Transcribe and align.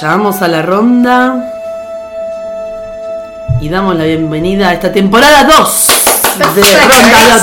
Llamamos 0.00 0.42
a 0.42 0.48
la 0.48 0.62
ronda 0.62 1.52
y 3.60 3.68
damos 3.68 3.96
la 3.96 4.04
bienvenida 4.04 4.68
a 4.68 4.74
esta 4.74 4.92
temporada 4.92 5.44
2 5.44 5.86
de 6.54 6.62
Ronda. 6.62 7.42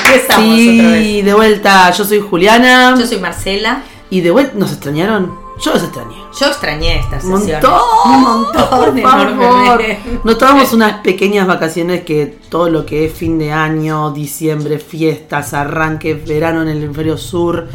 Aquí 0.00 0.12
estamos 0.14 0.44
Sí, 0.56 0.78
otra 0.80 0.90
vez. 0.92 1.24
de 1.24 1.34
vuelta, 1.34 1.90
yo 1.90 2.04
soy 2.04 2.20
Juliana. 2.20 2.94
Yo 2.98 3.06
soy 3.06 3.18
Marcela. 3.18 3.82
Y 4.10 4.20
de 4.20 4.30
vuelta, 4.30 4.52
¿nos 4.56 4.70
extrañaron? 4.72 5.34
Yo 5.62 5.72
los 5.72 5.82
extrañé. 5.82 6.16
Yo 6.38 6.46
extrañé 6.46 6.98
estas 7.00 7.24
Un 7.24 7.38
sesiones. 7.40 7.64
montón, 7.68 7.80
Un 8.14 8.22
montón, 8.44 8.68
por 8.68 9.00
favor. 9.02 9.82
Nos 10.24 10.38
tomamos 10.38 10.72
unas 10.72 11.00
pequeñas 11.00 11.46
vacaciones 11.46 12.04
que 12.04 12.38
todo 12.48 12.68
lo 12.70 12.86
que 12.86 13.06
es 13.06 13.12
fin 13.12 13.38
de 13.38 13.52
año, 13.52 14.10
diciembre, 14.12 14.78
fiestas, 14.78 15.52
arranque, 15.54 16.14
verano 16.14 16.62
en 16.62 16.68
el 16.68 16.82
hemisferio 16.84 17.16
sur. 17.18 17.68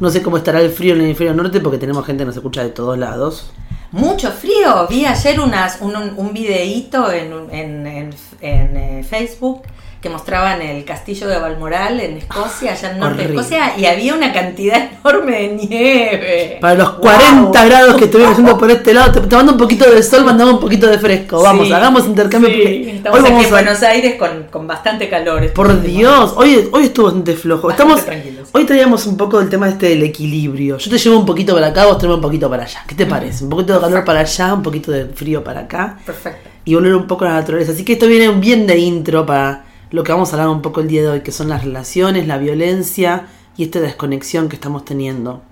No 0.00 0.10
sé 0.10 0.22
cómo 0.22 0.36
estará 0.36 0.60
el 0.60 0.70
frío 0.70 0.92
en 0.94 1.00
el 1.00 1.04
hemisferio 1.06 1.34
norte 1.34 1.60
porque 1.60 1.78
tenemos 1.78 2.04
gente 2.04 2.22
que 2.22 2.26
nos 2.26 2.36
escucha 2.36 2.62
de 2.62 2.70
todos 2.70 2.98
lados. 2.98 3.50
Mucho 3.92 4.30
frío. 4.32 4.86
Vi 4.90 5.06
ayer 5.06 5.38
unas, 5.38 5.80
un, 5.80 5.94
un, 5.94 6.32
videíto 6.32 7.12
en, 7.12 7.32
en, 7.50 7.86
en- 7.86 8.14
en, 8.40 8.76
eh, 8.76 9.06
Facebook 9.08 9.62
que 10.04 10.10
mostraban 10.10 10.60
el 10.60 10.84
castillo 10.84 11.26
de 11.28 11.38
Balmoral 11.38 11.98
en 11.98 12.18
Escocia, 12.18 12.72
allá 12.72 12.90
en 12.90 12.98
norte 12.98 13.22
de. 13.26 13.28
Escocia, 13.34 13.72
y 13.78 13.86
había 13.86 14.14
una 14.14 14.34
cantidad 14.34 14.90
enorme 15.02 15.32
de 15.32 15.48
nieve. 15.48 16.58
Para 16.60 16.74
los 16.74 16.92
Wow. 16.92 17.00
40 17.00 17.64
grados 17.64 17.94
que 17.96 18.04
estuvimos 18.04 18.32
haciendo 18.32 18.58
por 18.58 18.70
este 18.70 18.92
lado, 18.92 19.12
te- 19.12 19.26
tomando 19.26 19.52
un 19.52 19.58
poquito 19.58 19.90
de 19.90 20.02
sol, 20.02 20.26
mandamos 20.26 20.54
un 20.56 20.60
poquito 20.60 20.86
de 20.88 20.98
fresco. 20.98 21.40
Vamos, 21.42 21.66
Sí, 21.68 21.72
hagamos 21.72 22.04
intercambio. 22.06 22.50
sí, 22.50 22.90
estamos 22.96 23.18
hoy 23.18 23.24
aquí 23.24 23.32
vamos 23.32 23.46
en 23.46 23.54
a- 23.54 23.56
Buenos 23.62 23.82
Aires 23.82 24.14
con, 24.16 24.42
con 24.50 24.66
bastante 24.66 25.08
calor. 25.08 25.50
Por 25.54 25.80
Dios, 25.80 26.34
hoy, 26.36 26.68
hoy 26.70 26.84
estuvo 26.84 27.06
bastante 27.06 27.32
flojo. 27.34 27.68
Bastante 27.68 27.92
Estamos, 27.94 28.04
tranquilos. 28.04 28.48
hoy 28.52 28.64
traíamos 28.66 29.06
un 29.06 29.16
poco 29.16 29.38
del 29.40 29.48
tema 29.48 29.70
este 29.70 29.88
del 29.88 30.02
equilibrio. 30.02 30.76
Yo 30.76 30.90
te 30.90 30.98
llevo 30.98 31.18
un 31.18 31.24
poquito 31.24 31.54
para 31.54 31.68
acá, 31.68 31.86
vos 31.86 31.96
traes 31.96 32.14
un 32.14 32.20
poquito 32.20 32.50
para 32.50 32.64
allá. 32.64 32.84
¿Qué 32.86 32.94
te 32.94 33.06
parece? 33.06 33.44
Un 33.44 33.48
poquito 33.50 33.72
de 33.72 33.80
calor 33.80 34.04
para 34.04 34.20
allá, 34.20 34.52
un 34.52 34.62
poquito 34.62 34.92
de 34.92 35.06
frío 35.06 35.42
para 35.42 35.60
acá. 35.60 35.96
Perfecto. 36.04 36.50
Y 36.66 36.74
volver 36.74 36.94
un 36.94 37.06
poco 37.06 37.24
a 37.24 37.28
la 37.28 37.34
naturaleza. 37.36 37.72
Así 37.72 37.84
que 37.84 37.94
esto 37.94 38.06
viene 38.06 38.28
bien 38.38 38.66
de 38.66 38.78
intro 38.78 39.24
para 39.26 39.64
lo 39.94 40.02
que 40.02 40.10
vamos 40.10 40.30
a 40.30 40.32
hablar 40.32 40.48
un 40.48 40.60
poco 40.60 40.80
el 40.80 40.88
día 40.88 41.02
de 41.02 41.08
hoy, 41.08 41.20
que 41.20 41.30
son 41.30 41.48
las 41.48 41.62
relaciones, 41.62 42.26
la 42.26 42.36
violencia 42.36 43.28
y 43.56 43.62
esta 43.62 43.78
desconexión 43.78 44.48
que 44.48 44.56
estamos 44.56 44.84
teniendo. 44.84 45.42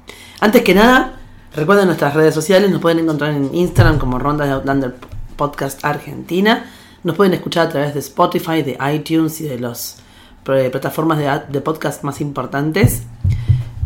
Antes 0.40 0.62
que 0.64 0.74
nada, 0.74 1.20
recuerden 1.54 1.86
nuestras 1.86 2.14
redes 2.14 2.34
sociales, 2.34 2.68
nos 2.68 2.80
pueden 2.80 2.98
encontrar 2.98 3.34
en 3.34 3.54
Instagram 3.54 3.98
como 4.00 4.18
Ronda 4.18 4.44
de 4.44 4.50
Outlander 4.50 4.96
Podcast 5.36 5.84
Argentina. 5.84 6.64
Nos 7.04 7.14
pueden 7.14 7.34
escuchar 7.34 7.68
a 7.68 7.70
través 7.70 7.94
de 7.94 8.00
Spotify, 8.00 8.62
de 8.62 8.76
iTunes 8.92 9.40
y 9.40 9.44
de 9.44 9.60
las 9.60 9.98
plataformas 10.42 11.18
de, 11.18 11.42
de 11.48 11.60
podcast 11.60 12.02
más 12.02 12.20
importantes. 12.20 13.04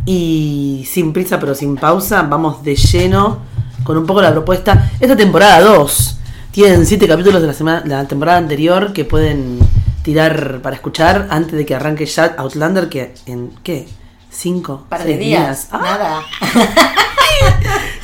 Y 0.07 0.87
sin 0.91 1.13
prisa 1.13 1.39
pero 1.39 1.55
sin 1.55 1.77
pausa, 1.77 2.23
vamos 2.23 2.65
de 2.65 2.77
lleno 2.77 3.41
con 3.85 3.99
un 3.99 4.07
poco 4.07 4.23
la 4.23 4.33
propuesta. 4.33 4.91
Esta 5.01 5.19
temporada 5.19 5.61
2 5.61 6.19
tienen 6.51 6.87
7 6.87 7.07
capítulos 7.07 7.43
de 7.43 7.49
la, 7.49 7.53
semana, 7.53 7.83
la 7.85 8.09
temporada 8.09 8.39
anterior 8.39 8.95
que 8.95 9.05
pueden 9.05 9.59
tirar 10.07 10.61
para 10.63 10.77
escuchar 10.77 11.27
antes 11.31 11.55
de 11.59 11.67
que 11.67 11.75
arranque 11.75 12.07
ya 12.07 12.37
Outlander, 12.39 12.89
que 12.89 13.13
en 13.27 13.51
¿qué? 13.65 13.89
¿Cinco? 14.31 14.87
Par 14.89 15.01
de 15.01 15.07
seis 15.07 15.19
días. 15.19 15.69
¡Ah! 15.73 15.81
Nada. 15.83 16.23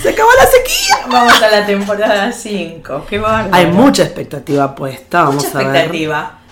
¡Se 0.02 0.08
acabó 0.08 0.30
la 0.36 0.46
sequía! 0.46 0.96
Vamos 1.12 1.40
a 1.40 1.48
la 1.48 1.64
temporada 1.64 2.32
5. 2.32 3.06
Qué 3.08 3.18
bárbaro. 3.20 3.54
Hay 3.54 3.66
mucha 3.66 4.02
expectativa 4.02 4.74
puesta, 4.74 5.22
vamos 5.22 5.44
Mucha 5.44 5.58
a 5.60 5.68
ver. 5.70 5.92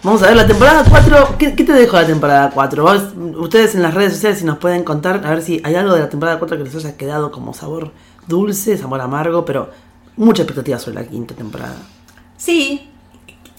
Vamos 0.04 0.22
a 0.22 0.26
ver 0.28 0.36
la 0.36 0.46
temporada 0.46 0.84
4. 0.88 1.34
¿Qué, 1.36 1.56
qué 1.56 1.64
te 1.64 1.72
dejó 1.72 1.96
la 1.96 2.06
temporada 2.06 2.50
4? 2.54 2.82
Vos- 2.84 3.02
Ustedes 3.38 3.74
en 3.74 3.82
las 3.82 3.92
redes 3.92 4.12
sociales 4.12 4.38
si 4.38 4.44
nos 4.44 4.58
pueden 4.58 4.84
contar, 4.84 5.22
a 5.26 5.30
ver 5.30 5.42
si 5.42 5.60
hay 5.64 5.74
algo 5.74 5.94
de 5.94 6.00
la 6.00 6.08
temporada 6.08 6.38
4 6.38 6.58
que 6.58 6.62
les 6.64 6.74
haya 6.76 6.96
quedado 6.96 7.32
como 7.32 7.52
sabor 7.54 7.90
dulce, 8.28 8.78
sabor 8.78 9.00
amargo, 9.00 9.44
pero 9.44 9.68
mucha 10.16 10.42
expectativa 10.42 10.78
sobre 10.78 11.02
la 11.02 11.08
quinta 11.08 11.34
temporada. 11.34 11.74
Sí, 12.36 12.89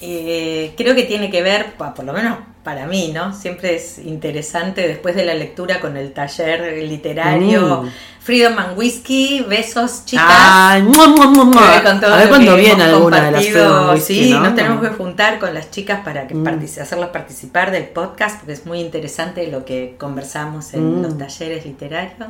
eh, 0.02 0.74
creo 0.78 0.96
que 0.96 1.04
tiene 1.04 1.30
que 1.30 1.42
ver, 1.42 1.74
por 1.78 2.04
lo 2.04 2.14
menos 2.14 2.38
para 2.64 2.86
mí, 2.86 3.12
¿no? 3.14 3.34
Siempre 3.34 3.76
es 3.76 3.98
interesante 4.00 4.88
después 4.88 5.16
de 5.16 5.26
la 5.26 5.34
lectura 5.34 5.80
con 5.80 5.98
el 5.98 6.12
taller 6.14 6.84
literario 6.88 7.84
Mm. 7.84 7.90
Freedom 8.24 8.60
and 8.60 8.78
Whiskey, 8.78 9.42
besos 9.50 10.06
chicas. 10.06 10.26
Ay, 10.30 10.84
mua, 10.84 11.08
mua, 11.08 11.26
mua, 11.26 11.44
mua. 11.46 11.78
Eh, 11.78 11.84
con 11.84 12.00
todo 12.00 12.14
a 12.14 12.18
ver 12.18 12.30
cuándo 12.30 12.56
viene 12.56 12.84
alguna 12.84 13.20
de 13.26 13.32
las. 13.32 13.46
Freedom 13.48 13.90
Whisky, 13.94 14.14
Sí, 14.26 14.32
¿no? 14.32 14.42
nos 14.42 14.56
tenemos 14.56 14.80
que 14.88 14.94
juntar 14.96 15.40
con 15.40 15.54
las 15.56 15.72
chicas 15.72 16.02
para 16.06 16.28
que 16.28 16.36
Mm. 16.36 16.48
hacerlas 16.82 17.10
participar 17.10 17.72
del 17.72 17.86
podcast, 17.86 18.38
porque 18.38 18.54
es 18.54 18.66
muy 18.68 18.80
interesante 18.80 19.48
lo 19.48 19.66
que 19.66 19.96
conversamos 19.98 20.74
en 20.76 21.00
Mm. 21.00 21.02
los 21.04 21.18
talleres 21.18 21.66
literarios. 21.66 22.30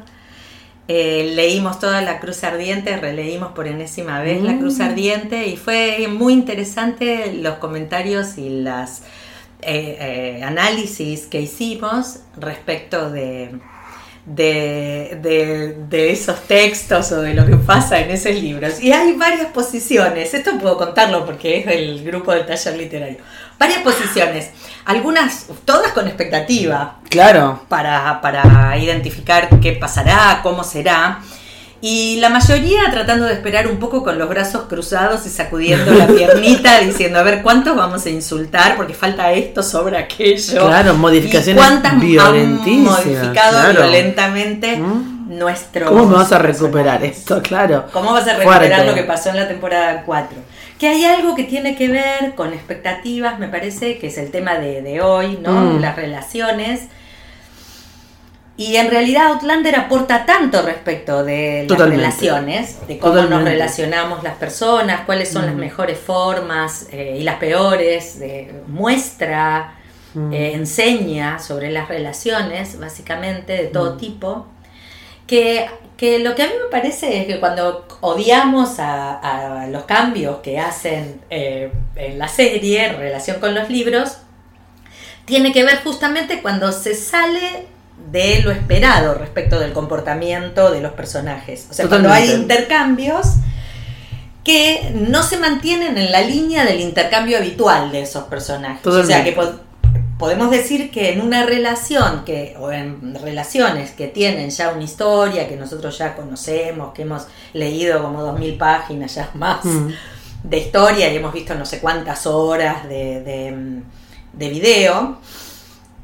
Eh, 0.88 1.32
leímos 1.36 1.80
toda 1.80 2.02
la 2.02 2.20
Cruz 2.20 2.44
Ardiente, 2.44 2.98
releímos 2.98 3.54
por 3.54 3.68
enésima 3.68 4.20
vez 4.22 4.42
la 4.44 4.58
Cruz 4.58 4.80
Mm. 4.80 4.82
Ardiente 4.82 5.48
y 5.48 5.56
fue 5.56 6.08
muy 6.10 6.34
interesante 6.34 7.34
los 7.34 7.56
comentarios 7.56 8.38
y 8.38 8.50
las 8.50 9.04
eh, 9.62 10.40
eh, 10.40 10.44
análisis 10.44 11.28
que 11.28 11.40
hicimos 11.42 12.22
respecto 12.36 13.12
de, 13.12 13.52
de, 14.26 15.18
de- 15.22 15.76
de 15.90 16.12
esos 16.12 16.42
textos 16.48 17.12
o 17.12 17.22
de 17.22 17.34
lo 17.36 17.46
que 17.46 17.56
pasa 17.58 18.00
en 18.00 18.12
esos 18.12 18.34
libros. 18.36 18.82
Y 18.82 18.92
hay 18.92 19.14
varias 19.14 19.48
posiciones, 19.48 20.34
esto 20.34 20.58
puedo 20.60 20.78
contarlo 20.78 21.26
porque 21.26 21.60
es 21.60 21.66
del 21.68 22.04
grupo 22.04 22.32
del 22.34 22.46
taller 22.46 22.76
literario, 22.78 23.18
varias 23.62 23.82
posiciones, 23.82 24.50
algunas, 24.86 25.46
todas 25.66 25.92
con 25.92 26.08
expectativa, 26.08 26.96
Claro. 27.10 27.62
para, 27.70 28.20
para 28.20 28.76
identificar 28.80 29.50
qué 29.62 29.74
pasará, 29.74 30.40
cómo 30.42 30.64
será. 30.64 31.20
Y 31.84 32.18
la 32.20 32.30
mayoría 32.30 32.82
tratando 32.92 33.26
de 33.26 33.34
esperar 33.34 33.68
un 33.68 33.78
poco 33.78 34.04
con 34.04 34.18
los 34.18 34.28
brazos 34.30 34.64
cruzados 34.68 35.26
y 35.28 35.30
sacudiendo 35.30 35.92
la 35.94 36.08
piernita, 36.18 36.80
diciendo, 36.80 37.20
a 37.20 37.24
ver, 37.24 37.44
¿cuántos 37.44 37.76
vamos 37.76 38.04
a 38.06 38.10
insultar? 38.10 38.76
Porque 38.78 38.94
falta 38.96 39.32
esto, 39.32 39.62
sobra 39.64 40.00
aquello. 40.00 40.66
Claro, 40.68 40.96
modificaciones 40.96 41.64
¿Y 41.64 41.68
cuántas 41.68 41.92
han 41.94 42.00
violentísimas, 42.00 43.06
modificado 43.06 43.60
claro. 43.60 43.82
violentamente 43.82 44.78
¿Mm? 44.78 45.38
nuestro... 45.38 45.88
¿Cómo 45.88 46.06
me 46.08 46.16
vas 46.16 46.32
a 46.32 46.40
recuperar 46.40 47.04
esto? 47.04 47.42
Claro. 47.44 47.86
¿Cómo 47.94 48.12
vas 48.14 48.28
a 48.28 48.34
recuperar 48.38 48.68
Fuerte. 48.68 48.86
lo 48.86 48.94
que 48.96 49.04
pasó 49.04 49.30
en 49.30 49.36
la 49.38 49.48
temporada 49.48 50.04
4? 50.04 50.38
Que 50.82 50.88
hay 50.88 51.06
algo 51.06 51.36
que 51.36 51.44
tiene 51.44 51.76
que 51.76 51.90
ver 51.90 52.34
con 52.34 52.54
expectativas, 52.54 53.38
me 53.38 53.48
parece, 53.48 54.00
que 54.00 54.08
es 54.08 54.18
el 54.18 54.32
tema 54.32 54.56
de, 54.56 54.82
de 54.82 55.00
hoy, 55.00 55.38
¿no? 55.40 55.52
Mm. 55.76 55.80
Las 55.80 55.96
relaciones. 55.96 56.88
Y 58.58 58.76
en 58.78 58.90
realidad 58.90 59.28
Outlander 59.28 59.76
aporta 59.76 60.26
tanto 60.26 60.64
respecto 60.64 61.24
de 61.24 61.60
las 61.60 61.68
Totalmente. 61.68 62.04
relaciones, 62.04 62.88
de 62.88 62.98
cómo 62.98 63.22
nos 63.22 63.44
relacionamos 63.44 64.24
las 64.24 64.34
personas, 64.38 65.02
cuáles 65.06 65.30
son 65.30 65.46
las 65.46 65.54
Mm. 65.54 65.60
mejores 65.60 66.00
formas 66.00 66.88
eh, 66.92 67.18
y 67.20 67.24
las 67.24 67.36
peores, 67.36 68.20
muestra, 68.68 69.76
Mm. 70.16 70.34
eh, 70.34 70.54
enseña 70.54 71.38
sobre 71.38 71.70
las 71.72 71.90
relaciones, 71.90 72.80
básicamente, 72.80 73.54
de 73.54 73.68
Mm. 73.70 73.72
todo 73.72 73.98
tipo. 73.98 74.48
Que, 75.32 75.66
que 75.96 76.20
lo 76.20 76.36
que 76.36 76.44
a 76.44 76.48
mí 76.48 76.54
me 76.62 76.70
parece 76.70 77.22
es 77.22 77.26
que 77.26 77.40
cuando 77.40 77.88
odiamos 78.02 78.80
a, 78.80 79.62
a 79.62 79.68
los 79.68 79.86
cambios 79.86 80.40
que 80.40 80.60
hacen 80.60 81.22
eh, 81.30 81.72
en 81.96 82.20
la 82.20 82.28
serie 82.28 82.88
en 82.88 82.98
relación 82.98 83.40
con 83.40 83.56
los 83.56 83.70
libros, 83.70 84.18
tiene 85.24 85.54
que 85.54 85.64
ver 85.64 85.82
justamente 85.86 86.42
cuando 86.42 86.74
se 86.74 86.96
sale 86.96 87.66
de 88.12 88.42
lo 88.42 88.52
esperado 88.52 89.14
respecto 89.14 89.58
del 89.58 89.72
comportamiento 89.72 90.70
de 90.70 90.82
los 90.82 90.92
personajes. 90.92 91.68
O 91.72 91.74
sea, 91.74 91.88
cuando 91.88 92.12
hay 92.12 92.30
intercambios 92.32 93.28
que 94.44 94.92
no 94.94 95.24
se 95.24 95.38
mantienen 95.38 95.98
en 95.98 96.12
la 96.12 96.20
línea 96.20 96.66
del 96.66 96.82
intercambio 96.82 97.38
habitual 97.38 97.94
de 97.94 98.02
esos 98.02 98.26
personajes. 98.26 98.86
O 98.86 99.04
sea, 99.06 99.24
que 99.24 99.34
podemos 100.22 100.50
decir 100.52 100.90
que 100.92 101.12
en 101.12 101.20
una 101.20 101.46
relación 101.46 102.24
que 102.24 102.56
o 102.58 102.72
en 102.72 103.14
relaciones 103.16 103.92
que 103.92 104.08
tienen 104.08 104.50
ya 104.52 104.70
una 104.70 104.84
historia 104.84 105.50
que 105.50 105.58
nosotros 105.58 105.98
ya 105.98 106.16
conocemos, 106.16 106.94
que 106.94 107.02
hemos 107.02 107.28
leído 107.52 108.02
como 108.02 108.22
dos 108.22 108.40
mil 108.40 108.58
páginas 108.58 109.16
ya 109.16 109.30
más 109.34 109.66
Mm. 109.66 109.90
de 110.44 110.58
historia 110.58 111.12
y 111.12 111.18
hemos 111.18 111.34
visto 111.34 111.54
no 111.56 111.66
sé 111.66 111.80
cuántas 111.80 112.26
horas 112.26 112.88
de, 112.88 113.22
de, 113.22 113.82
de 114.34 114.50
video, 114.50 115.18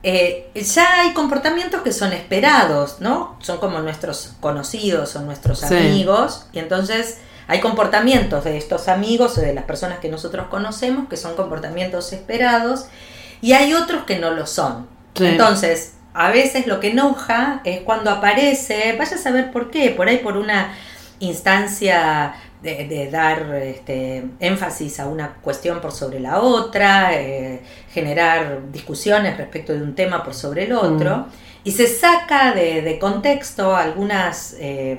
eh, 0.03 0.49
ya 0.53 1.01
hay 1.01 1.13
comportamientos 1.13 1.81
que 1.81 1.91
son 1.91 2.13
esperados, 2.13 2.97
¿no? 2.99 3.35
Son 3.39 3.57
como 3.57 3.79
nuestros 3.79 4.33
conocidos 4.39 5.15
o 5.15 5.21
nuestros 5.21 5.59
Sí. 5.61 5.75
amigos, 5.75 6.45
y 6.53 6.59
entonces 6.59 7.17
hay 7.47 7.61
comportamientos 7.61 8.43
de 8.43 8.57
estos 8.57 8.87
amigos 8.89 9.37
o 9.37 9.41
de 9.41 9.53
las 9.53 9.63
personas 9.63 9.99
que 9.99 10.09
nosotros 10.09 10.47
conocemos 10.49 11.07
que 11.09 11.17
son 11.17 11.35
comportamientos 11.35 12.13
esperados, 12.13 12.85
y 13.41 13.53
hay 13.53 13.73
otros 13.73 14.03
que 14.03 14.19
no 14.19 14.31
lo 14.31 14.45
son. 14.47 14.87
Sí. 15.15 15.25
Entonces, 15.25 15.93
a 16.13 16.29
veces 16.31 16.67
lo 16.67 16.79
que 16.79 16.89
enoja 16.91 17.61
es 17.63 17.81
cuando 17.81 18.09
aparece, 18.11 18.95
vaya 18.97 19.15
a 19.15 19.19
saber 19.19 19.51
por 19.51 19.69
qué, 19.71 19.91
por 19.91 20.07
ahí 20.07 20.17
por 20.17 20.37
una 20.37 20.73
instancia 21.19 22.33
de, 22.61 22.87
de 22.87 23.09
dar 23.11 23.53
este, 23.55 24.25
énfasis 24.39 24.99
a 24.99 25.07
una 25.07 25.33
cuestión 25.41 25.79
por 25.79 25.91
sobre 25.91 26.19
la 26.19 26.39
otra, 26.39 27.13
eh, 27.13 27.61
generar 27.91 28.71
discusiones 28.71 29.37
respecto 29.37 29.73
de 29.73 29.81
un 29.81 29.93
tema 29.95 30.23
por 30.23 30.33
sobre 30.33 30.63
el 30.65 30.73
otro, 30.73 31.17
Mm. 31.17 31.25
y 31.63 31.71
se 31.71 31.87
saca 31.87 32.51
de, 32.53 32.81
de 32.81 32.97
contexto 32.99 33.75
algunas 33.75 34.55
eh, 34.59 34.97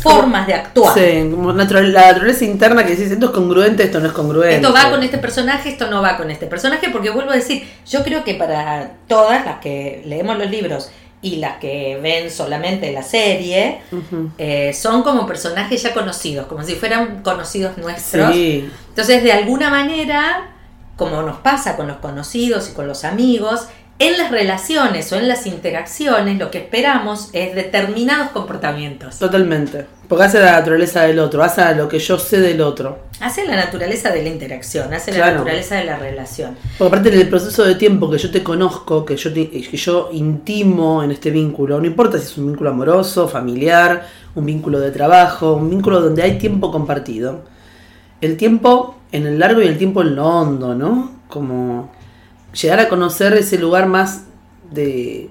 formas 0.00 0.46
de 0.46 0.54
actuar. 0.54 0.94
Sí, 0.94 1.28
como 1.30 1.52
natural- 1.52 1.92
la 1.92 2.08
naturaleza 2.08 2.44
interna 2.44 2.84
que 2.84 2.94
decís, 2.94 3.10
esto 3.10 3.26
es 3.26 3.32
congruente, 3.32 3.82
esto 3.84 3.98
no 4.00 4.06
es 4.06 4.12
congruente. 4.12 4.56
Esto 4.56 4.72
va 4.72 4.90
con 4.90 5.02
este 5.02 5.18
personaje, 5.18 5.68
esto 5.70 5.90
no 5.90 6.02
va 6.02 6.16
con 6.16 6.30
este 6.30 6.46
personaje, 6.46 6.90
porque 6.90 7.10
vuelvo 7.10 7.30
a 7.32 7.34
decir, 7.36 7.66
yo 7.88 8.02
creo 8.04 8.22
que 8.24 8.34
para 8.34 8.92
todas 9.08 9.44
las 9.44 9.58
que 9.60 10.02
leemos 10.06 10.38
los 10.38 10.50
libros 10.50 10.90
y 11.22 11.36
las 11.36 11.56
que 11.58 11.98
ven 12.00 12.30
solamente 12.30 12.92
la 12.92 13.02
serie, 13.02 13.80
eh, 14.38 14.72
son 14.74 15.02
como 15.02 15.26
personajes 15.26 15.82
ya 15.82 15.92
conocidos, 15.92 16.46
como 16.46 16.62
si 16.62 16.74
fueran 16.76 17.22
conocidos 17.22 17.76
nuestros. 17.78 18.32
Sí, 18.32 18.68
Entonces, 18.90 19.22
de 19.24 19.32
alguna 19.32 19.70
manera, 19.70 20.50
como 20.96 21.22
nos 21.22 21.38
pasa 21.38 21.76
con 21.76 21.88
los 21.88 21.96
conocidos 21.96 22.68
y 22.70 22.74
con 22.74 22.86
los 22.86 23.04
amigos, 23.04 23.66
en 23.98 24.18
las 24.18 24.30
relaciones 24.30 25.10
o 25.12 25.16
en 25.16 25.26
las 25.28 25.46
interacciones, 25.46 26.38
lo 26.38 26.50
que 26.50 26.58
esperamos 26.58 27.30
es 27.32 27.54
determinados 27.54 28.28
comportamientos. 28.30 29.18
totalmente. 29.18 29.86
Porque 30.08 30.22
hace 30.24 30.38
la 30.38 30.52
naturaleza 30.52 31.02
del 31.02 31.18
otro, 31.18 31.42
hace 31.42 31.74
lo 31.74 31.88
que 31.88 31.98
yo 31.98 32.16
sé 32.18 32.40
del 32.40 32.60
otro. 32.60 32.98
Hace 33.20 33.44
la 33.44 33.56
naturaleza 33.56 34.10
de 34.12 34.22
la 34.22 34.28
interacción, 34.28 34.92
hace 34.94 35.10
la 35.12 35.32
naturaleza 35.32 35.76
de 35.76 35.84
la 35.84 35.98
relación. 35.98 36.56
Porque 36.78 36.94
aparte 36.96 37.10
del 37.10 37.28
proceso 37.28 37.64
de 37.64 37.74
tiempo 37.74 38.08
que 38.08 38.18
yo 38.18 38.30
te 38.30 38.42
conozco, 38.44 39.04
que 39.04 39.16
yo, 39.16 39.32
te- 39.32 39.48
que 39.50 39.76
yo 39.76 40.10
intimo 40.12 41.02
en 41.02 41.10
este 41.10 41.30
vínculo, 41.30 41.80
no 41.80 41.86
importa 41.86 42.18
si 42.18 42.24
es 42.24 42.38
un 42.38 42.46
vínculo 42.48 42.70
amoroso, 42.70 43.26
familiar, 43.26 44.06
un 44.36 44.46
vínculo 44.46 44.78
de 44.78 44.92
trabajo, 44.92 45.54
un 45.54 45.70
vínculo 45.70 46.00
donde 46.00 46.22
hay 46.22 46.38
tiempo 46.38 46.70
compartido. 46.70 47.40
El 48.20 48.36
tiempo 48.36 48.98
en 49.10 49.26
el 49.26 49.38
largo 49.40 49.60
y 49.60 49.66
el 49.66 49.76
tiempo 49.78 50.02
en 50.02 50.14
lo 50.14 50.24
hondo, 50.26 50.74
¿no? 50.74 51.10
Como 51.28 51.90
llegar 52.60 52.80
a 52.80 52.88
conocer 52.88 53.34
ese 53.34 53.58
lugar 53.58 53.86
más 53.86 54.22
de, 54.70 55.30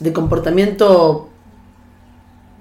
de 0.00 0.12
comportamiento 0.12 1.28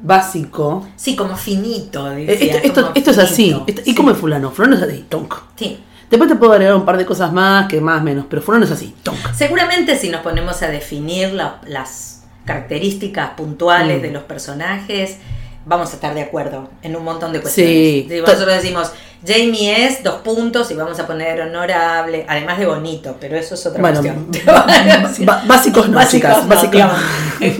básico. 0.01 0.85
Sí, 0.95 1.15
como 1.15 1.35
finito. 1.37 2.11
Eh, 2.11 2.25
decía, 2.25 2.55
Esto, 2.55 2.67
esto- 2.67 2.81
como 2.81 2.93
esto 2.95 3.11
es 3.11 3.17
así. 3.17 3.55
¿Y 3.85 3.95
cómo 3.95 4.11
es 4.11 4.17
fulano? 4.17 4.51
Fulano 4.51 4.75
es 4.75 4.81
así, 4.83 5.05
tonk. 5.09 5.33
Sí. 5.55 5.79
Después 6.09 6.29
te 6.29 6.35
puedo 6.35 6.51
agregar 6.51 6.75
un 6.75 6.85
par 6.85 6.97
de 6.97 7.05
cosas 7.05 7.31
más, 7.33 7.67
que 7.67 7.81
más 7.81 8.03
menos, 8.03 8.25
pero 8.29 8.41
fulano 8.41 8.65
es 8.65 8.71
así, 8.71 8.93
tonk. 9.01 9.17
Seguramente 9.33 9.97
si 9.97 10.09
nos 10.09 10.21
ponemos 10.21 10.61
a 10.61 10.67
definir 10.67 11.31
la- 11.33 11.59
las 11.65 12.23
características 12.45 13.31
puntuales 13.31 13.99
Mm. 13.99 14.01
de 14.01 14.11
los 14.11 14.23
personajes, 14.23 15.17
vamos 15.65 15.91
a 15.91 15.93
estar 15.95 16.13
de 16.13 16.21
acuerdo 16.21 16.69
en 16.81 16.95
un 16.95 17.03
montón 17.03 17.31
de 17.31 17.39
cuestiones. 17.41 17.73
Sí. 17.73 18.05
Si 18.09 18.19
nosotros 18.19 18.47
decimos, 18.47 18.91
Jamie 19.25 19.85
es 19.87 20.03
dos 20.03 20.15
puntos 20.21 20.69
y 20.71 20.73
vamos 20.73 20.99
a 20.99 21.07
poner 21.07 21.39
honorable, 21.41 22.25
además 22.27 22.57
de 22.59 22.65
bonito, 22.65 23.15
pero 23.19 23.37
eso 23.37 23.55
es 23.55 23.65
otra 23.65 23.79
Bueno, 23.81 24.01
cuestión. 24.01 24.27
básicos 25.47 25.89
no, 25.89 26.05
chicas, 26.07 26.43
no, 26.43 26.47
básicos 26.47 26.81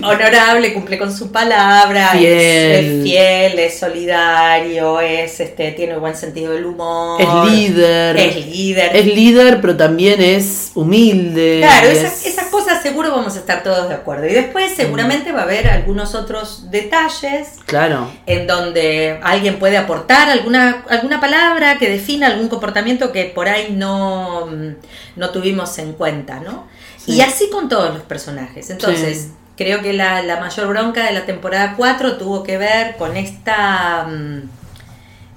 honorable, 0.02 0.72
cumple 0.74 0.98
con 0.98 1.14
su 1.14 1.30
palabra, 1.32 2.12
es- 2.14 2.18
Fiel. 2.18 2.84
Es, 2.98 3.02
fiel, 3.04 3.58
es 3.58 3.78
solidario, 3.78 5.00
es 5.00 5.40
este, 5.40 5.72
tiene 5.72 5.96
buen 5.96 6.14
sentido 6.16 6.52
del 6.52 6.66
humor. 6.66 7.20
Es 7.20 7.50
líder. 7.52 8.16
Es 8.16 8.46
líder. 8.46 8.96
Es 8.96 9.06
líder, 9.06 9.60
pero 9.60 9.76
también 9.76 10.20
es 10.20 10.70
humilde. 10.74 11.58
Claro, 11.60 11.88
es- 11.88 11.98
esas, 11.98 12.26
esas 12.26 12.46
cosas 12.46 12.82
seguro 12.82 13.10
vamos 13.10 13.36
a 13.36 13.38
estar 13.38 13.62
todos 13.62 13.88
de 13.88 13.94
acuerdo. 13.94 14.26
Y 14.26 14.32
después 14.32 14.72
seguramente 14.74 15.32
va 15.32 15.40
a 15.40 15.44
haber 15.44 15.68
algunos 15.68 16.14
otros 16.14 16.70
detalles 16.70 17.48
Claro. 17.66 18.10
en 18.26 18.46
donde 18.46 19.18
alguien 19.22 19.58
puede 19.58 19.76
aportar 19.76 20.28
alguna, 20.30 20.84
alguna 20.88 21.20
palabra 21.20 21.53
que 21.78 21.88
defina 21.88 22.26
algún 22.26 22.48
comportamiento 22.48 23.12
que 23.12 23.24
por 23.26 23.48
ahí 23.48 23.72
no, 23.72 24.46
mm, 24.46 24.74
no 25.16 25.30
tuvimos 25.30 25.78
en 25.78 25.92
cuenta, 25.92 26.40
¿no? 26.40 26.66
Sí. 26.98 27.12
Y 27.12 27.20
así 27.20 27.48
con 27.50 27.68
todos 27.68 27.92
los 27.94 28.02
personajes. 28.02 28.70
Entonces, 28.70 29.18
Sí. 29.18 29.32
creo 29.56 29.80
que 29.82 29.92
la, 29.92 30.22
la 30.22 30.40
mayor 30.40 30.66
bronca 30.68 31.04
de 31.04 31.12
la 31.12 31.24
temporada 31.26 31.74
4 31.76 32.16
tuvo 32.16 32.42
que 32.42 32.58
ver 32.58 32.96
con 32.96 33.16
esta 33.16 34.06
mm, 34.08 34.38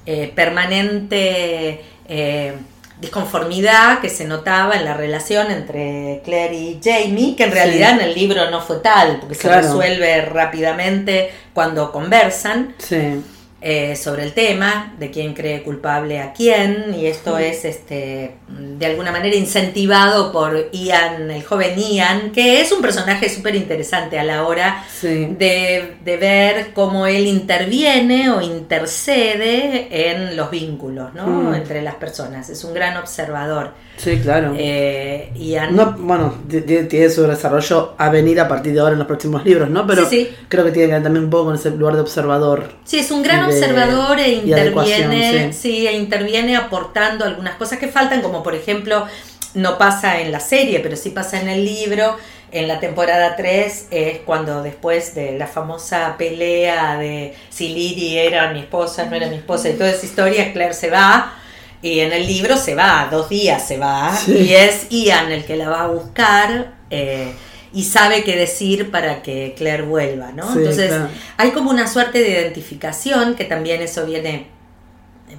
eh, 0.05 0.31
permanente 0.35 1.81
eh, 2.09 2.53
disconformidad 3.01 3.99
que 3.99 4.09
se 4.09 4.25
notaba 4.25 4.75
en 4.75 4.85
la 4.85 4.95
relación 4.95 5.51
entre 5.51 6.21
Claire 6.25 6.55
y 6.55 6.79
Jamie, 6.83 7.35
que 7.35 7.43
en 7.43 7.49
Sí. 7.51 7.55
realidad 7.55 7.91
en 7.91 8.01
el 8.01 8.15
libro 8.15 8.49
no 8.49 8.59
fue 8.61 8.77
tal, 8.77 9.19
porque 9.19 9.35
Claro. 9.35 9.61
se 9.61 9.67
resuelve 9.67 10.21
rápidamente 10.21 11.31
cuando 11.53 11.91
conversan 11.91 12.73
Sí. 12.79 13.21
Eh, 13.59 13.95
sobre 13.95 14.24
el 14.24 14.33
tema 14.33 14.94
de 15.00 15.09
quién 15.09 15.33
cree 15.33 15.63
culpable 15.63 16.19
a 16.19 16.31
quién 16.31 16.94
y 16.95 17.07
esto 17.07 17.39
es 17.39 17.65
este 17.65 18.36
de 18.48 18.86
alguna 18.86 19.12
manera 19.12 19.36
incentivado 19.36 20.31
por 20.31 20.69
Ian, 20.71 21.31
el 21.31 21.44
joven 21.44 21.75
Ian, 21.80 22.31
que 22.31 22.62
es 22.62 22.71
un 22.71 22.81
personaje 22.83 23.30
súper 23.30 23.56
interesante 23.56 24.19
a 24.19 24.24
la 24.24 24.45
hora 24.45 24.83
Sí. 24.94 25.27
de, 25.39 25.95
de 26.06 26.18
ver 26.18 26.71
cómo 26.74 27.07
él 27.07 27.25
interviene 27.25 28.30
o 28.30 28.42
intercede 28.42 29.88
en 30.12 30.36
los 30.38 30.50
vínculos 30.51 31.13
¿no? 31.13 31.25
Mm. 31.27 31.56
entre 31.56 31.81
las 31.81 31.95
personas. 31.95 32.50
Es 32.50 32.63
un 32.63 32.74
gran 32.74 32.98
observador. 32.98 33.71
Sí, 33.98 34.19
claro. 34.21 34.54
Eh, 34.56 35.31
Ian, 35.36 35.75
No, 35.75 35.94
bueno, 35.98 36.36
tiene 36.48 37.09
su 37.09 37.24
desarrollo 37.24 37.95
a 37.98 38.09
venir 38.09 38.39
a 38.39 38.48
partir 38.48 38.74
de 38.74 38.80
ahora 38.80 38.94
en 38.94 39.00
los 39.00 39.07
próximos 39.07 39.44
libros, 39.44 39.69
¿no? 39.71 39.88
Pero 39.88 40.07
Sí, 40.07 40.25
sí. 40.30 40.36
creo 40.48 40.63
que 40.65 40.71
tiene 40.71 40.88
que 40.89 40.94
ver 40.94 41.04
también 41.04 41.25
un 41.25 41.31
poco 41.31 41.45
con 41.45 41.56
ese 41.56 41.71
lugar 41.71 41.95
de 41.95 42.01
observador. 42.01 42.69
Sí, 42.83 43.00
es 43.00 43.09
un 43.09 43.24
gran 43.24 43.46
observador 43.47 44.19
e 44.19 44.29
interviene, 44.33 45.53
sí. 45.53 45.59
sí. 45.59 45.88
e 45.88 45.94
interviene 45.94 46.55
aportando 46.55 47.25
algunas 47.25 47.55
cosas 47.55 47.79
que 47.79 47.88
faltan, 47.88 48.21
como 48.21 48.44
por 48.44 48.55
ejemplo, 48.55 49.05
no 49.53 49.77
pasa 49.77 50.19
en 50.21 50.31
la 50.31 50.39
serie, 50.39 50.79
pero 50.79 50.95
sí 50.95 51.09
pasa 51.09 51.39
en 51.41 51.49
el 51.49 51.65
libro. 51.65 52.17
En 52.49 52.69
la 52.69 52.79
temporada 52.79 53.35
3 53.35 53.88
es 53.91 54.19
cuando 54.19 54.63
después 54.63 55.13
de 55.15 55.38
la 55.38 55.47
famosa 55.47 56.15
pelea 56.17 56.97
de 56.97 57.33
si 57.49 57.69
Liri 57.69 58.17
era 58.17 58.53
mi 58.53 58.59
esposa, 58.59 59.05
no 59.05 59.15
era 59.17 59.27
mi 59.27 59.35
esposa 59.35 59.67
y 59.69 59.73
toda 59.73 59.89
esa 59.89 60.05
historia, 60.05 60.53
Claire 60.53 60.73
se 60.73 60.89
va. 60.89 61.33
Y 61.81 61.99
en 61.99 62.13
el 62.13 62.25
libro 62.25 62.56
se 62.57 62.73
va, 62.73 63.07
dos 63.11 63.30
días 63.30 63.68
se 63.68 63.77
va, 63.77 64.16
Sí. 64.16 64.31
y 64.33 64.54
es 64.54 64.87
Ian 64.89 65.31
el 65.31 65.44
que 65.45 65.57
la 65.57 65.69
va 65.69 65.83
a 65.83 65.87
buscar 65.87 66.73
eh, 66.89 67.33
y 67.74 67.83
sabe 67.83 68.24
qué 68.24 68.36
decir 68.36 68.92
para 68.92 69.21
que 69.21 69.54
Claire 69.57 69.83
vuelva, 69.83 70.31
¿no? 70.31 70.52
Sí, 70.54 70.59
Entonces, 70.59 70.88
claro. 70.90 71.09
hay 71.38 71.52
como 71.52 71.69
una 71.69 71.88
suerte 71.88 72.19
de 72.19 72.30
identificación, 72.31 73.36
que 73.36 73.44
también 73.45 73.81
eso 73.81 74.06
viene, 74.06 74.47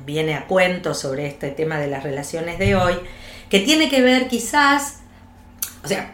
viene 0.05 0.35
a 0.35 0.47
cuento 0.47 0.95
sobre 0.95 1.27
este 1.27 1.51
tema 1.51 1.79
de 1.79 1.87
las 1.89 2.03
relaciones 2.03 2.59
de 2.59 2.75
hoy, 2.77 2.95
que 3.51 3.61
tiene 3.61 3.89
que 3.89 4.03
ver 4.03 4.29
quizás, 4.29 5.01
o 5.85 5.89
sea, 5.89 6.13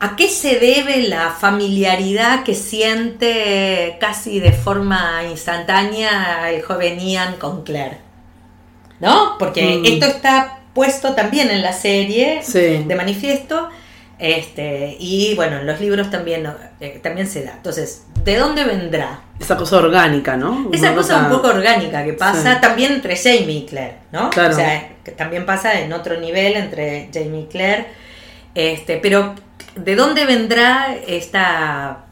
¿a 0.00 0.16
qué 0.16 0.28
se 0.28 0.58
debe 0.58 1.02
la 1.08 1.30
familiaridad 1.30 2.42
que 2.42 2.54
siente 2.54 3.96
casi 4.00 4.40
de 4.40 4.52
forma 4.52 5.22
instantánea 5.30 6.50
el 6.50 6.62
joven 6.62 6.98
Ian 6.98 7.36
con 7.36 7.62
Claire? 7.62 7.98
¿No? 8.98 9.36
Porque 9.38 9.78
Mm. 9.78 9.84
esto 9.86 10.06
está 10.06 10.58
puesto 10.74 11.14
también 11.14 11.50
en 11.50 11.62
la 11.62 11.72
serie 11.72 12.40
Sí. 12.42 12.84
de 12.86 12.94
manifiesto. 12.96 13.68
Este, 14.20 14.96
y 15.00 15.34
bueno, 15.34 15.60
en 15.60 15.66
los 15.66 15.80
libros 15.80 16.10
también, 16.10 16.46
eh, 16.80 17.00
también 17.02 17.26
se 17.26 17.42
da. 17.42 17.52
Entonces, 17.56 18.04
¿de 18.22 18.36
dónde 18.36 18.64
vendrá? 18.64 19.20
Esa 19.40 19.56
cosa 19.56 19.78
orgánica, 19.78 20.36
¿no? 20.36 20.68
Esa 20.72 20.88
Una 20.88 20.94
cosa 20.94 21.18
un 21.24 21.30
poco 21.30 21.48
orgánica 21.48 22.04
que 22.04 22.12
pasa 22.12 22.54
Sí. 22.56 22.60
también 22.60 22.92
entre 22.92 23.16
Jamie 23.16 23.60
y 23.60 23.66
Claire, 23.66 23.94
¿no? 24.12 24.28
Claro. 24.28 24.52
O 24.52 24.56
sea, 24.56 24.90
que 25.02 25.12
también 25.12 25.46
pasa 25.46 25.80
en 25.80 25.92
otro 25.94 26.20
nivel 26.20 26.54
entre 26.56 27.08
Jamie 27.14 27.42
y 27.42 27.46
Claire. 27.46 27.86
Este, 28.54 28.98
pero 28.98 29.34
¿de 29.76 29.96
dónde 29.96 30.26
vendrá 30.26 30.94
esta, 31.06 32.04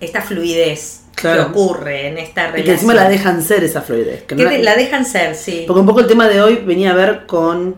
esta 0.00 0.22
fluidez 0.22 1.02
Claro. 1.14 1.44
que 1.44 1.50
ocurre 1.50 2.08
en 2.08 2.16
esta 2.16 2.42
Y 2.42 2.44
relación? 2.44 2.64
que 2.64 2.72
encima 2.72 2.94
la 2.94 3.08
dejan 3.10 3.42
ser 3.42 3.64
esa 3.64 3.82
fluidez. 3.82 4.22
que 4.22 4.34
Que 4.36 4.44
no 4.44 4.48
de- 4.48 4.62
la 4.62 4.74
dejan 4.76 5.04
ser, 5.04 5.34
sí. 5.34 5.64
Porque 5.66 5.80
un 5.80 5.86
poco 5.86 6.00
el 6.00 6.06
tema 6.06 6.26
de 6.28 6.40
hoy 6.40 6.56
venía 6.64 6.92
a 6.92 6.94
ver 6.94 7.26
con, 7.26 7.76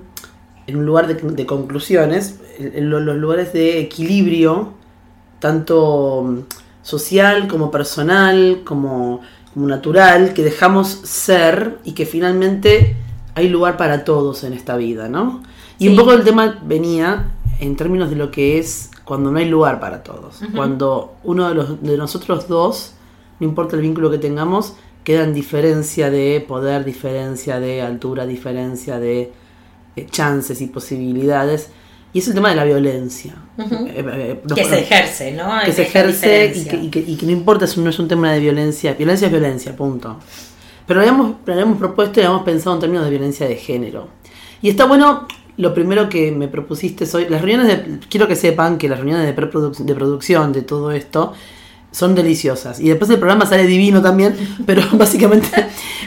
en 0.72 0.78
un 0.78 0.86
lugar 0.86 1.06
de, 1.06 1.14
de 1.14 1.46
conclusiones, 1.46 2.40
el- 2.58 2.88
los 2.88 3.16
lugares 3.16 3.52
de 3.52 3.78
equilibrio, 3.80 4.72
tanto 5.38 6.24
mm, 6.26 6.38
social 6.82 7.46
como 7.48 7.70
personal, 7.70 8.62
como, 8.64 9.20
como 9.54 9.66
natural, 9.68 10.32
que 10.34 10.42
dejamos 10.42 10.88
ser 11.04 11.78
y 11.84 11.92
que 11.92 12.06
finalmente 12.06 12.96
hay 13.34 13.48
lugar 13.48 13.76
para 13.76 14.04
todos 14.04 14.44
en 14.44 14.52
esta 14.52 14.76
vida, 14.76 15.08
¿no? 15.08 15.42
Y 15.78 15.88
un 15.88 15.94
Sí. 15.94 15.98
poco 16.00 16.12
el 16.12 16.22
tema 16.24 16.58
venía 16.64 17.30
en 17.60 17.76
términos 17.76 18.10
de 18.10 18.16
lo 18.16 18.30
que 18.30 18.58
es 18.58 18.90
cuando 19.04 19.30
no 19.30 19.38
hay 19.38 19.48
lugar 19.48 19.78
para 19.80 20.02
todos, 20.02 20.40
cuando 20.54 21.16
uno 21.24 21.48
de, 21.48 21.54
los, 21.54 21.82
de 21.82 21.96
nosotros 21.96 22.48
dos, 22.48 22.94
no 23.40 23.46
importa 23.46 23.76
el 23.76 23.82
vínculo 23.82 24.10
que 24.10 24.18
tengamos, 24.18 24.74
queda 25.04 25.24
en 25.24 25.34
diferencia 25.34 26.10
de 26.10 26.44
poder, 26.46 26.84
diferencia 26.84 27.58
de 27.58 27.82
altura, 27.82 28.26
diferencia 28.26 28.98
de 29.00 29.32
eh, 29.96 30.06
chances 30.10 30.60
y 30.60 30.66
posibilidades. 30.66 31.70
Y 32.14 32.18
es 32.18 32.28
el 32.28 32.34
tema 32.34 32.50
de 32.50 32.56
la 32.56 32.64
violencia. 32.64 33.34
Eh, 33.58 34.04
eh, 34.12 34.40
que 34.54 34.64
se 34.64 34.78
ejerce, 34.80 35.32
¿no? 35.32 35.48
que 35.64 35.72
se 35.72 35.82
ejerce 35.82 36.26
y 36.60 36.64
que, 36.64 36.76
y 36.76 36.88
que- 36.90 37.10
y 37.12 37.16
que 37.16 37.26
no 37.26 37.32
importa 37.32 37.66
si 37.66 37.80
no 37.80 37.88
es 37.90 37.98
un 37.98 38.08
tema 38.08 38.32
de 38.32 38.40
violencia. 38.40 38.92
Violencia 38.94 39.26
es 39.26 39.32
violencia, 39.32 39.74
punto. 39.76 40.18
Pero 40.86 41.00
lo 41.00 41.06
habíamos, 41.08 41.36
lo 41.46 41.52
habíamos 41.52 41.78
propuesto 41.78 42.20
y 42.20 42.24
habíamos 42.24 42.44
pensado 42.44 42.74
en 42.76 42.80
términos 42.80 43.04
de 43.04 43.10
violencia 43.10 43.46
de 43.48 43.56
género. 43.56 44.08
Y 44.60 44.68
está 44.68 44.84
bueno, 44.84 45.26
lo 45.56 45.72
primero 45.72 46.08
que 46.08 46.32
me 46.32 46.48
propusiste 46.48 47.06
hoy, 47.16 47.26
las 47.28 47.40
reuniones 47.40 47.68
de, 47.68 47.98
quiero 48.10 48.28
que 48.28 48.36
sepan 48.36 48.78
que 48.78 48.88
las 48.88 48.98
reuniones 48.98 49.24
de, 49.26 49.34
preproduc- 49.34 49.78
de 49.84 49.94
producción 49.94 50.52
de 50.52 50.62
todo 50.62 50.92
esto, 50.92 51.32
son 51.92 52.14
deliciosas. 52.14 52.80
Y 52.80 52.88
después 52.88 53.10
el 53.10 53.18
programa 53.18 53.46
sale 53.46 53.66
divino 53.66 54.02
también, 54.02 54.36
pero 54.66 54.82
básicamente 54.92 55.48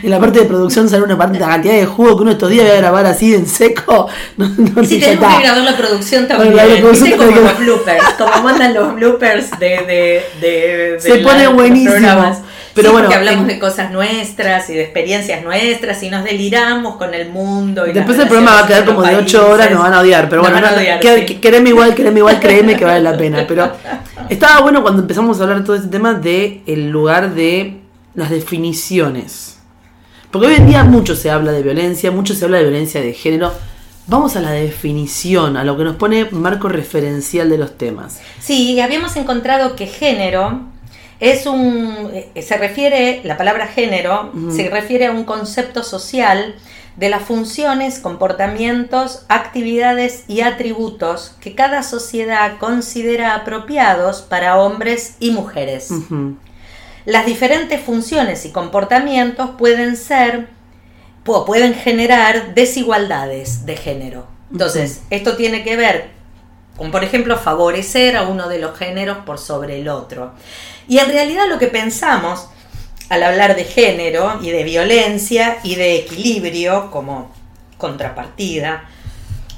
en 0.03 0.09
la 0.09 0.19
parte 0.19 0.39
de 0.39 0.45
producción 0.45 0.89
sale 0.89 1.03
una, 1.03 1.17
parte, 1.17 1.39
cantidad 1.39 1.73
de 1.73 1.85
jugo 1.85 2.17
que 2.17 2.23
uno 2.23 2.31
estos 2.31 2.49
días 2.49 2.67
va 2.67 2.73
a 2.73 2.77
grabar 2.77 3.05
así 3.05 3.33
en 3.33 3.47
seco. 3.47 4.07
No, 4.37 4.49
no 4.49 4.83
sí, 4.83 4.99
tenemos 4.99 5.33
que 5.35 5.43
grabar 5.43 5.63
la 5.63 5.77
producción 5.77 6.27
también. 6.27 6.55
La 6.55 6.65
producción 6.65 7.17
como 7.17 7.31
los 7.31 7.57
bloopers, 7.57 8.03
como 8.17 8.43
mandan 8.43 8.73
los 8.73 8.93
bloopers 8.95 9.51
de, 9.59 10.23
de, 10.41 10.97
Se 10.99 11.19
pone 11.19 11.47
buenísimo. 11.47 12.35
Pero 12.75 12.91
bueno, 12.91 13.07
porque 13.07 13.15
hablamos 13.17 13.47
de 13.47 13.57
cosas 13.57 13.89
nuestras 13.89 14.69
y 14.69 14.73
de 14.73 14.83
experiencias 14.83 15.41
nuestras 15.45 16.03
y 16.03 16.09
nos 16.09 16.25
deliramos 16.25 16.97
con 16.97 17.13
el 17.13 17.29
mundo. 17.29 17.87
Y 17.87 17.93
Después 17.93 18.19
el 18.19 18.27
programa 18.27 18.55
va 18.55 18.65
a 18.65 18.67
quedar 18.67 18.83
como 18.83 19.01
de 19.01 19.15
8 19.15 19.49
horas, 19.49 19.71
nos 19.71 19.79
van 19.81 19.93
a 19.93 20.01
odiar. 20.01 20.27
Pero 20.27 20.41
bueno, 20.41 20.59
quereme 21.41 21.69
igual, 21.69 21.95
quereme 21.95 22.19
igual, 22.19 22.37
créeme 22.37 22.75
que 22.75 22.83
vale 22.83 22.99
la 22.99 23.15
pena. 23.17 23.45
Pero 23.47 23.71
estaba 24.29 24.59
bueno 24.59 24.81
cuando 24.81 25.03
empezamos 25.03 25.39
a 25.39 25.43
hablar 25.43 25.59
de 25.59 25.63
todo 25.63 25.77
este 25.77 25.87
tema 25.87 26.15
de 26.15 26.63
el 26.67 26.89
lugar 26.89 27.33
de 27.33 27.77
las 28.13 28.29
definiciones. 28.29 29.59
Porque 30.29 30.47
hoy 30.47 30.55
en 30.55 30.67
día 30.67 30.83
mucho 30.83 31.15
se 31.15 31.31
habla 31.31 31.53
de 31.53 31.63
violencia, 31.63 32.11
mucho 32.11 32.33
se 32.33 32.43
habla 32.43 32.57
de 32.57 32.63
violencia 32.63 32.99
de 32.99 33.13
género. 33.13 33.53
Vamos 34.07 34.35
a 34.35 34.41
la 34.41 34.51
definición, 34.51 35.55
a 35.55 35.63
lo 35.63 35.77
que 35.77 35.85
nos 35.85 35.95
pone 35.95 36.27
marco 36.29 36.67
referencial 36.67 37.49
de 37.49 37.57
los 37.57 37.77
temas. 37.77 38.19
Sí, 38.41 38.77
habíamos 38.81 39.15
encontrado 39.15 39.77
que 39.77 39.87
género 39.87 40.74
es 41.19 41.45
un, 41.45 42.09
eh, 42.13 42.41
se 42.41 42.57
refiere, 42.57 43.21
la 43.23 43.37
palabra 43.37 43.67
género 43.67 44.31
se 44.51 44.69
refiere 44.69 45.07
a 45.07 45.11
un 45.11 45.23
concepto 45.23 45.83
social 45.83 46.55
de 46.97 47.09
las 47.09 47.23
funciones, 47.23 47.99
comportamientos, 47.99 49.25
actividades 49.27 50.23
y 50.27 50.41
atributos 50.41 51.35
que 51.41 51.55
cada 51.55 51.83
sociedad 51.83 52.57
considera 52.57 53.35
apropiados 53.35 54.21
para 54.21 54.57
hombres 54.57 55.15
y 55.19 55.31
mujeres. 55.31 55.89
Las 57.05 57.25
diferentes 57.25 57.81
funciones 57.81 58.45
y 58.45 58.51
comportamientos 58.51 59.51
pueden 59.57 59.97
ser 59.97 60.47
o 61.25 61.45
pueden 61.45 61.73
generar 61.73 62.53
desigualdades 62.55 63.65
de 63.65 63.75
género. 63.75 64.27
Entonces, 64.51 65.01
esto 65.09 65.35
tiene 65.35 65.63
que 65.63 65.75
ver 65.75 66.09
con, 66.77 66.91
por 66.91 67.03
ejemplo, 67.03 67.37
favorecer 67.37 68.15
a 68.15 68.23
uno 68.23 68.47
de 68.47 68.59
los 68.59 68.77
géneros 68.77 69.17
por 69.25 69.37
sobre 69.37 69.79
el 69.79 69.89
otro. 69.89 70.33
Y 70.87 70.99
en 70.99 71.09
realidad 71.09 71.47
lo 71.49 71.59
que 71.59 71.67
pensamos 71.67 72.47
al 73.09 73.23
hablar 73.23 73.55
de 73.55 73.63
género 73.63 74.39
y 74.41 74.49
de 74.49 74.63
violencia 74.63 75.57
y 75.63 75.75
de 75.75 75.97
equilibrio 75.97 76.89
como 76.91 77.31
contrapartida, 77.77 78.89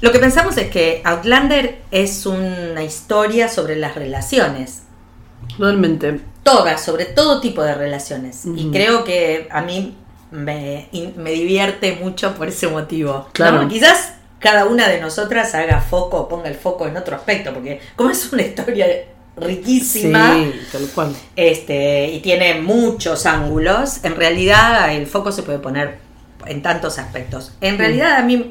lo 0.00 0.12
que 0.12 0.18
pensamos 0.18 0.56
es 0.56 0.70
que 0.70 1.02
Outlander 1.04 1.82
es 1.90 2.24
una 2.24 2.84
historia 2.84 3.48
sobre 3.48 3.76
las 3.76 3.94
relaciones. 3.94 4.82
Realmente. 5.58 6.20
Todas, 6.42 6.84
sobre 6.84 7.04
todo 7.04 7.40
tipo 7.40 7.62
de 7.62 7.74
relaciones. 7.74 8.42
Y 8.44 8.70
creo 8.70 9.04
que 9.04 9.48
a 9.50 9.60
mí 9.60 9.96
me, 10.30 10.88
divierte 10.92 11.98
mucho 12.00 12.34
por 12.34 12.48
ese 12.48 12.68
motivo. 12.68 13.28
Claro. 13.32 13.66
Quizás 13.68 14.12
cada 14.38 14.66
una 14.66 14.88
de 14.88 15.00
nosotras 15.00 15.54
haga 15.54 15.80
foco, 15.80 16.28
ponga 16.28 16.48
el 16.48 16.54
foco 16.54 16.86
en 16.86 16.96
otro 16.96 17.16
aspecto, 17.16 17.52
porque 17.52 17.80
como 17.96 18.10
es 18.10 18.32
una 18.32 18.42
historia 18.42 18.86
riquísima. 19.40 20.36
Este, 21.36 22.12
y 22.12 22.20
tiene 22.20 22.60
muchos 22.60 23.26
ángulos. 23.26 24.04
En 24.04 24.16
realidad, 24.16 24.92
el 24.94 25.06
foco 25.06 25.32
se 25.32 25.42
puede 25.42 25.58
poner 25.58 25.98
en 26.46 26.62
tantos 26.62 26.98
aspectos. 26.98 27.52
En 27.60 27.78
realidad, 27.78 28.16
a 28.16 28.22
mí 28.22 28.50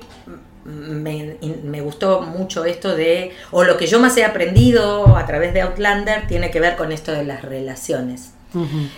me, 0.67 1.81
gustó 1.81 2.21
mucho 2.21 2.65
esto 2.65 2.95
de, 2.95 3.31
o 3.51 3.63
lo 3.63 3.77
que 3.77 3.87
yo 3.87 3.99
más 3.99 4.17
he 4.17 4.25
aprendido 4.25 5.15
a 5.15 5.25
través 5.25 5.53
de 5.53 5.61
Outlander 5.61 6.27
tiene 6.27 6.51
que 6.51 6.59
ver 6.59 6.75
con 6.75 6.91
esto 6.91 7.11
de 7.11 7.23
las 7.23 7.41
relaciones. 7.41 8.33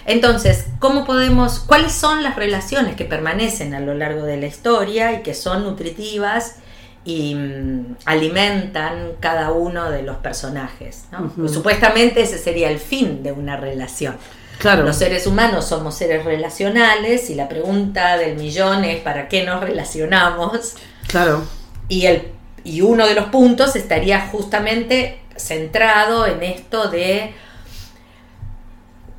Entonces, 0.05 0.67
¿cómo 0.79 1.05
podemos, 1.05 1.59
cuáles 1.59 1.91
son 1.91 2.23
las 2.23 2.37
relaciones 2.37 2.95
que 2.95 3.03
permanecen 3.03 3.73
a 3.73 3.81
lo 3.81 3.93
largo 3.93 4.23
de 4.23 4.37
la 4.37 4.45
historia 4.45 5.11
y 5.13 5.21
que 5.21 5.33
son 5.33 5.63
nutritivas 5.63 6.57
y 7.05 7.35
mm, 7.35 7.97
alimentan 8.05 9.13
cada 9.19 9.51
uno 9.51 9.89
de 9.89 10.03
los 10.03 10.17
personajes. 10.17 11.05
Supuestamente 11.47 12.21
ese 12.21 12.37
sería 12.37 12.69
el 12.69 12.79
fin 12.79 13.23
de 13.23 13.31
una 13.31 13.57
relación. 13.57 14.17
Claro. 14.59 14.83
Los 14.83 14.97
seres 14.97 15.25
humanos 15.25 15.65
somos 15.65 15.95
seres 15.95 16.25
relacionales 16.25 17.29
y 17.29 17.35
la 17.35 17.47
pregunta 17.47 18.17
del 18.17 18.35
millón 18.35 18.83
es 18.83 18.99
¿para 18.99 19.29
qué 19.29 19.45
nos 19.45 19.61
relacionamos? 19.61 20.73
Claro. 21.07 21.43
Y, 21.87 22.05
el, 22.05 22.27
y 22.65 22.81
uno 22.81 23.07
de 23.07 23.15
los 23.15 23.25
puntos 23.25 23.77
estaría 23.77 24.27
justamente 24.27 25.21
centrado 25.37 26.27
en 26.27 26.43
esto 26.43 26.89
de 26.89 27.33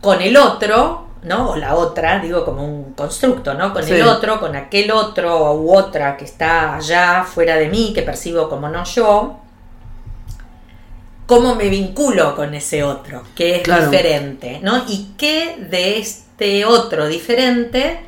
con 0.02 0.20
el 0.20 0.36
otro 0.36 1.09
¿no? 1.22 1.50
O 1.50 1.56
la 1.56 1.74
otra, 1.74 2.18
digo 2.18 2.44
como 2.44 2.64
un 2.64 2.94
constructo, 2.94 3.54
¿no? 3.54 3.72
Con 3.72 3.86
el 3.86 4.02
otro, 4.02 4.40
con 4.40 4.56
aquel 4.56 4.90
otro 4.90 5.54
u 5.54 5.74
otra 5.74 6.16
que 6.16 6.24
está 6.24 6.76
allá 6.76 7.24
fuera 7.24 7.56
de 7.56 7.68
mí, 7.68 7.92
que 7.94 8.02
percibo 8.02 8.48
como 8.48 8.68
no 8.68 8.84
yo. 8.84 9.36
¿Cómo 11.26 11.54
me 11.54 11.68
vinculo 11.68 12.34
con 12.34 12.54
ese 12.54 12.82
otro, 12.82 13.22
que 13.36 13.56
es 13.56 13.62
diferente, 13.62 14.58
¿no? 14.62 14.84
Y 14.88 15.12
qué 15.16 15.56
de 15.70 15.98
este 15.98 16.64
otro 16.64 17.06
diferente 17.06 18.00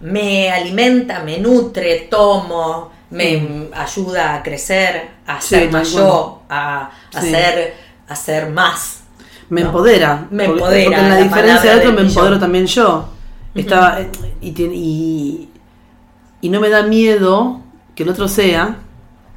me 0.00 0.50
alimenta, 0.50 1.20
me 1.20 1.38
nutre, 1.38 2.08
tomo, 2.10 2.90
me 3.10 3.36
mm. 3.36 3.70
ayuda 3.72 4.34
a 4.34 4.42
crecer, 4.42 5.08
a 5.26 5.40
ser 5.40 5.70
más 5.70 5.92
yo, 5.92 6.42
a, 6.48 6.90
a 8.08 8.16
ser 8.16 8.50
más, 8.50 9.02
me 9.48 9.62
empodera. 9.62 10.26
Me 10.30 10.44
empodera. 10.44 10.84
Porque 10.84 11.00
en 11.00 11.08
la, 11.08 11.16
diferencia 11.18 11.72
de 11.72 11.78
otro 11.78 11.92
me 11.92 12.02
empodero 12.02 12.38
también 12.38 12.66
yo. 12.66 13.08
Estaba, 13.54 14.00
y, 14.40 15.48
y, 16.42 16.48
no 16.48 16.60
me 16.60 16.68
da 16.68 16.82
miedo 16.82 17.60
que 17.94 18.02
el 18.02 18.08
otro 18.10 18.28
sea, 18.28 18.76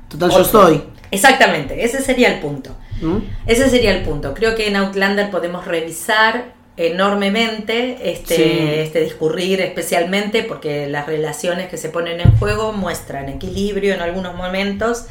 total 0.10 0.32
yo 0.32 0.44
soy. 0.44 0.84
Exactamente, 1.12 1.84
ese 1.84 2.02
sería 2.02 2.34
el 2.34 2.40
punto. 2.40 2.76
¿Mm? 3.02 3.18
Ese 3.48 3.70
sería 3.70 3.96
el 3.96 4.04
punto. 4.04 4.34
Creo 4.34 4.56
que 4.56 4.68
en 4.68 4.76
Outlander 4.76 5.32
podemos 5.32 5.66
revisar 5.66 6.54
enormemente 6.78 8.12
este, 8.12 8.84
este 8.84 9.02
discurrir, 9.02 9.60
especialmente 9.62 10.44
porque 10.44 10.88
las 10.88 11.08
relaciones 11.08 11.70
que 11.70 11.78
se 11.78 11.90
ponen 11.90 12.22
en 12.22 12.32
juego 12.38 12.72
muestran 12.72 13.28
equilibrio 13.28 13.94
en 13.94 14.02
algunos 14.02 14.36
momentos 14.36 15.06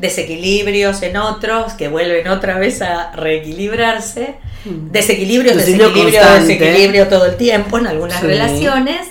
desequilibrios 0.00 1.02
en 1.02 1.16
otros 1.18 1.74
que 1.74 1.88
vuelven 1.88 2.28
otra 2.28 2.58
vez 2.58 2.80
a 2.80 3.12
reequilibrarse, 3.12 4.36
mm. 4.64 4.90
desequilibrios, 4.90 5.56
desequilibrio, 5.56 6.24
desequilibrio 6.40 7.08
todo 7.08 7.26
el 7.26 7.36
tiempo 7.36 7.78
en 7.78 7.86
algunas 7.86 8.22
relaciones. 8.22 9.08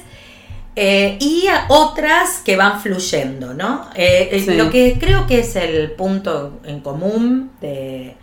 Eh, 0.76 1.18
y 1.20 1.48
a 1.48 1.66
otras 1.68 2.38
que 2.46 2.56
van 2.56 2.82
fluyendo, 2.82 3.54
¿no? 3.54 3.90
Eh, 3.96 4.30
eh, 4.32 4.56
lo 4.56 4.70
que 4.70 4.98
creo 4.98 5.28
que 5.28 5.40
es 5.40 5.58
el 5.58 5.92
punto 5.92 6.62
en 6.64 6.80
común 6.80 7.52
de, 7.60 8.16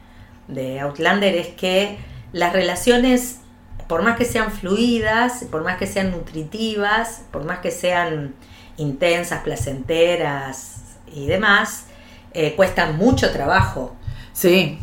de 0.49 0.81
Outlander 0.81 1.35
es 1.35 1.49
que 1.49 1.99
las 2.33 2.55
relaciones, 2.55 3.41
por 3.89 4.03
más 4.03 4.17
que 4.17 4.25
sean 4.25 4.51
fluidas, 4.51 5.45
por 5.51 5.65
más 5.65 5.77
que 5.77 5.87
sean 5.87 6.13
nutritivas, 6.13 7.25
por 7.31 7.45
más 7.45 7.59
que 7.59 7.71
sean 7.71 8.35
intensas, 8.79 9.43
placenteras 9.43 10.77
y 11.15 11.27
demás, 11.27 11.87
eh, 12.37 12.55
cuesta 12.55 12.93
mucho 12.93 13.31
trabajo. 13.31 13.97
Sí. 14.35 14.78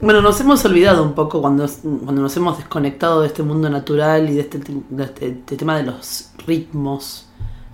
Bueno, 0.00 0.20
nos 0.20 0.40
hemos 0.40 0.64
olvidado 0.64 1.04
un 1.04 1.14
poco 1.14 1.40
cuando, 1.40 1.68
cuando 2.04 2.22
nos 2.22 2.36
hemos 2.36 2.58
desconectado 2.58 3.20
de 3.20 3.28
este 3.28 3.44
mundo 3.44 3.70
natural 3.70 4.28
y 4.28 4.34
de 4.34 4.40
este, 4.40 4.58
este, 4.58 5.26
este, 5.28 5.56
tema 5.56 5.76
de 5.76 5.84
los 5.84 6.30
ritmos 6.44 7.26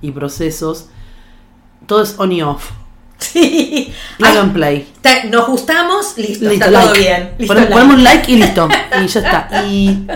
y 0.02 0.10
procesos. 0.10 0.88
Todo 1.86 2.02
es 2.02 2.14
on 2.18 2.32
y 2.32 2.42
off. 2.42 2.70
Sí. 3.16 3.92
Plug 4.18 4.36
and 4.36 4.52
play. 4.52 4.92
Nos 5.30 5.46
gustamos, 5.46 6.18
listo, 6.18 6.50
está 6.50 6.70
todo 6.70 6.92
bien. 6.92 7.34
ponemos, 7.46 8.02
like. 8.02 8.30
y 8.30 8.36
listo. 8.36 8.68
Y 9.02 9.06
ya 9.06 9.20
está. 9.20 9.64
Y, 9.66 10.06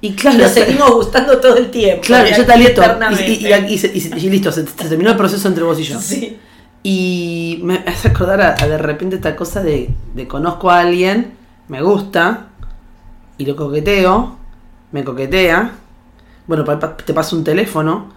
y 0.00 0.14
claro. 0.14 0.38
Nos 0.38 0.52
seguimos 0.52 0.90
gustando 0.92 1.38
todo 1.38 1.56
el 1.56 1.70
tiempo. 1.70 2.00
Claro, 2.02 2.28
ya 2.30 2.36
está 2.36 2.56
listo. 2.56 2.80
Y, 3.26 3.46
y, 3.46 4.30
listo, 4.30 4.50
se, 4.52 4.66
se, 4.66 4.88
terminó 4.88 5.10
el 5.10 5.16
proceso 5.16 5.46
entre 5.48 5.64
vos 5.64 5.78
y 5.78 5.82
yo. 5.82 6.00
Sí. 6.00 6.38
Y 6.84 7.60
me 7.64 7.78
hace 7.86 8.08
acordar 8.08 8.40
a, 8.40 8.66
de 8.68 8.78
repente 8.78 9.16
esta 9.16 9.34
cosa 9.34 9.60
de, 9.64 9.90
de, 10.14 10.28
conozco 10.28 10.70
a 10.70 10.80
alguien, 10.80 11.34
me 11.66 11.82
gusta, 11.82 12.50
y 13.38 13.46
lo 13.46 13.56
coqueteo, 13.56 14.36
me 14.92 15.02
coquetea, 15.02 15.72
bueno, 16.46 16.64
te 17.04 17.14
paso 17.14 17.36
un 17.36 17.42
teléfono, 17.42 18.12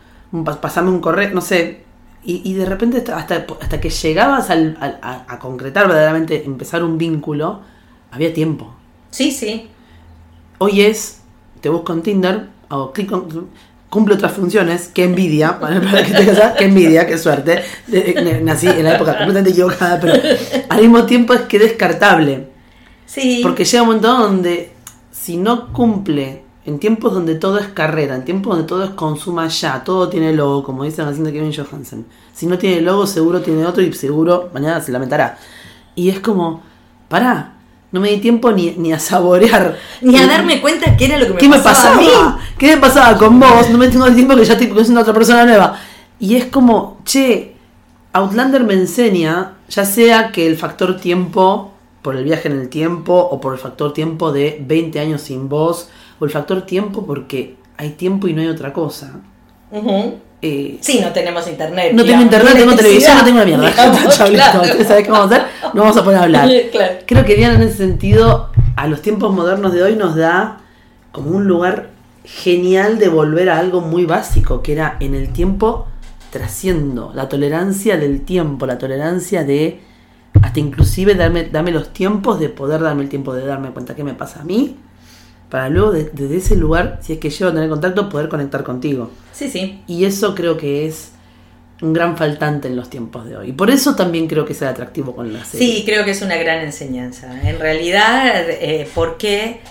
pasame 0.62 0.92
un 0.92 1.00
correo, 1.00 1.34
no 1.34 1.42
sé, 1.42 1.86
y, 2.24 2.54
de 2.56 2.66
repente 2.66 2.98
hasta, 3.14 3.46
hasta 3.62 3.80
que 3.80 3.90
llegabas 3.90 4.50
al, 4.50 4.78
a, 4.82 5.24
a, 5.30 5.40
concretar 5.40 5.88
verdaderamente, 5.88 6.44
empezar 6.44 6.84
un 6.84 6.98
vínculo, 6.98 7.62
había 8.12 8.34
tiempo. 8.34 8.76
Sí, 9.12 9.32
sí. 9.32 9.70
Hoy 10.58 10.82
es, 10.82 11.22
te 11.62 11.70
busco 11.70 11.94
en 11.94 12.02
Tinder, 12.02 12.50
hago 12.68 12.92
clic 12.92 13.14
cumple 13.90 14.16
otras 14.16 14.34
funciones, 14.34 14.90
qué 14.94 15.06
envidia, 15.06 15.60
para 15.60 15.80
que 15.80 16.14
te 16.14 16.38
qué 16.58 16.66
envidia, 16.66 17.08
qué 17.08 17.18
suerte. 17.18 17.64
Nací 18.42 18.68
en 18.68 18.84
la 18.84 18.96
época 18.96 19.18
completamente 19.18 19.52
equivocada, 19.52 20.00
pero 20.00 20.14
al 20.70 20.82
mismo 20.82 21.04
tiempo 21.06 21.34
es 21.34 21.42
que 21.42 21.60
descartable. 21.60 22.48
Sí. 23.06 23.40
Porque 23.42 23.64
llega 23.64 23.84
un 23.84 23.88
momento 23.88 24.18
donde 24.18 24.72
si 25.12 25.38
no 25.38 25.72
cumple 25.74 26.44
En 26.66 26.80
tiempos 26.80 27.14
donde 27.14 27.36
todo 27.36 27.60
es 27.60 27.68
carrera, 27.68 28.16
en 28.16 28.26
tiempos 28.26 28.54
donde 28.54 28.68
todo 28.68 28.84
es 28.84 28.90
consuma 28.90 29.48
ya, 29.48 29.86
todo 29.86 30.10
tiene 30.10 30.34
logo, 30.34 30.64
como 30.64 30.84
dice 30.84 30.98
la 30.98 31.06
canción 31.06 31.26
de 31.26 31.32
Kevin 31.32 31.54
Johansen. 31.54 32.06
Si 32.34 32.46
no 32.46 32.58
tiene 32.58 32.82
logo, 32.82 33.08
seguro 33.08 33.42
tiene 33.42 33.66
otro 33.66 33.82
y 33.82 33.94
seguro 33.94 34.50
mañana 34.54 34.82
se 34.82 34.92
lamentará. 34.92 35.38
Y 35.96 36.10
es 36.10 36.20
como, 36.20 36.62
pará, 37.08 37.57
no 37.98 38.02
me 38.02 38.10
di 38.12 38.18
tiempo 38.18 38.52
ni, 38.52 38.76
ni 38.78 38.94
a 38.94 39.00
saborear. 39.00 39.76
Ni 40.02 40.18
a 40.18 40.28
darme 40.28 40.62
cuenta 40.62 40.96
qué 40.96 41.06
era 41.06 41.18
lo 41.18 41.26
que 41.26 41.34
me 41.34 41.40
¿Qué 41.40 41.50
me 41.50 41.60
pasaba 41.60 41.96
a 41.96 41.98
mí. 41.98 42.06
pasaba? 42.06 42.40
¿Qué 42.58 42.68
me 42.68 42.78
pasaba 42.78 43.18
con 43.18 43.40
vos? 43.40 43.70
No 43.72 43.78
me 43.80 43.88
tengo 43.88 44.06
el 44.06 44.14
tiempo 44.14 44.36
que 44.36 44.46
ya 44.46 44.54
estoy 44.54 44.68
conociendo 44.68 45.00
a 45.00 45.04
otra 45.04 45.16
persona 45.16 45.46
nueva. 45.46 45.80
Y 46.20 46.36
es 46.36 46.46
como, 46.46 47.00
che, 47.06 47.56
Outlander 48.14 48.64
me 48.64 48.76
enseña, 48.76 49.54
ya 49.68 49.84
sea 49.86 50.32
que 50.32 50.46
el 50.46 50.58
factor 50.58 50.98
tiempo, 50.98 51.72
por 52.04 52.16
el 52.16 52.24
viaje 52.24 52.48
en 52.50 52.60
el 52.60 52.70
tiempo, 52.70 53.16
o 53.16 53.42
por 53.42 53.54
el 53.54 53.60
factor 53.60 53.94
tiempo 53.94 54.32
de 54.32 54.64
20 54.66 55.00
años 55.00 55.22
sin 55.22 55.50
vos, 55.50 55.90
o 56.20 56.26
el 56.26 56.32
factor 56.32 56.62
tiempo 56.62 57.04
porque 57.06 57.56
hay 57.78 57.90
tiempo 57.92 58.28
y 58.28 58.34
no 58.34 58.42
hay 58.42 58.48
otra 58.48 58.74
cosa. 58.74 59.22
Ujú. 59.72 60.20
Eh, 60.42 60.78
Sí, 60.82 61.00
no 61.02 61.12
tenemos 61.12 61.48
internet. 61.48 61.94
no 61.94 62.06
tengo 62.06 62.22
internet, 62.22 62.54
tengo 62.56 62.76
televisión, 62.76 63.18
no 63.18 63.24
tengo 63.26 63.42
electricidad, 63.42 63.86
mierda. 63.86 63.92
digamos, 63.96 64.18
Ya 64.20 64.26
listo, 64.28 64.36
claro. 64.36 64.62
¿ustedes 64.62 64.88
saben 64.88 65.06
qué 65.06 65.12
vamos 65.12 65.32
a 65.32 65.36
hacer? 65.36 65.48
No 65.74 65.82
vamos 65.82 65.98
a 65.98 66.04
poner 66.04 66.20
a 66.20 66.24
hablar. 66.24 66.50
Claro. 66.72 66.94
Creo 67.08 67.26
que 67.26 67.36
Diana 67.36 67.56
en 67.56 67.62
ese 67.64 67.78
sentido, 67.78 68.50
a 68.76 68.88
los 68.88 69.02
tiempos 69.02 69.34
modernos 69.34 69.74
de 69.74 69.82
hoy, 69.84 69.96
nos 69.96 70.16
da 70.16 70.60
como 71.12 71.32
un 71.32 71.48
lugar 71.48 71.90
genial 72.24 73.00
de 73.00 73.08
volver 73.10 73.50
a 73.50 73.58
algo 73.58 73.82
muy 73.82 74.06
básico, 74.06 74.62
que 74.62 74.74
era 74.74 74.98
en 75.00 75.16
el 75.16 75.30
tiempo 75.30 75.88
trasciendo, 76.30 77.12
la 77.16 77.30
tolerancia 77.30 77.98
del 77.98 78.22
tiempo, 78.22 78.66
la 78.68 78.78
tolerancia 78.78 79.44
de 79.44 79.80
hasta 80.44 80.60
inclusive 80.60 81.16
darme, 81.16 81.46
darme 81.46 81.72
los 81.72 81.94
tiempos 81.94 82.40
de 82.40 82.50
poder 82.50 82.82
darme 82.82 83.02
el 83.04 83.10
tiempo 83.10 83.34
de 83.34 83.46
darme 83.46 83.70
cuenta 83.72 83.96
qué 83.96 84.04
me 84.04 84.14
pasa 84.14 84.42
a 84.42 84.44
mí, 84.44 84.76
para 85.50 85.70
luego 85.70 85.92
de- 85.92 86.10
desde 86.14 86.38
ese 86.38 86.56
lugar, 86.56 87.00
si 87.02 87.14
es 87.14 87.20
que 87.20 87.30
llego 87.30 87.52
a 87.52 87.54
tener 87.54 87.70
contacto, 87.70 88.10
poder 88.10 88.28
conectar 88.30 88.64
contigo. 88.64 89.12
Sí, 89.32 89.50
sí. 89.50 89.82
Y 89.88 90.06
eso 90.06 90.36
creo 90.36 90.58
que 90.58 90.86
es 90.88 91.12
un 91.82 91.94
gran 91.94 92.18
faltante 92.18 92.68
en 92.68 92.76
los 92.76 92.90
tiempos 92.90 93.26
de 93.26 93.38
hoy. 93.38 93.50
Y 93.50 93.52
por 93.54 93.70
eso 93.70 93.96
también 93.96 94.28
creo 94.28 94.46
que 94.46 94.54
es 94.54 94.62
el 94.62 94.68
atractivo 94.68 95.16
con 95.16 95.32
la 95.32 95.46
serie. 95.46 95.68
Sí, 95.78 95.84
creo 95.86 96.04
que 96.06 96.12
es 96.12 96.22
una 96.22 96.36
gran 96.36 96.60
enseñanza. 96.66 97.48
En 97.48 97.60
realidad, 97.60 98.50
eh, 98.50 98.90
porque 98.96 99.62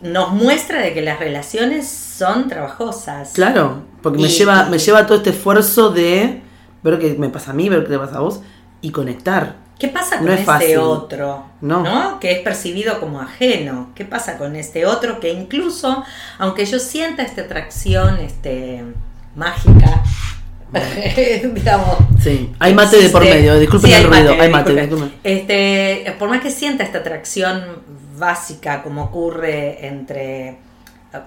nos 0.00 0.30
muestra 0.32 0.80
de 0.82 0.94
que 0.94 1.02
las 1.02 1.18
relaciones 1.18 1.88
son 1.88 2.48
trabajosas. 2.48 3.32
Claro, 3.34 3.82
porque 4.02 4.18
me 4.20 4.28
Y- 4.28 4.30
lleva, 4.30 4.66
me 4.68 4.78
lleva 4.78 5.04
todo 5.06 5.18
este 5.18 5.30
esfuerzo 5.30 5.90
de 5.90 6.42
ver 6.82 6.98
qué 6.98 7.14
me 7.18 7.28
pasa 7.28 7.50
a 7.50 7.54
mí, 7.54 7.68
ver 7.68 7.82
qué 7.84 7.90
te 7.90 7.98
pasa 7.98 8.16
a 8.18 8.20
vos 8.20 8.40
y 8.80 8.90
conectar. 8.90 9.56
¿Qué 9.78 9.88
pasa 9.88 10.16
No 10.16 10.22
con 10.22 10.30
es 10.32 10.40
este 10.40 10.46
fácil. 10.46 10.78
otro? 10.78 11.44
No. 11.60 12.18
Que 12.20 12.32
es 12.32 12.38
percibido 12.40 12.98
como 12.98 13.20
ajeno. 13.20 13.90
¿Qué 13.94 14.04
pasa 14.04 14.38
con 14.38 14.56
este 14.56 14.86
otro 14.86 15.20
que 15.20 15.30
incluso, 15.30 16.02
aunque 16.38 16.64
yo 16.64 16.78
sienta 16.78 17.22
esta 17.22 17.42
atracción 17.42 18.18
este, 18.20 18.84
mágica, 19.34 20.02
digamos, 21.54 21.96
Sí, 22.22 22.52
hay 22.58 22.74
mate 22.74 22.96
de 23.00 23.08
por 23.10 23.22
medio, 23.22 23.58
disculpen 23.58 23.90
Sí, 23.90 23.96
el 23.96 24.04
ruido, 24.04 24.32
hay 24.40 24.50
mate, 24.50 24.74
disculpen. 24.74 25.12
Este, 25.22 26.14
por 26.18 26.28
más 26.28 26.40
que 26.40 26.50
sienta 26.50 26.82
esta 26.82 26.98
atracción 26.98 27.82
básica 28.18 28.82
como 28.82 29.04
ocurre 29.04 29.86
entre 29.86 30.56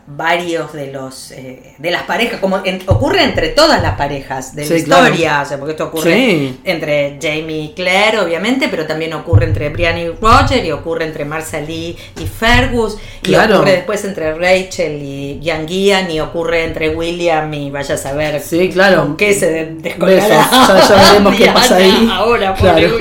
varios 0.05 0.71
de 0.73 0.91
los 0.91 1.31
eh, 1.31 1.73
de 1.79 1.89
las 1.89 2.03
parejas, 2.03 2.39
como 2.39 2.61
en- 2.63 2.81
ocurre 2.85 3.23
entre 3.23 3.49
todas 3.49 3.81
las 3.81 3.95
parejas 3.95 4.53
de 4.55 4.61
la 4.69 4.77
Sí, 4.77 4.83
claro. 4.83 5.05
historia, 5.05 5.41
o 5.41 5.45
sea, 5.45 5.57
porque 5.57 5.71
esto 5.71 5.85
ocurre 5.87 6.13
Sí. 6.13 6.59
entre 6.63 7.17
Jamie 7.19 7.61
y 7.63 7.73
Claire, 7.73 8.19
obviamente, 8.19 8.67
pero 8.69 8.85
también 8.85 9.13
ocurre 9.13 9.45
entre 9.45 9.69
Brian 9.69 9.97
y 9.97 10.09
Roger, 10.09 10.63
y 10.63 10.71
ocurre 10.71 11.05
entre 11.05 11.25
Marcia 11.25 11.59
Lee 11.61 11.97
y 12.19 12.25
Fergus, 12.27 12.97
Claro. 13.23 13.53
y 13.53 13.57
ocurre 13.57 13.71
después 13.71 14.05
entre 14.05 14.33
Rachel 14.35 15.01
y 15.01 15.41
Jan 15.43 15.67
Gian, 15.67 16.11
y 16.11 16.19
ocurre 16.19 16.65
entre 16.65 16.89
William 16.95 17.51
y 17.53 17.71
vaya 17.71 17.95
a 17.95 17.97
saber 17.97 18.41
Sí, 18.41 18.69
claro. 18.69 19.01
con 19.01 19.17
qué 19.17 19.33
se 19.33 19.65
descolgará. 19.79 20.27
ya, 20.27 20.87
ya 20.87 20.95
veremos 21.13 21.35
qué 21.35 21.45
pasa 21.47 21.77
ahí. 21.77 22.07
Ahora, 22.11 22.53
Claro. 22.53 22.97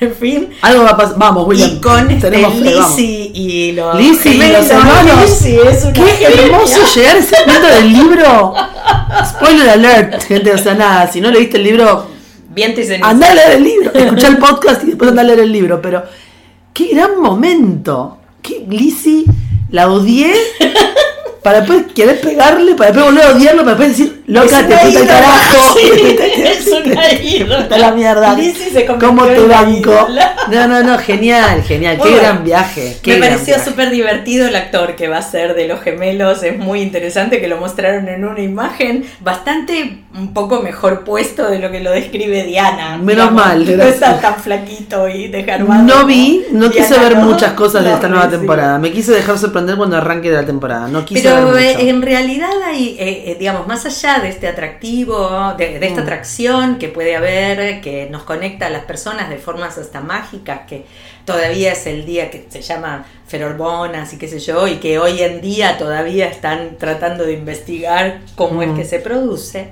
En 0.00 0.14
fin. 0.14 0.50
Algo 0.60 0.84
va 0.84 0.90
a 0.90 0.96
pasar. 0.96 1.18
Vamos, 1.18 1.46
William. 1.46 1.76
Y 1.76 1.80
con 1.80 2.10
este. 2.10 2.30
Lizzie 2.30 3.30
y 3.34 3.72
los 3.72 3.96
Lizzie 3.96 4.34
y 4.34 4.52
los 4.52 4.70
hermanos. 4.70 5.20
Lizzie 5.22 5.68
es 5.68 5.84
una 5.84 5.92
Qué 5.92 6.24
hermoso 6.24 6.80
llegar 6.94 7.16
a 7.16 7.18
ese 7.18 7.36
momento 7.46 7.66
del 7.68 7.92
libro. 7.92 8.54
Spoiler 9.26 9.68
alert, 9.70 10.22
gente. 10.24 10.52
O 10.52 10.58
sea, 10.58 10.74
nada, 10.74 11.10
si 11.10 11.20
no 11.20 11.30
leíste 11.30 11.56
el 11.58 11.64
libro, 11.64 12.06
Viento 12.54 12.80
y 12.80 12.84
ceniza. 12.84 13.08
Andá 13.08 13.30
a 13.30 13.34
leer 13.34 13.52
el 13.52 13.64
libro, 13.64 13.92
escuchá 13.92 14.28
el 14.28 14.38
podcast 14.38 14.84
y 14.84 14.86
después 14.88 15.10
andá 15.10 15.22
a 15.22 15.24
leer 15.24 15.40
el 15.40 15.52
libro. 15.52 15.82
Pero 15.82 16.04
qué 16.72 16.88
gran 16.88 17.20
momento. 17.20 18.18
Que 18.42 18.64
Lizzie 18.68 19.24
la 19.70 19.90
odié 19.90 20.34
para 21.42 21.60
después 21.60 21.84
querer 21.94 22.20
pegarle, 22.20 22.74
para 22.74 22.90
después 22.90 23.12
volver 23.12 23.26
a 23.26 23.36
odiarlo, 23.36 23.64
para 23.64 23.76
después 23.76 23.98
decir, 23.98 24.22
loca, 24.26 24.66
te 24.66 24.74
al 24.74 24.90
ídola, 24.90 25.06
carajo. 25.06 25.78
sí, 26.63 26.63
es 26.66 26.86
una 26.86 27.12
ídola. 27.12 27.60
Está 27.60 27.78
la 27.78 27.92
mierda. 27.92 28.34
Lizzie 28.34 28.70
se 28.70 28.86
convirtió 28.86 29.08
¿Cómo 29.08 29.26
te 29.26 29.36
en 29.36 29.42
una 29.44 29.62
banco? 29.62 30.06
No, 30.50 30.68
no, 30.68 30.82
no, 30.82 30.98
genial, 30.98 31.62
genial. 31.62 31.96
Muy 31.98 32.04
qué 32.06 32.10
bueno. 32.14 32.28
gran 32.28 32.44
viaje. 32.44 32.98
qué 33.02 33.12
Me 33.12 33.18
gran 33.18 33.30
pareció 33.32 33.58
súper 33.64 33.90
divertido 33.90 34.46
el 34.48 34.56
actor 34.56 34.96
que 34.96 35.08
va 35.08 35.18
a 35.18 35.22
ser 35.22 35.54
de 35.54 35.66
los 35.68 35.80
gemelos. 35.80 36.42
Es 36.42 36.58
muy 36.58 36.80
interesante 36.82 37.40
que 37.40 37.48
lo 37.48 37.56
mostraron 37.58 38.08
en 38.08 38.24
una 38.24 38.40
imagen 38.40 39.04
bastante 39.20 40.00
un 40.16 40.32
poco 40.32 40.60
mejor 40.62 41.04
puesto 41.04 41.48
de 41.50 41.58
lo 41.58 41.70
que 41.70 41.80
lo 41.80 41.90
describe 41.90 42.44
Diana. 42.44 42.98
Menos 42.98 43.32
mal, 43.32 43.64
No 43.76 43.82
está 43.84 44.20
tan 44.20 44.36
flaquito 44.36 45.08
y 45.08 45.28
desgarbado. 45.28 45.82
No 45.82 46.06
vi, 46.06 46.44
no 46.52 46.70
quise 46.70 46.98
ver 46.98 47.16
¿no? 47.16 47.24
muchas 47.26 47.52
cosas 47.54 47.84
de 47.84 47.92
esta 47.92 48.08
nueva 48.08 48.26
sí. 48.26 48.30
temporada. 48.32 48.78
Me 48.78 48.92
quise 48.92 49.12
dejar 49.12 49.38
sorprender 49.38 49.76
cuando 49.76 49.96
arranque 49.96 50.30
de 50.30 50.36
la 50.36 50.46
temporada. 50.46 50.86
No 50.88 51.04
quise 51.04 51.22
Pero 51.22 51.50
ver 51.52 51.62
eh, 51.64 51.74
mucho. 51.74 51.86
en 51.88 52.02
realidad 52.02 52.50
hay, 52.64 52.96
eh, 52.98 53.24
eh, 53.26 53.36
digamos, 53.38 53.66
más 53.66 53.84
allá 53.86 54.20
de 54.20 54.28
este 54.28 54.46
atractivo, 54.48 55.54
de, 55.58 55.78
de 55.78 55.86
esta 55.86 56.00
Mm. 56.00 56.04
atracción 56.04 56.53
que 56.78 56.88
puede 56.88 57.16
haber, 57.16 57.80
que 57.80 58.08
nos 58.10 58.22
conecta 58.22 58.66
a 58.66 58.70
las 58.70 58.84
personas 58.84 59.28
de 59.28 59.38
formas 59.38 59.78
hasta 59.78 60.00
mágicas, 60.00 60.60
que 60.68 60.86
todavía 61.24 61.72
es 61.72 61.86
el 61.86 62.04
día 62.04 62.30
que 62.30 62.46
se 62.48 62.62
llama 62.62 63.06
ferorbonas 63.26 64.12
y 64.12 64.18
qué 64.18 64.28
sé 64.28 64.38
yo, 64.38 64.66
y 64.66 64.76
que 64.76 64.98
hoy 64.98 65.22
en 65.22 65.40
día 65.40 65.78
todavía 65.78 66.26
están 66.26 66.76
tratando 66.78 67.24
de 67.24 67.34
investigar 67.34 68.20
cómo 68.34 68.62
es 68.62 68.70
que 68.76 68.84
se 68.84 68.98
produce. 68.98 69.70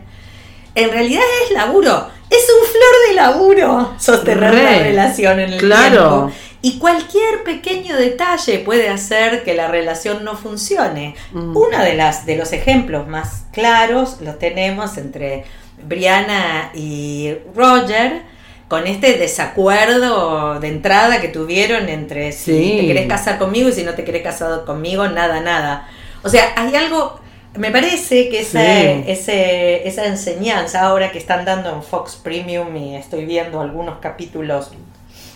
En 0.74 0.90
realidad 0.90 1.22
es 1.44 1.52
laburo, 1.52 2.08
es 2.30 2.46
un 2.60 2.66
flor 2.66 3.08
de 3.08 3.14
laburo 3.14 3.94
sostener 3.98 4.54
Re, 4.54 4.62
la 4.62 4.78
relación 4.78 5.40
en 5.40 5.52
el 5.52 5.58
claro. 5.58 6.08
tiempo. 6.08 6.32
Y 6.64 6.78
cualquier 6.78 7.42
pequeño 7.42 7.96
detalle 7.96 8.60
puede 8.60 8.88
hacer 8.88 9.42
que 9.42 9.54
la 9.54 9.66
relación 9.66 10.24
no 10.24 10.36
funcione. 10.36 11.16
Mm. 11.32 11.56
Uno 11.56 11.78
de, 11.82 11.94
las, 11.94 12.24
de 12.24 12.36
los 12.36 12.52
ejemplos 12.52 13.08
más 13.08 13.46
claros 13.52 14.20
lo 14.20 14.36
tenemos 14.36 14.96
entre 14.96 15.44
Brianna 15.84 16.70
y 16.74 17.34
Roger, 17.54 18.22
con 18.68 18.86
este 18.86 19.18
desacuerdo 19.18 20.58
de 20.60 20.68
entrada 20.68 21.20
que 21.20 21.28
tuvieron 21.28 21.88
entre 21.88 22.32
si 22.32 22.52
Sí. 22.56 22.76
te 22.80 22.86
querés 22.86 23.06
casar 23.06 23.38
conmigo 23.38 23.68
y 23.68 23.72
si 23.72 23.82
no 23.82 23.94
te 23.94 24.04
querés 24.04 24.22
casar 24.22 24.64
conmigo, 24.64 25.06
nada, 25.08 25.40
nada. 25.40 25.88
O 26.22 26.28
sea, 26.28 26.52
hay 26.56 26.74
algo, 26.74 27.20
me 27.56 27.70
parece 27.70 28.28
que 28.30 28.40
esa, 28.40 28.64
Sí. 28.64 29.04
ese- 29.06 29.86
esa 29.86 30.06
enseñanza 30.06 30.82
ahora 30.86 31.12
que 31.12 31.18
están 31.18 31.44
dando 31.44 31.70
en 31.74 31.82
Fox 31.82 32.16
Premium 32.16 32.74
y 32.76 32.96
estoy 32.96 33.24
viendo 33.26 33.60
algunos 33.60 33.98
capítulos 33.98 34.70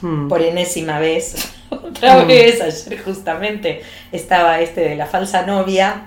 Mm. 0.00 0.28
por 0.28 0.40
enésima 0.42 0.98
vez, 0.98 1.34
otra 1.70 2.22
Mm. 2.22 2.26
vez, 2.28 2.60
ayer 2.62 3.02
justamente 3.02 3.82
estaba 4.12 4.60
este 4.60 4.80
de 4.82 4.96
la 4.96 5.06
falsa 5.06 5.42
novia, 5.42 6.06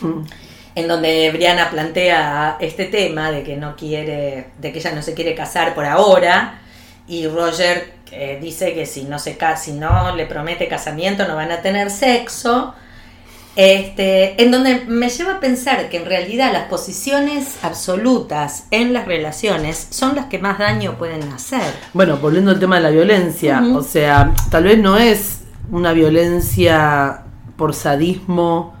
Mm. 0.00 0.20
En 0.74 0.88
donde 0.88 1.30
Brianna 1.30 1.70
plantea 1.70 2.56
este 2.60 2.86
tema 2.86 3.30
de 3.30 3.42
que 3.42 3.56
no 3.56 3.76
quiere, 3.76 4.46
de 4.58 4.72
que 4.72 4.78
ella 4.78 4.92
no 4.92 5.02
se 5.02 5.14
quiere 5.14 5.34
casar 5.34 5.74
por 5.74 5.84
ahora, 5.84 6.60
y 7.06 7.26
Roger 7.26 7.92
eh, 8.10 8.38
dice 8.40 8.74
que 8.74 8.86
si 8.86 9.04
no 9.04 9.18
se 9.18 9.36
si 9.56 9.72
no 9.72 10.14
le 10.14 10.26
promete 10.26 10.68
casamiento 10.68 11.26
no 11.26 11.36
van 11.36 11.50
a 11.50 11.62
tener 11.62 11.90
sexo. 11.90 12.74
Este, 13.54 14.42
en 14.42 14.50
donde 14.50 14.86
me 14.86 15.10
lleva 15.10 15.34
a 15.34 15.40
pensar 15.40 15.90
que 15.90 15.98
en 15.98 16.06
realidad 16.06 16.52
las 16.54 16.68
posiciones 16.68 17.56
absolutas 17.62 18.64
en 18.70 18.94
las 18.94 19.06
relaciones 19.06 19.88
son 19.90 20.16
las 20.16 20.26
que 20.26 20.38
más 20.38 20.58
daño 20.58 20.96
pueden 20.96 21.22
hacer. 21.32 21.74
Bueno, 21.92 22.16
volviendo 22.16 22.50
al 22.50 22.58
tema 22.58 22.76
de 22.76 22.82
la 22.82 22.90
violencia, 22.90 23.62
o 23.74 23.82
sea, 23.82 24.32
tal 24.50 24.64
vez 24.64 24.78
no 24.78 24.96
es 24.96 25.40
una 25.70 25.92
violencia 25.92 27.24
por 27.56 27.74
sadismo 27.74 28.74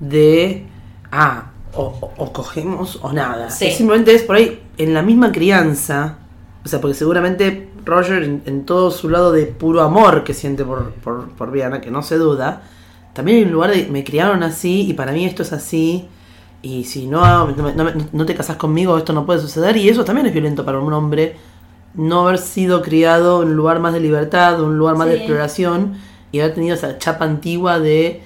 de, 0.00 0.66
ah, 1.12 1.50
o, 1.74 2.32
cogemos 2.32 2.98
o 3.02 3.12
nada. 3.12 3.50
Sí. 3.50 3.66
Es 3.66 3.76
simplemente 3.76 4.14
es 4.14 4.22
por 4.22 4.36
ahí, 4.36 4.60
en 4.76 4.94
la 4.94 5.02
misma 5.02 5.32
crianza, 5.32 6.18
o 6.64 6.68
sea, 6.68 6.80
porque 6.80 6.94
seguramente 6.94 7.70
Roger, 7.84 8.22
en, 8.22 8.42
en 8.46 8.64
todo 8.66 8.90
su 8.90 9.08
lado 9.08 9.32
de 9.32 9.46
puro 9.46 9.82
amor 9.82 10.24
que 10.24 10.34
siente 10.34 10.64
por, 10.64 10.92
por, 10.94 11.28
por 11.30 11.50
Brianna, 11.50 11.80
que 11.80 11.90
no 11.90 12.02
se 12.02 12.16
duda, 12.18 12.62
también 13.14 13.38
hay 13.38 13.44
un 13.44 13.52
lugar 13.52 13.70
de, 13.70 13.86
me 13.86 14.04
criaron 14.04 14.42
así 14.42 14.82
y 14.88 14.92
para 14.94 15.12
mí 15.12 15.24
esto 15.24 15.42
es 15.42 15.52
así. 15.52 16.06
Y 16.62 16.84
si 16.84 17.06
no, 17.06 17.48
no, 17.52 17.72
no- 17.72 17.92
no 18.12 18.26
te 18.26 18.34
casas 18.34 18.56
conmigo, 18.56 18.98
esto 18.98 19.14
no 19.14 19.24
puede 19.24 19.40
suceder. 19.40 19.76
Y 19.78 19.88
eso 19.88 20.04
también 20.04 20.26
es 20.26 20.32
violento 20.34 20.64
para 20.64 20.78
un 20.78 20.92
hombre 20.92 21.36
no 21.94 22.28
haber 22.28 22.38
sido 22.38 22.82
criado 22.82 23.42
en 23.42 23.48
un 23.48 23.56
lugar 23.56 23.80
más 23.80 23.92
de 23.94 24.00
libertad, 24.00 24.60
un 24.62 24.76
lugar 24.78 24.94
más 24.96 25.08
de 25.08 25.16
exploración 25.16 25.94
y 26.32 26.40
haber 26.40 26.54
tenido 26.54 26.74
esa 26.76 26.98
chapa 26.98 27.24
antigua 27.24 27.80
de 27.80 28.22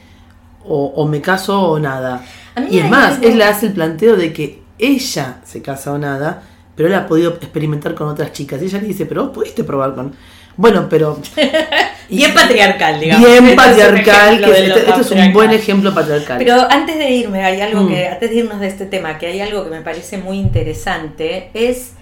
o, 0.67 0.87
o 0.97 1.07
me 1.07 1.21
caso 1.21 1.61
o 1.63 1.79
nada. 1.79 2.25
Y 2.71 2.79
es 2.79 2.89
más, 2.91 3.19
él 3.23 3.39
le 3.39 3.45
hace 3.45 3.67
el 3.67 3.73
planteo 3.73 4.17
de 4.17 4.33
que 4.33 4.63
ella 4.79 5.39
se 5.45 5.63
casa 5.63 5.93
o 5.93 5.99
nada, 5.99 6.43
pero 6.77 6.89
él 6.89 6.95
ha 6.95 7.07
podido 7.07 7.33
experimentar 7.35 7.95
con 7.95 8.09
otras 8.09 8.33
chicas. 8.33 8.61
Y 8.63 8.67
ella 8.67 8.81
le 8.81 8.89
dice, 8.89 9.07
pero 9.07 9.25
vos 9.27 9.33
pudiste 9.35 9.65
probar 9.65 9.95
con... 9.95 10.15
Bueno, 10.57 10.87
pero 10.89 11.19
Bien 12.09 12.33
patriarcal, 12.33 13.01
digamos. 13.01 13.27
bien 13.27 13.45
Este 13.45 13.57
patriarcal, 13.57 14.39
que 14.41 14.47
de 14.47 14.53
es- 14.53 14.69
este, 14.69 14.79
este 14.81 14.91
un 14.93 14.99
patriarcal. 15.03 15.33
buen 15.33 15.51
ejemplo 15.51 15.95
patriarcal. 15.95 16.39
Pero 16.39 16.55
antes 16.71 16.97
de 16.99 17.11
irme, 17.11 17.45
hay 17.45 17.61
algo 17.61 17.83
Mm. 17.83 17.89
que, 17.89 18.09
antes 18.09 18.31
de 18.31 18.37
irnos 18.37 18.61
de 18.61 18.69
este 18.69 18.87
tema, 18.87 19.19
que 19.19 19.27
hay 19.27 19.41
algo 19.41 19.65
que 19.65 19.71
me 19.71 19.81
parece 19.81 20.19
muy 20.19 20.39
interesante, 20.39 21.51
es 21.55 21.93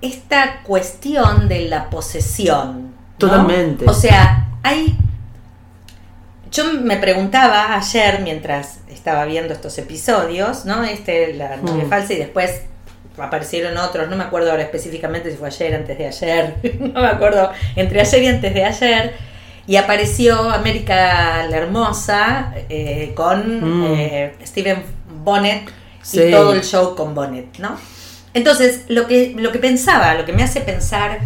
esta 0.00 0.62
cuestión 0.64 1.48
de 1.48 1.68
la 1.68 1.90
posesión. 1.90 2.82
¿no? 2.82 2.90
Totalmente. 3.18 3.84
O 3.88 3.92
sea, 3.94 4.48
hay. 4.62 4.96
Yo 6.50 6.64
me 6.74 6.96
preguntaba 6.96 7.76
ayer 7.76 8.20
mientras 8.22 8.80
estaba 8.90 9.24
viendo 9.24 9.52
estos 9.54 9.78
episodios, 9.78 10.64
¿no? 10.64 10.82
Este, 10.84 11.34
la 11.34 11.56
novia 11.56 11.84
Mm. 11.84 11.88
falsa, 11.88 12.12
y 12.14 12.16
después 12.16 12.62
aparecieron 13.18 13.76
otros, 13.76 14.08
no 14.08 14.16
me 14.16 14.24
acuerdo 14.24 14.50
ahora 14.50 14.62
específicamente 14.62 15.30
si 15.30 15.36
fue 15.36 15.48
ayer, 15.48 15.74
antes 15.74 15.96
de 15.98 16.06
ayer, 16.06 16.54
no 16.80 17.00
me 17.00 17.06
acuerdo, 17.08 17.52
entre 17.76 18.00
ayer 18.00 18.22
y 18.22 18.26
antes 18.26 18.54
de 18.54 18.64
ayer, 18.64 19.14
y 19.66 19.76
apareció 19.76 20.50
América 20.50 21.44
la 21.48 21.56
Hermosa 21.58 22.52
eh, 22.68 23.12
con 23.14 23.60
Mm. 23.60 23.84
eh, 23.94 24.34
Steven 24.44 24.82
Bonnet 25.22 25.70
Sí. 26.02 26.20
y 26.22 26.30
todo 26.30 26.54
el 26.54 26.62
show 26.64 26.96
con 26.96 27.14
Bonnet, 27.14 27.58
¿no? 27.58 27.76
Entonces, 28.32 28.84
lo 28.88 29.06
que, 29.06 29.34
lo 29.36 29.52
que 29.52 29.58
pensaba, 29.58 30.14
lo 30.14 30.24
que 30.24 30.32
me 30.32 30.42
hace 30.42 30.60
pensar 30.62 31.18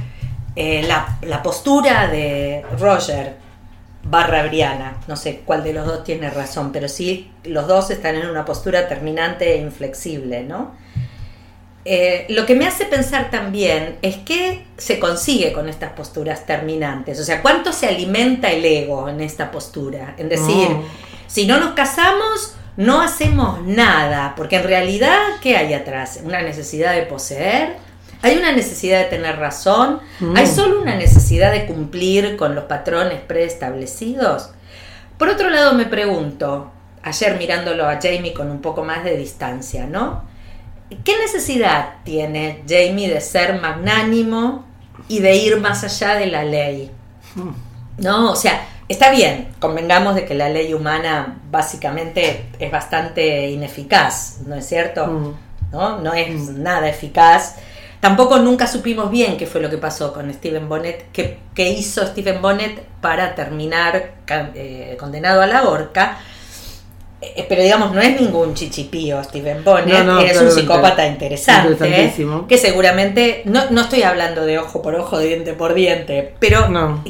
eh, 0.57 0.85
la, 0.87 1.19
la 1.23 1.43
postura 1.43 2.09
de 2.09 2.65
Roger 2.79 3.37
barra 4.05 4.45
Briana, 4.45 4.99
no 5.09 5.17
sé 5.17 5.43
cuál 5.45 5.65
de 5.65 5.73
los 5.73 5.87
dos 5.87 6.05
tiene 6.05 6.31
razón, 6.31 6.73
pero 6.73 6.89
sí 6.89 7.31
los 7.45 7.67
dos 7.67 7.91
están 7.91 8.17
en 8.17 8.29
una 8.29 8.45
postura 8.45 8.87
terminante 8.87 9.55
e 9.55 9.57
inflexible, 9.59 10.45
¿no? 10.45 10.73
Eh, 11.87 12.25
lo 12.31 12.47
que 12.47 12.55
me 12.55 12.67
hace 12.67 12.87
pensar 12.87 13.31
también 13.31 13.99
es 14.01 14.17
qué 14.19 14.65
se 14.79 14.99
consigue 14.99 15.53
con 15.53 15.69
estas 15.69 15.93
posturas 15.93 16.47
terminantes, 16.47 17.21
o 17.21 17.25
sea, 17.25 17.43
cuánto 17.43 17.73
se 17.73 17.87
alimenta 17.87 18.51
el 18.51 18.65
ego 18.65 19.09
en 19.09 19.21
esta 19.21 19.51
postura, 19.51 20.15
en 20.17 20.31
decir, 20.31 20.69
si 21.27 21.47
no 21.47 21.59
nos 21.61 21.73
casamos, 21.73 22.57
no 22.77 23.03
hacemos 23.03 23.63
nada, 23.63 24.35
porque 24.35 24.57
en 24.57 24.65
realidad, 24.65 25.19
¿qué 25.43 25.57
hay 25.57 25.75
atrás? 25.75 26.21
¿Una 26.25 26.41
necesidad 26.41 26.95
de 26.95 27.03
poseer? 27.03 27.77
¿Hay 28.25 28.39
una 28.39 28.53
necesidad 28.53 29.01
de 29.01 29.05
tener 29.05 29.39
razón? 29.39 30.01
Mm. 30.19 30.35
¿Hay 30.35 30.47
solo 30.47 30.81
una 30.81 30.97
necesidad 30.97 31.53
de 31.53 31.67
cumplir 31.67 32.39
con 32.39 32.55
los 32.55 32.65
patrones 32.65 33.21
preestablecidos? 33.21 34.49
Por 35.19 35.29
otro 35.29 35.51
lado, 35.51 35.75
me 35.75 35.85
pregunto, 35.85 36.73
ayer 37.03 37.37
mirándolo 37.37 37.87
a 37.87 38.01
Jamie 38.01 38.33
con 38.33 38.51
un 38.51 38.63
poco 38.63 38.83
más 38.83 39.05
de 39.05 39.19
distancia, 39.19 39.85
¿no? 39.85 40.25
¿Qué 41.05 41.19
necesidad 41.19 41.97
tiene 42.05 42.63
Jamie 42.67 43.11
de 43.13 43.21
ser 43.21 43.61
magnánimo 43.61 44.65
y 45.07 45.19
de 45.19 45.37
ir 45.37 45.61
más 45.61 45.85
allá 45.85 46.15
de 46.15 46.27
la 46.29 46.45
ley? 46.45 46.91
No, 47.99 48.33
o 48.33 48.37
sea, 48.37 48.67
está 48.89 49.11
bien, 49.11 49.49
convengamos 49.59 50.15
de 50.15 50.25
que 50.25 50.33
la 50.33 50.49
ley 50.49 50.73
humana 50.73 51.43
básicamente 51.51 52.47
es 52.59 52.73
bastante 52.73 53.51
ineficaz, 53.51 54.39
¿no 54.47 54.55
es 54.55 54.67
cierto? 54.67 55.07
Mm. 55.09 55.35
¿No? 55.73 55.99
No 55.99 56.15
es 56.15 56.49
nada 56.49 56.89
eficaz. 56.89 57.57
Tampoco 58.05 58.39
nunca 58.39 58.67
supimos 58.67 59.11
bien 59.11 59.39
qué 59.39 59.47
fue 59.47 59.63
lo 59.63 59.71
que 59.71 59.79
pasó 59.79 60.13
con 60.13 60.31
Stephen 60.31 60.69
Bonnet, 60.69 61.07
qué, 61.11 61.39
qué 61.55 61.71
hizo 61.71 62.07
Stephen 62.07 62.43
Bonnet 62.43 62.79
para 63.01 63.35
terminar 63.35 64.17
eh, 64.55 64.95
condenado 65.01 65.41
a 65.41 65.47
la 65.47 65.67
horca. 65.67 66.19
Eh, 67.23 67.47
pero 67.49 67.63
digamos, 67.63 67.93
no 67.95 68.03
es 68.03 68.21
ningún 68.21 68.53
chichipío 68.53 69.25
Stephen 69.25 69.65
Bonnet, 69.65 70.05
No, 70.05 70.17
no, 70.17 70.21
es 70.21 70.39
un 70.39 70.51
psicópata 70.51 71.07
interesante, 71.07 71.73
Interesantísimo. 71.73 72.47
que 72.47 72.59
seguramente, 72.59 73.41
no, 73.47 73.71
no 73.71 73.81
estoy 73.81 74.03
hablando 74.03 74.45
de 74.45 74.59
ojo 74.59 74.83
por 74.83 74.95
ojo, 74.97 75.19
de 75.19 75.29
diente 75.29 75.55
por 75.55 75.73
diente, 75.73 76.35
pero 76.39 76.69
No. 76.69 77.03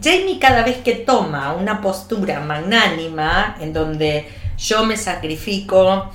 Jamie 0.00 0.38
cada 0.38 0.62
vez 0.62 0.76
que 0.76 0.92
toma 0.92 1.52
una 1.54 1.80
postura 1.80 2.38
magnánima 2.38 3.56
en 3.60 3.72
donde 3.72 4.28
yo 4.56 4.86
me 4.86 4.96
sacrifico 4.96 6.12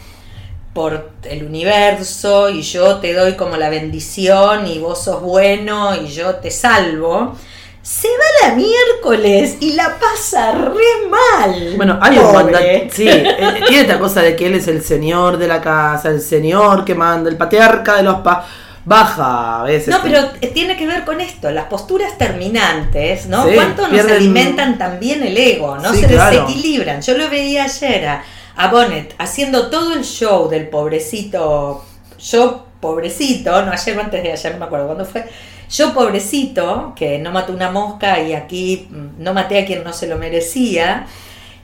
por 0.73 1.11
el 1.23 1.43
universo 1.43 2.49
y 2.49 2.61
yo 2.63 2.97
te 2.97 3.13
doy 3.13 3.33
como 3.33 3.57
la 3.57 3.69
bendición 3.69 4.65
y 4.67 4.79
vos 4.79 5.03
sos 5.03 5.21
bueno 5.21 5.95
y 5.95 6.07
yo 6.07 6.35
te 6.35 6.49
salvo, 6.49 7.35
se 7.83 8.07
va 8.07 8.47
la 8.47 8.55
miércoles 8.55 9.57
y 9.59 9.73
la 9.73 9.97
pasa 9.99 10.51
re 10.51 11.09
mal. 11.09 11.73
Bueno, 11.77 11.99
hay 12.01 12.17
un 12.17 12.33
mandato. 12.33 12.65
Sí, 12.91 13.07
eh, 13.07 13.61
tiene 13.67 13.81
esta 13.81 13.99
cosa 13.99 14.21
de 14.21 14.35
que 14.35 14.47
él 14.47 14.55
es 14.55 14.67
el 14.67 14.81
señor 14.81 15.37
de 15.37 15.47
la 15.47 15.61
casa, 15.61 16.09
el 16.09 16.21
señor 16.21 16.85
que 16.85 16.95
manda, 16.95 17.29
el 17.29 17.37
patriarca 17.37 17.97
de 17.97 18.03
los 18.03 18.21
pa. 18.21 18.45
Baja 18.85 19.61
a 19.61 19.63
veces. 19.63 19.87
No, 19.87 20.01
pero 20.03 20.27
tiene 20.53 20.75
que 20.75 20.85
ver 20.85 21.05
con 21.05 21.21
esto, 21.21 21.49
las 21.51 21.67
posturas 21.67 22.17
terminantes, 22.17 23.27
¿no? 23.27 23.47
Sí, 23.47 23.55
¿Cuánto 23.55 23.87
nos 23.87 24.11
alimentan 24.11 24.77
también 24.77 25.23
el 25.23 25.37
ego? 25.37 25.77
¿No? 25.77 25.93
Sí, 25.93 26.01
Se 26.01 26.07
claro. 26.07 26.41
desequilibran. 26.41 27.01
Yo 27.01 27.17
lo 27.17 27.29
veía 27.29 27.63
ayer 27.63 28.05
a, 28.07 28.23
a 28.55 28.67
Bonnet 28.69 29.15
haciendo 29.17 29.69
todo 29.69 29.93
el 29.93 30.03
show 30.03 30.49
del 30.49 30.69
pobrecito, 30.69 31.83
yo 32.19 32.65
pobrecito, 32.79 33.63
no 33.63 33.71
ayer 33.71 33.97
o 33.97 34.01
antes 34.01 34.23
de 34.23 34.31
ayer, 34.31 34.53
no 34.53 34.59
me 34.59 34.65
acuerdo 34.65 34.87
cuándo 34.87 35.05
fue. 35.05 35.25
Yo 35.69 35.93
pobrecito, 35.93 36.93
que 36.95 37.17
no 37.17 37.31
mató 37.31 37.53
una 37.53 37.71
mosca 37.71 38.19
y 38.19 38.33
aquí 38.33 38.87
mm, 38.89 39.23
no 39.23 39.33
maté 39.33 39.59
a 39.59 39.65
quien 39.65 39.83
no 39.83 39.93
se 39.93 40.07
lo 40.07 40.17
merecía. 40.17 41.07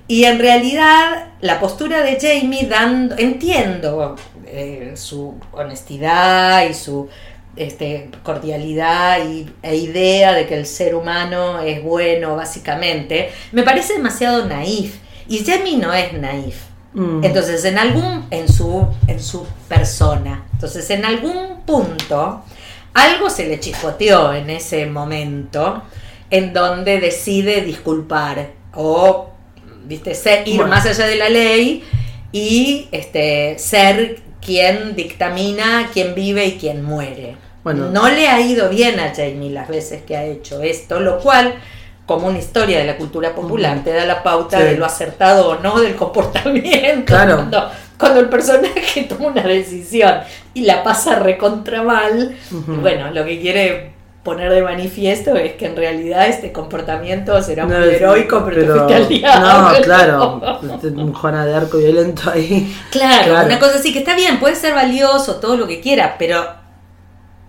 Y 0.07 0.23
en 0.23 0.39
realidad 0.39 1.27
la 1.41 1.59
postura 1.59 2.01
de 2.01 2.17
Jamie 2.19 2.65
dando, 2.67 3.15
entiendo 3.17 4.15
eh, 4.47 4.93
su 4.95 5.35
honestidad 5.51 6.67
y 6.67 6.73
su 6.73 7.09
este, 7.55 8.09
cordialidad 8.23 9.19
y, 9.27 9.47
e 9.61 9.75
idea 9.75 10.33
de 10.33 10.47
que 10.47 10.55
el 10.55 10.65
ser 10.65 10.95
humano 10.95 11.61
es 11.61 11.83
bueno 11.83 12.35
básicamente, 12.35 13.29
me 13.51 13.63
parece 13.63 13.93
demasiado 13.93 14.45
naif. 14.45 14.97
Y 15.27 15.45
Jamie 15.45 15.77
no 15.77 15.93
es 15.93 16.13
naif. 16.13 16.68
Mm. 16.93 17.23
Entonces, 17.23 17.63
en 17.65 17.77
algún, 17.77 18.25
en 18.31 18.47
su, 18.51 18.87
en 19.07 19.19
su 19.21 19.45
persona. 19.67 20.45
Entonces, 20.53 20.89
en 20.89 21.05
algún 21.05 21.61
punto, 21.65 22.43
algo 22.93 23.29
se 23.29 23.47
le 23.47 23.59
chispoteó 23.59 24.33
en 24.33 24.49
ese 24.49 24.85
momento 24.87 25.83
en 26.31 26.53
donde 26.53 26.99
decide 26.99 27.61
disculpar 27.61 28.49
o, 28.75 29.29
viste, 29.85 30.15
ser- 30.15 30.47
ir 30.47 30.57
Bueno. 30.57 30.71
más 30.71 30.85
allá 30.85 31.05
de 31.07 31.15
la 31.15 31.29
ley 31.29 31.83
y 32.31 32.87
este, 32.91 33.57
ser 33.59 34.19
quien 34.41 34.95
dictamina 34.95 35.89
quién 35.93 36.15
vive 36.15 36.45
y 36.45 36.57
quién 36.57 36.83
muere. 36.83 37.35
Bueno. 37.63 37.89
No 37.91 38.09
le 38.09 38.27
ha 38.27 38.39
ido 38.41 38.69
bien 38.69 38.99
a 38.99 39.13
Jamie 39.15 39.49
las 39.51 39.67
veces 39.67 40.01
que 40.03 40.15
ha 40.15 40.23
hecho 40.25 40.61
esto, 40.63 40.99
lo 40.99 41.19
cual, 41.19 41.55
como 42.09 42.27
una 42.27 42.39
historia 42.39 42.79
de 42.79 42.85
la 42.85 42.97
cultura 42.97 43.35
popular, 43.35 43.83
te 43.83 43.93
da 43.93 44.03
la 44.03 44.23
pauta 44.23 44.57
Sí. 44.57 44.63
de 44.63 44.77
lo 44.77 44.85
acertado 44.85 45.47
o 45.49 45.59
no 45.59 45.79
del 45.79 45.95
comportamiento. 45.95 47.05
Claro. 47.05 47.35
Cuando, 47.35 47.69
cuando 47.99 48.19
el 48.21 48.29
personaje 48.29 49.03
toma 49.09 49.27
una 49.27 49.43
decisión 49.43 50.15
y 50.55 50.61
la 50.63 50.81
pasa 50.83 51.15
recontra 51.19 51.83
mal, 51.83 52.35
bueno, 52.81 53.11
lo 53.11 53.23
que 53.25 53.39
quiere 53.39 53.91
poner 54.23 54.51
de 54.51 54.61
manifiesto 54.63 55.35
es 55.35 55.53
que 55.53 55.67
en 55.67 55.75
realidad 55.75 56.27
este 56.27 56.51
comportamiento 56.51 57.41
será 57.43 57.65
No, 57.65 57.77
muy 57.77 57.87
es- 57.89 57.93
heroico, 58.01 58.43
pero, 58.43 58.61
te 58.61 58.67
fuiste 58.79 58.95
al 58.95 59.07
diablo. 59.07 59.47
No, 59.47 59.81
claro. 59.83 60.41
Un 60.95 61.13
Juana 61.13 61.45
de 61.45 61.53
arco 61.55 61.77
violento 61.77 62.29
ahí. 62.31 62.75
Claro, 62.89 63.25
Claro. 63.33 63.45
una 63.45 63.59
cosa 63.59 63.75
así 63.77 63.93
que 63.93 63.99
está 63.99 64.15
bien, 64.15 64.39
puede 64.39 64.55
ser 64.55 64.73
valioso, 64.73 65.35
todo 65.35 65.55
lo 65.57 65.67
que 65.67 65.79
quiera, 65.79 66.15
pero 66.17 66.43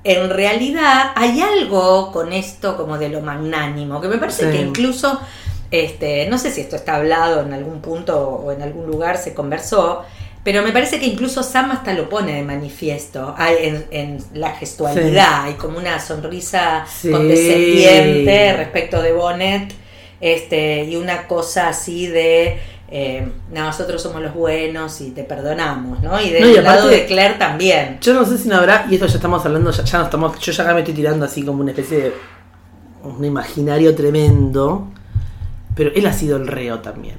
en 0.04 0.30
realidad 0.30 1.12
hay 1.14 1.40
algo 1.42 2.10
con 2.12 2.32
esto 2.32 2.76
como 2.76 2.96
de 2.98 3.08
lo 3.10 3.20
magnánimo, 3.20 4.00
que 4.00 4.08
me 4.08 4.18
parece 4.18 4.50
Sí. 4.50 4.56
que 4.58 4.62
incluso, 4.64 5.20
este, 5.70 6.26
no 6.28 6.38
sé 6.38 6.50
si 6.50 6.62
esto 6.62 6.76
está 6.76 6.96
hablado 6.96 7.42
en 7.42 7.52
algún 7.52 7.80
punto 7.80 8.18
o 8.18 8.50
en 8.52 8.62
algún 8.62 8.86
lugar 8.86 9.18
se 9.18 9.34
conversó, 9.34 10.02
pero 10.42 10.62
me 10.62 10.72
parece 10.72 10.98
que 10.98 11.04
incluso 11.06 11.42
Sam 11.42 11.70
hasta 11.70 11.92
lo 11.92 12.08
pone 12.08 12.32
de 12.34 12.42
manifiesto 12.42 13.34
hay 13.36 13.56
en, 13.60 13.86
en 13.90 14.24
la 14.32 14.52
gestualidad, 14.52 15.44
hay 15.44 15.54
como 15.54 15.76
una 15.78 16.00
sonrisa 16.00 16.86
Sí. 16.90 17.10
condescendiente 17.10 18.54
respecto 18.56 19.02
de 19.02 19.12
Bonnet, 19.12 19.72
este, 20.20 20.84
y 20.84 20.96
una 20.96 21.26
cosa 21.26 21.68
así 21.68 22.06
de 22.06 22.58
eh, 22.90 23.30
no, 23.52 23.66
nosotros 23.66 24.02
somos 24.02 24.20
los 24.20 24.34
buenos 24.34 25.00
y 25.00 25.10
te 25.10 25.22
perdonamos, 25.24 26.00
¿no? 26.02 26.20
Y 26.20 26.30
del 26.30 26.42
No, 26.42 26.48
y 26.48 26.54
lado 26.56 26.68
aparte- 26.80 26.88
de 26.96 27.06
Claire 27.06 27.34
también. 27.34 27.98
Yo 28.00 28.14
no 28.14 28.24
sé 28.26 28.36
si 28.38 28.48
no 28.48 28.56
habrá, 28.56 28.86
y 28.90 28.94
esto 28.94 29.06
ya 29.06 29.14
estamos 29.14 29.44
hablando, 29.46 29.70
ya, 29.70 29.84
ya 29.84 29.98
no 29.98 30.04
estamos, 30.04 30.38
yo 30.40 30.52
ya 30.52 30.62
acá 30.64 30.74
me 30.74 30.80
estoy 30.80 30.94
tirando 30.94 31.24
así 31.24 31.42
como 31.44 31.60
una 31.62 31.70
especie 31.70 31.98
de 31.98 32.12
un 33.04 33.24
imaginario 33.24 33.94
tremendo, 33.94 34.88
pero 35.76 35.90
él 35.94 36.04
ha 36.06 36.12
sido 36.12 36.36
el 36.36 36.46
reo 36.48 36.80
también. 36.80 37.16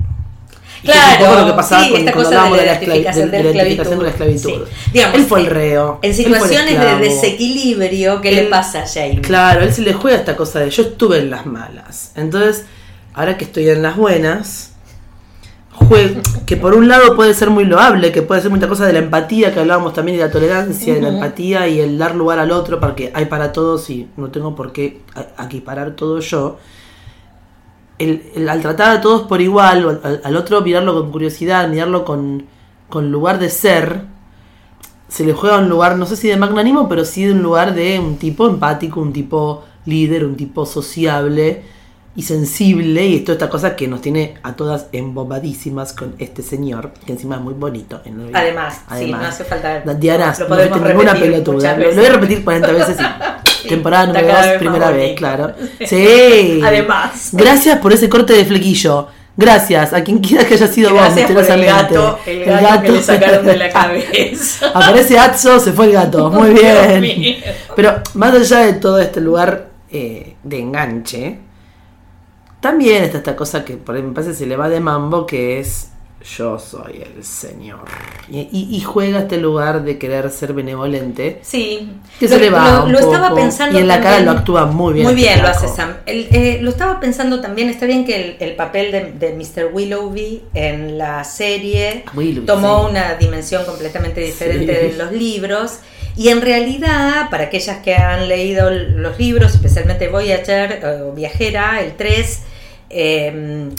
Y 0.84 0.88
que 0.88 0.92
es 0.94 0.98
Claro, 1.20 1.40
lo 1.42 1.46
que 1.46 1.54
pasaba 1.54 1.84
sí, 1.84 1.92
con- 1.92 2.00
esta 2.00 2.12
cosa 2.12 2.30
de 2.44 2.50
la 2.50 2.64
identificación 2.66 3.32
de- 3.32 3.38
de 3.38 3.44
de 3.44 3.54
la 3.54 3.64
de 3.64 4.10
esclavitud. 4.10 4.50
Sí. 4.50 4.92
Digamos, 4.94 5.16
él 5.16 5.26
fue 5.26 5.40
el 5.42 5.46
reo. 5.46 6.00
En 6.02 6.14
situaciones 6.14 6.80
de 6.80 6.96
desequilibrio, 6.98 8.20
¿qué 8.22 8.32
le 8.32 8.42
Él- 8.42 8.50
pasa 8.50 8.82
a 8.84 8.88
Jamie? 8.88 9.22
Claro, 9.22 9.62
él 9.62 9.72
se 9.74 9.82
le 9.84 9.94
juega 9.94 10.18
esta 10.18 10.36
cosa 10.36 10.60
de 10.60 10.70
yo 10.70 10.84
estuve 10.84 11.20
en 11.20 11.30
las 11.30 11.46
malas. 11.46 12.12
Entonces, 12.16 12.66
ahora 13.14 13.38
que 13.38 13.46
estoy 13.46 13.70
en 13.70 13.84
las 13.84 13.96
buenas, 13.96 14.71
que 16.46 16.58
por 16.58 16.74
un 16.74 16.88
lado 16.88 17.16
puede 17.16 17.34
ser 17.34 17.50
muy 17.50 17.66
loable, 17.66 18.12
que 18.12 18.22
puede 18.22 18.42
ser 18.42 18.52
mucha 18.52 18.68
cosa 18.68 18.86
de 18.86 18.94
la 18.94 19.00
empatía, 19.00 19.54
que 19.54 19.60
hablábamos 19.60 19.94
también 19.94 20.18
de 20.18 20.24
la 20.26 20.32
tolerancia, 20.32 20.94
de 20.94 21.02
la 21.02 21.10
empatía 21.10 21.68
y 21.68 21.80
el 21.80 21.98
dar 21.98 22.16
lugar 22.16 22.40
al 22.40 22.52
otro, 22.52 22.80
porque 22.80 23.12
hay 23.14 23.26
para 23.26 23.52
todos 23.52 23.90
y 23.90 24.08
no 24.18 24.30
tengo 24.32 24.56
por 24.56 24.72
qué 24.72 25.02
a- 25.16 25.46
equiparar 25.46 25.96
todo 25.96 26.20
yo. 26.20 26.58
El, 28.00 28.24
el- 28.36 28.50
al 28.50 28.62
tratar 28.62 28.98
a 28.98 29.02
todos 29.02 29.24
por 29.24 29.42
igual, 29.42 30.02
al 30.24 30.36
otro 30.36 30.62
mirarlo 30.62 30.94
con 30.94 31.12
curiosidad, 31.12 31.68
mirarlo 31.68 32.04
con, 32.06 32.46
con 32.90 33.12
lugar 33.12 33.40
de 33.40 33.50
ser, 33.50 34.02
se 35.08 35.26
le 35.26 35.34
juega 35.34 35.58
un 35.60 35.70
lugar, 35.70 35.98
no 35.98 36.06
sé 36.06 36.16
si 36.16 36.28
de 36.30 36.38
magnánimo, 36.38 36.88
pero 36.88 37.04
sí 37.06 37.26
de 37.26 37.34
un 37.34 37.42
lugar 37.44 37.74
de 37.76 38.00
un 38.00 38.18
tipo 38.18 38.48
empático, 38.48 39.02
un 39.02 39.14
tipo 39.14 39.64
líder, 39.86 40.26
un 40.26 40.36
tipo 40.36 40.66
sociable 40.66 41.64
y 42.16 42.24
sensible, 42.24 43.06
y 43.08 43.20
toda 43.22 43.34
esta 43.34 43.50
cosa 43.50 43.76
que 43.76 43.88
nos 43.88 44.02
tiene 44.02 44.34
a 44.44 44.54
todas 44.54 44.88
embobadísimas 44.92 45.94
con 45.94 46.16
este 46.20 46.42
señor, 46.42 46.92
que 47.06 47.14
encima 47.14 47.36
es 47.36 47.42
muy 47.42 47.54
bonito. 47.54 48.02
en 48.06 48.20
el- 48.20 48.36
Además, 48.36 48.82
sí, 48.98 49.12
no 49.12 49.18
hace 49.20 49.44
falta- 49.46 49.80
Diana, 49.94 50.34
lo 50.40 50.50
no 50.50 50.58
viste 50.58 50.80
ninguna 50.90 51.14
pelotuda. 51.14 51.78
Lo, 51.78 51.90
lo 51.90 51.96
voy 51.96 52.06
a 52.06 52.10
repetir 52.10 52.44
40 52.44 52.72
veces, 52.72 52.98
sí. 52.98 53.04
Sí, 53.62 53.68
Temporada 53.70 54.08
número 54.08 54.26
cada 54.28 54.40
2, 54.40 54.46
vez 54.48 54.54
más 54.54 54.60
primera 54.60 54.92
vez, 54.92 55.16
claro. 55.18 55.54
Sí. 55.86 56.62
Además. 56.66 57.30
Gracias 57.34 57.78
por 57.80 57.94
ese 57.94 58.10
corte 58.10 58.34
de 58.34 58.44
flequillo. 58.44 59.08
Gracias 59.38 59.94
a 59.94 60.04
quien 60.04 60.18
quiera 60.20 60.44
que 60.46 60.56
haya 60.56 60.68
sido 60.68 60.90
vos, 60.90 61.00
Gracias 61.00 61.32
por 61.32 61.44
el 61.44 61.66
gato, 61.66 62.20
el 62.26 62.44
gato, 62.44 62.82
que 62.82 62.92
le 62.92 63.02
sacaron 63.04 63.46
de 63.46 63.56
la 63.58 63.70
cabeza. 63.74 64.68
Aparece 64.74 65.18
Atso, 65.18 65.60
se 65.60 65.72
fue 65.72 65.86
el 65.86 65.92
gato. 65.94 66.30
Muy 66.30 66.50
bien. 66.50 67.38
Pero 67.76 68.02
más 68.16 68.34
allá 68.34 68.66
de 68.66 68.74
todo 68.74 69.00
este 69.00 69.22
lugar 69.22 69.70
eh, 69.92 70.36
de 70.44 70.60
enganche, 70.60 71.40
también 72.62 73.04
está 73.04 73.18
esta 73.18 73.36
cosa 73.36 73.66
que 73.66 73.76
por 73.76 73.96
ahí 73.96 74.02
me 74.04 74.14
parece 74.14 74.34
se 74.34 74.46
le 74.46 74.56
va 74.56 74.70
de 74.70 74.80
mambo, 74.80 75.26
que 75.26 75.60
es 75.60 75.90
yo 76.38 76.60
soy 76.60 77.02
el 77.18 77.24
señor. 77.24 77.80
Y, 78.30 78.42
y- 78.52 78.68
y 78.76 78.82
juega 78.82 79.22
este 79.22 79.38
lugar 79.38 79.84
de 79.84 79.98
querer 79.98 80.30
ser 80.30 80.54
benevolente. 80.54 81.40
Sí. 81.42 81.94
Que 82.20 82.28
se 82.28 82.38
le 82.40 82.52
va 82.52 82.82
Lo, 82.82 82.86
un 82.86 82.92
lo 82.92 83.00
estaba 83.00 83.34
pensando. 83.34 83.76
y 83.76 83.82
en 83.82 83.88
la 83.88 84.00
cara 84.00 84.20
lo 84.20 84.30
actúa 84.30 84.68
muy 84.68 84.94
bien 84.94 85.06
Muy 85.08 85.14
este 85.16 85.26
bien 85.26 85.42
lo 85.42 85.48
hace 85.48 85.68
Sam. 85.68 85.96
El- 86.06 86.28
eh, 86.32 86.60
lo 86.62 86.70
estaba 86.70 87.00
pensando 87.00 87.42
también, 87.42 87.70
está 87.70 87.88
bien 87.88 88.06
que 88.06 88.16
el, 88.16 88.38
el 88.40 88.56
papel 88.56 88.92
de, 88.92 89.14
de 89.14 89.34
Mr. 89.34 89.72
Willoughby 89.74 90.44
en 90.54 91.00
la 91.00 91.24
serie 91.24 92.06
Willoughby, 92.14 92.46
tomó 92.46 92.84
sí. 92.86 92.92
una 92.92 93.16
dimensión 93.16 93.66
completamente 93.66 94.22
diferente 94.22 94.76
Sí. 94.80 94.88
de 94.92 94.98
los 95.04 95.12
libros. 95.12 95.80
Y 96.16 96.30
en 96.30 96.42
realidad, 96.42 97.32
para 97.32 97.46
aquellas 97.46 97.78
que 97.80 97.96
han 97.96 98.28
leído 98.30 98.70
los 98.70 99.18
libros, 99.18 99.56
especialmente 99.56 100.08
Voyager 100.08 100.72
eh, 100.84 101.02
o 101.04 101.14
Viajera, 101.14 101.82
el 101.82 101.94
3, 101.94 102.42
eh, 102.92 103.70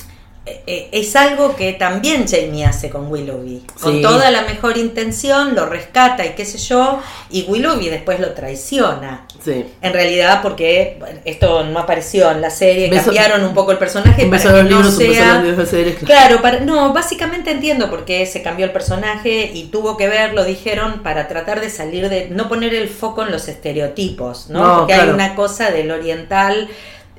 eh, 0.67 0.89
es 0.91 1.15
algo 1.15 1.55
que 1.55 1.73
también 1.75 2.27
Jamie 2.29 2.65
hace 2.67 2.91
con 2.91 3.07
Willoughby. 3.13 3.63
Con 3.81 3.93
Sí. 3.95 4.03
toda 4.03 4.29
la 4.33 4.43
mejor 4.43 4.77
intención, 4.77 5.55
lo 5.55 5.67
rescata 5.67 6.27
y 6.27 6.31
qué 6.31 6.45
sé 6.45 6.59
yo, 6.59 6.99
y 7.31 7.43
Willoughby 7.43 7.89
después 7.89 8.19
lo 8.19 8.33
traiciona. 8.33 9.25
Sí. 9.41 9.65
En 9.81 9.93
realidad, 9.93 10.41
porque 10.43 10.99
esto 11.25 11.63
no 11.63 11.79
apareció 11.79 12.29
en 12.33 12.41
la 12.41 12.51
serie, 12.51 12.91
Beso- 12.91 13.05
cambiaron 13.07 13.45
un 13.45 13.55
poco 13.55 13.71
el 13.71 13.79
personaje 13.79 14.27
para 14.27 14.43
que 14.43 14.49
no 14.49 14.63
libros, 14.63 14.95
a 14.95 14.97
sea... 14.97 15.67
series. 15.67 15.97
Claro, 16.01 16.43
para, 16.43 16.59
no, 16.59 16.93
básicamente 16.93 17.53
entiendo 17.53 17.89
por 17.89 18.05
qué 18.05 18.27
se 18.27 18.43
cambió 18.43 18.67
el 18.67 18.73
personaje 18.73 19.53
y 19.55 19.67
tuvo 19.69 19.97
que 19.97 20.09
ver, 20.09 20.35
lo 20.35 20.45
dijeron, 20.45 21.05
para 21.05 21.29
tratar 21.29 21.61
de 21.61 21.71
salir 21.71 22.09
de, 22.09 22.31
no 22.31 22.49
poner 22.49 22.75
el 22.75 22.89
foco 22.89 23.23
en 23.23 23.31
los 23.31 23.47
estereotipos, 23.47 24.49
¿no? 24.51 24.59
No, 24.67 24.79
Porque 24.79 24.95
hay 24.95 25.09
una 25.09 25.37
cosa 25.37 25.71
del 25.71 25.93
oriental 25.93 26.69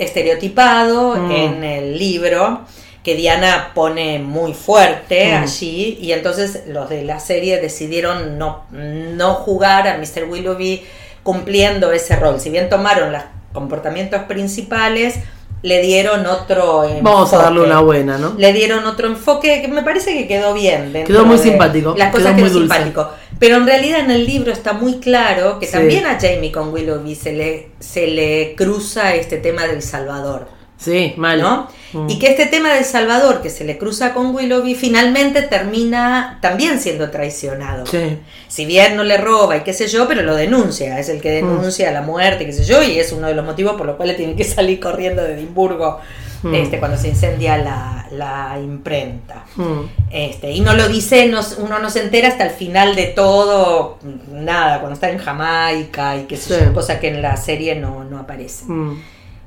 estereotipado 0.03 1.15
Mm. 1.15 1.31
en 1.31 1.63
el 1.63 1.97
libro 1.97 2.61
que 3.03 3.15
Diana 3.15 3.71
pone 3.73 4.19
muy 4.19 4.53
fuerte 4.53 5.33
Mm. 5.33 5.43
allí 5.43 5.97
y 6.01 6.11
entonces 6.13 6.63
los 6.67 6.89
de 6.89 7.03
la 7.03 7.19
serie 7.19 7.59
decidieron 7.59 8.37
no, 8.37 8.63
no 8.71 9.33
jugar 9.35 9.87
a 9.87 9.97
Mr. 9.97 10.23
Willoughby 10.29 10.83
cumpliendo 11.21 11.91
ese 11.91 12.15
rol. 12.15 12.39
Si 12.39 12.49
bien 12.49 12.69
tomaron 12.69 13.11
los 13.11 13.21
comportamientos 13.53 14.21
principales, 14.23 15.15
le 15.61 15.81
dieron 15.81 16.25
otro 16.25 16.85
Vamos 17.01 17.31
a 17.33 17.37
darle 17.37 17.59
enfoque. 17.59 17.71
una 17.71 17.81
buena, 17.81 18.17
¿no? 18.17 18.33
Le 18.37 18.51
dieron 18.51 18.85
otro 18.85 19.07
enfoque 19.07 19.61
que 19.61 19.67
me 19.69 19.81
parece 19.81 20.13
que 20.13 20.27
quedó 20.27 20.53
bien. 20.53 20.91
Quedó 21.05 21.25
muy 21.25 21.37
de 21.37 21.43
simpático, 21.43 21.95
Las 21.97 22.11
cosas 22.11 22.33
quedó 22.33 22.35
quedó 22.35 22.45
muy 22.45 22.49
dulce. 22.53 22.75
simpático. 22.75 23.09
Pero 23.39 23.57
en 23.57 23.65
realidad 23.67 23.99
en 23.99 24.11
el 24.11 24.25
libro 24.25 24.51
está 24.51 24.73
muy 24.73 24.99
claro 24.99 25.59
que 25.59 25.65
Sí. 25.65 25.73
también 25.73 26.05
a 26.05 26.17
Jamie 26.19 26.51
con 26.51 26.71
Willoughby 26.73 27.15
se 27.15 27.33
le, 27.33 27.69
se 27.79 28.07
le 28.07 28.53
cruza 28.55 29.15
este 29.15 29.37
tema 29.37 29.65
del 29.67 29.81
Salvador. 29.81 30.47
Sí, 30.77 31.13
mal. 31.17 31.39
¿no? 31.39 31.69
Mm. 31.93 32.09
Y 32.09 32.19
que 32.19 32.27
este 32.27 32.45
tema 32.47 32.73
del 32.73 32.83
Salvador 32.83 33.41
que 33.41 33.49
se 33.49 33.63
le 33.63 33.77
cruza 33.77 34.13
con 34.13 34.35
Willoughby 34.35 34.75
finalmente 34.75 35.41
termina 35.43 36.39
también 36.41 36.79
siendo 36.79 37.09
traicionado. 37.09 37.85
Sí. 37.85 38.17
Si 38.49 38.65
bien 38.65 38.97
no 38.97 39.03
le 39.05 39.17
roba 39.17 39.55
y 39.57 39.61
qué 39.61 39.71
sé 39.73 39.87
yo, 39.87 40.07
pero 40.07 40.23
lo 40.23 40.35
denuncia, 40.35 40.99
es 40.99 41.07
el 41.09 41.21
que 41.21 41.41
Mm. 41.41 41.47
denuncia 41.47 41.91
la 41.91 42.01
muerte, 42.01 42.45
qué 42.45 42.51
sé 42.51 42.65
yo, 42.65 42.83
y 42.83 42.99
es 42.99 43.11
uno 43.13 43.27
de 43.27 43.33
los 43.35 43.45
motivos 43.45 43.75
por 43.77 43.85
los 43.85 43.95
cuales 43.95 44.17
tiene 44.17 44.35
que 44.35 44.43
salir 44.43 44.79
corriendo 44.81 45.23
de 45.23 45.33
Edimburgo 45.35 45.99
Mm. 46.43 46.53
este, 46.55 46.79
cuando 46.79 46.97
se 46.97 47.07
incendia 47.09 47.57
la, 47.57 48.05
la 48.11 48.59
imprenta. 48.61 49.45
Mm. 49.55 49.79
Este, 50.11 50.51
y 50.51 50.59
no 50.61 50.73
lo 50.73 50.87
dice, 50.89 51.27
no- 51.29 51.41
uno 51.59 51.79
no 51.79 51.89
se 51.89 52.01
entera 52.03 52.27
hasta 52.27 52.43
el 52.45 52.51
final 52.51 52.95
de 52.95 53.05
todo, 53.07 53.97
nada, 54.29 54.79
cuando 54.79 54.93
está 54.93 55.09
en 55.09 55.17
Jamaica 55.19 56.17
y 56.17 56.23
sé 56.37 56.59
Sí. 56.59 56.65
yo, 56.65 56.73
cosa 56.73 56.99
que 56.99 57.07
en 57.07 57.21
la 57.21 57.37
serie 57.37 57.75
no, 57.75 58.03
no 58.03 58.19
aparece. 58.19 58.65
Mm. 58.65 59.01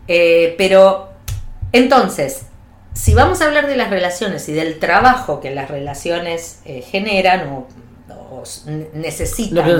Eh, 0.08 0.54
pero 0.56 1.10
entonces, 1.72 2.46
si 2.94 3.12
vamos 3.14 3.42
a 3.42 3.46
hablar 3.46 3.66
de 3.66 3.76
las 3.76 3.90
relaciones 3.90 4.48
y 4.48 4.52
del 4.54 4.78
trabajo 4.78 5.40
que 5.40 5.50
las 5.54 5.68
relaciones 5.70 6.60
eh, 6.64 6.80
generan 6.82 7.48
o, 7.48 7.66
que 8.30 8.44
necesitan 8.94 9.64
que 9.64 9.74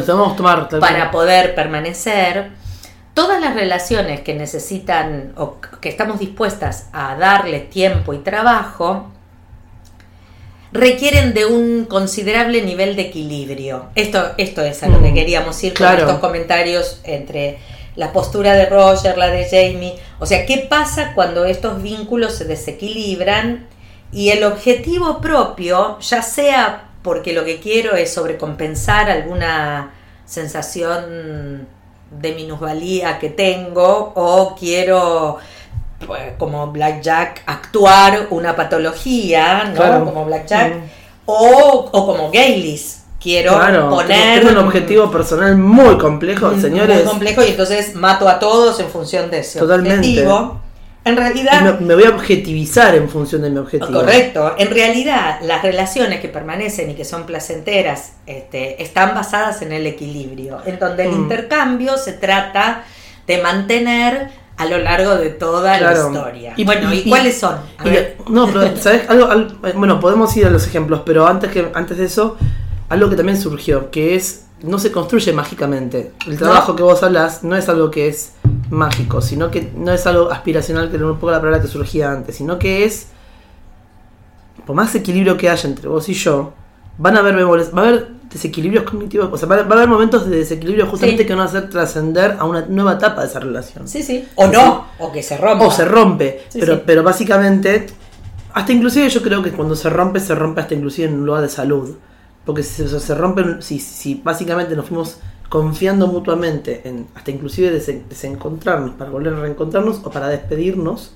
para 0.81 1.11
poder 1.11 1.55
permanecer, 1.55 2.51
todas 3.17 3.41
las 3.41 3.55
relaciones 3.55 4.21
que 4.21 4.35
necesitan 4.35 5.33
o 5.39 5.57
que 5.81 5.89
estamos 5.89 6.19
dispuestas 6.19 6.91
a 6.93 7.17
darle 7.17 7.61
tiempo 7.61 8.13
y 8.13 8.19
trabajo 8.19 9.11
requieren 10.71 11.33
de 11.33 11.47
un 11.47 11.87
considerable 11.87 12.61
nivel 12.61 12.95
de 12.95 13.03
equilibrio. 13.03 13.87
Esto, 13.95 14.33
esto 14.37 14.61
es 14.61 14.83
a 14.83 14.89
lo 14.89 15.01
que 15.03 15.13
Mm, 15.13 15.15
queríamos 15.15 15.65
ir 15.65 15.73
claro. 15.73 16.01
con 16.01 16.09
estos 16.09 16.21
comentarios 16.21 17.01
entre 17.05 17.59
la 17.95 18.13
postura 18.13 18.53
de 18.53 18.67
Roger, 18.67 19.17
la 19.17 19.29
de 19.29 19.47
Jamie. 19.47 19.95
O 20.19 20.27
sea, 20.27 20.45
¿qué 20.45 20.67
pasa 20.69 21.13
cuando 21.15 21.47
estos 21.47 21.83
vínculos 21.83 22.35
se 22.35 22.45
desequilibran 22.45 23.67
y 24.13 24.29
el 24.29 24.45
objetivo 24.45 25.23
propio, 25.23 25.99
ya 26.01 26.21
sea 26.21 26.91
porque 27.01 27.33
lo 27.33 27.47
que 27.47 27.61
quiero 27.61 27.97
es 27.97 28.13
sobrecompensar 28.13 29.09
alguna 29.09 29.95
sensación 30.27 31.67
de 32.11 32.35
minusvalía 32.35 33.19
que 33.19 33.31
tengo 33.31 34.13
o 34.15 34.55
quiero 34.59 35.39
pues, 36.07 36.33
como 36.39 36.69
Blackjack 36.73 37.43
actuar 37.47 38.27
una 38.31 38.55
patología, 38.55 39.65
¿no? 39.65 39.75
Claro. 39.75 40.05
Como 40.05 40.25
Blackjack 40.25 40.75
Mm. 40.77 40.81
o, 41.27 41.89
o 41.93 42.07
como 42.07 42.31
Gaylis. 42.31 43.03
Quiero 43.21 43.55
Claro, 43.55 43.91
poner 43.91 44.39
tengo 44.45 44.53
un 44.53 44.67
objetivo 44.67 45.11
personal 45.11 45.57
muy 45.57 45.99
complejo, 45.99 46.51
muy 46.51 46.61
señores. 46.61 47.01
complejo 47.03 47.43
y 47.43 47.49
entonces 47.49 47.95
mato 47.97 48.29
a 48.29 48.39
todos 48.39 48.79
en 48.79 48.89
función 48.89 49.31
de 49.31 49.41
ese 49.41 49.59
Totalmente. 49.59 49.97
objetivo. 49.99 50.61
En 51.07 51.17
realidad, 51.17 51.79
me, 51.81 51.87
me 51.87 51.95
voy 51.95 52.05
a 52.05 52.11
objetivizar 52.11 52.95
en 52.97 53.09
función 53.09 53.41
de 53.43 53.51
mi 53.51 53.59
objetivo. 53.59 53.93
correcto, 54.01 54.55
en 54.59 54.69
realidad 54.71 55.39
las 55.43 55.63
relaciones 55.63 56.21
que 56.21 56.29
permanecen 56.29 56.91
y 56.91 56.95
que 56.95 57.05
son 57.05 57.25
placenteras 57.27 58.13
este, 58.27 58.83
están 58.83 59.15
basadas 59.15 59.63
en 59.63 59.73
el 59.73 59.87
equilibrio, 59.87 60.59
en 60.67 60.79
donde 60.79 61.05
el 61.05 61.13
Mm. 61.13 61.23
intercambio 61.23 61.97
se 61.97 62.13
trata 62.13 62.85
de 63.27 63.41
mantener 63.41 64.31
a 64.57 64.65
lo 64.67 64.79
largo 64.79 65.17
de 65.17 65.31
toda 65.31 65.79
Claro. 65.79 66.11
la 66.11 66.17
historia. 66.19 66.55
Y- 66.57 66.65
bueno, 66.65 66.93
¿y, 66.93 66.99
y- 66.99 67.09
cuáles 67.09 67.39
son? 67.39 67.57
A 67.79 67.87
Y- 67.87 67.91
ver. 67.91 68.17
no, 68.29 68.47
pero 68.49 68.77
¿sabes? 68.77 69.09
Algo, 69.09 69.27
al- 69.27 69.57
bueno, 69.75 70.01
podemos 70.01 70.37
ir 70.37 70.47
a 70.47 70.51
los 70.51 70.67
ejemplos, 70.67 71.03
pero 71.07 71.27
antes, 71.27 71.51
que, 71.53 71.71
antes 71.75 71.99
de 71.99 72.05
eso, 72.07 72.37
algo 72.89 73.09
que 73.11 73.17
también 73.17 73.41
surgió, 73.41 73.91
que 73.91 74.15
es, 74.17 74.47
no 74.63 74.79
se 74.79 74.91
construye 74.91 75.33
mágicamente. 75.33 76.13
El 76.27 76.39
trabajo 76.39 76.75
que 76.75 76.83
vos 76.83 77.03
hablas 77.03 77.45
no 77.45 77.55
es 77.57 77.69
algo 77.69 77.91
que 77.91 78.09
es 78.09 78.33
mágico, 78.71 79.21
sino 79.21 79.51
que 79.51 79.73
no 79.77 79.93
es 79.93 80.07
algo 80.07 80.31
aspiracional, 80.31 80.91
que 80.91 80.97
era 80.97 81.07
un 81.07 81.15
poco 81.15 81.31
la 81.31 81.39
palabra 81.39 81.61
que 81.61 81.69
surgía 81.69 82.11
antes, 82.11 82.37
sino 82.37 82.59
que 82.59 82.85
es, 82.85 83.09
por 84.67 84.75
más 84.75 84.95
equilibrio 84.95 85.37
que 85.37 85.49
haya 85.49 85.69
entre 85.69 85.89
vos 85.89 86.09
y 86.09 86.15
yo, 86.15 86.53
van 86.99 87.17
a 87.17 87.21
haber, 87.21 87.37
va 87.37 87.83
a 87.83 87.89
haber 87.89 88.09
desequilibrios 88.31 88.85
cognitivos, 88.85 89.31
o 89.33 89.37
sea, 89.37 89.49
va 89.49 89.57
a, 89.57 89.61
haber 89.61 89.89
momentos 89.89 90.29
de 90.29 90.39
desequilibrio 90.39 90.87
justamente 90.87 91.23
Sí. 91.23 91.27
que 91.27 91.35
van 91.35 91.43
a 91.43 91.49
hacer 91.49 91.71
trascender 91.71 92.37
a 92.39 92.45
una 92.45 92.63
nueva 92.67 92.95
etapa 92.95 93.23
de 93.23 93.29
esa 93.29 93.41
relación. 93.41 93.87
Sí, 93.87 94.03
sí. 94.03 94.27
O 94.35 94.47
no, 94.47 94.87
o 94.99 95.13
que 95.13 95.23
se 95.23 95.37
rompa. 95.37 95.67
O 95.67 95.71
se 95.71 95.85
rompe. 95.85 96.45
Sí, 96.49 96.59
pero, 96.61 96.77
sí. 96.77 96.83
pero 96.85 97.03
básicamente, 97.03 97.87
hasta 98.53 98.73
inclusive 98.73 99.09
yo 99.09 99.23
creo 99.23 99.43
que 99.43 99.53
cuando 99.53 99.77
se 99.77 99.89
rompe, 99.91 100.21
se 100.21 100.35
rompe 100.35 100.61
hasta 100.61 100.75
inclusive 100.75 101.09
en 101.09 101.15
un 101.15 101.27
lugar 101.27 101.43
de 101.43 101.49
salud. 101.49 101.97
Porque 102.45 102.63
si 102.63 102.89
se, 102.89 103.01
se 103.01 103.15
rompe, 103.15 103.61
si, 103.61 103.79
si 103.81 104.21
básicamente 104.23 104.77
nos 104.77 104.87
fuimos 104.87 105.19
confiando 105.49 106.07
mutuamente 106.09 106.83
en 106.85 107.07
hasta 107.15 107.31
inclusive 107.31 107.71
desen- 107.73 108.03
desencontrarnos 108.09 108.93
para 108.97 109.11
volver 109.11 109.35
a 109.35 109.41
reencontrarnos 109.41 110.01
o 110.05 110.11
para 110.11 110.29
despedirnos, 110.29 111.13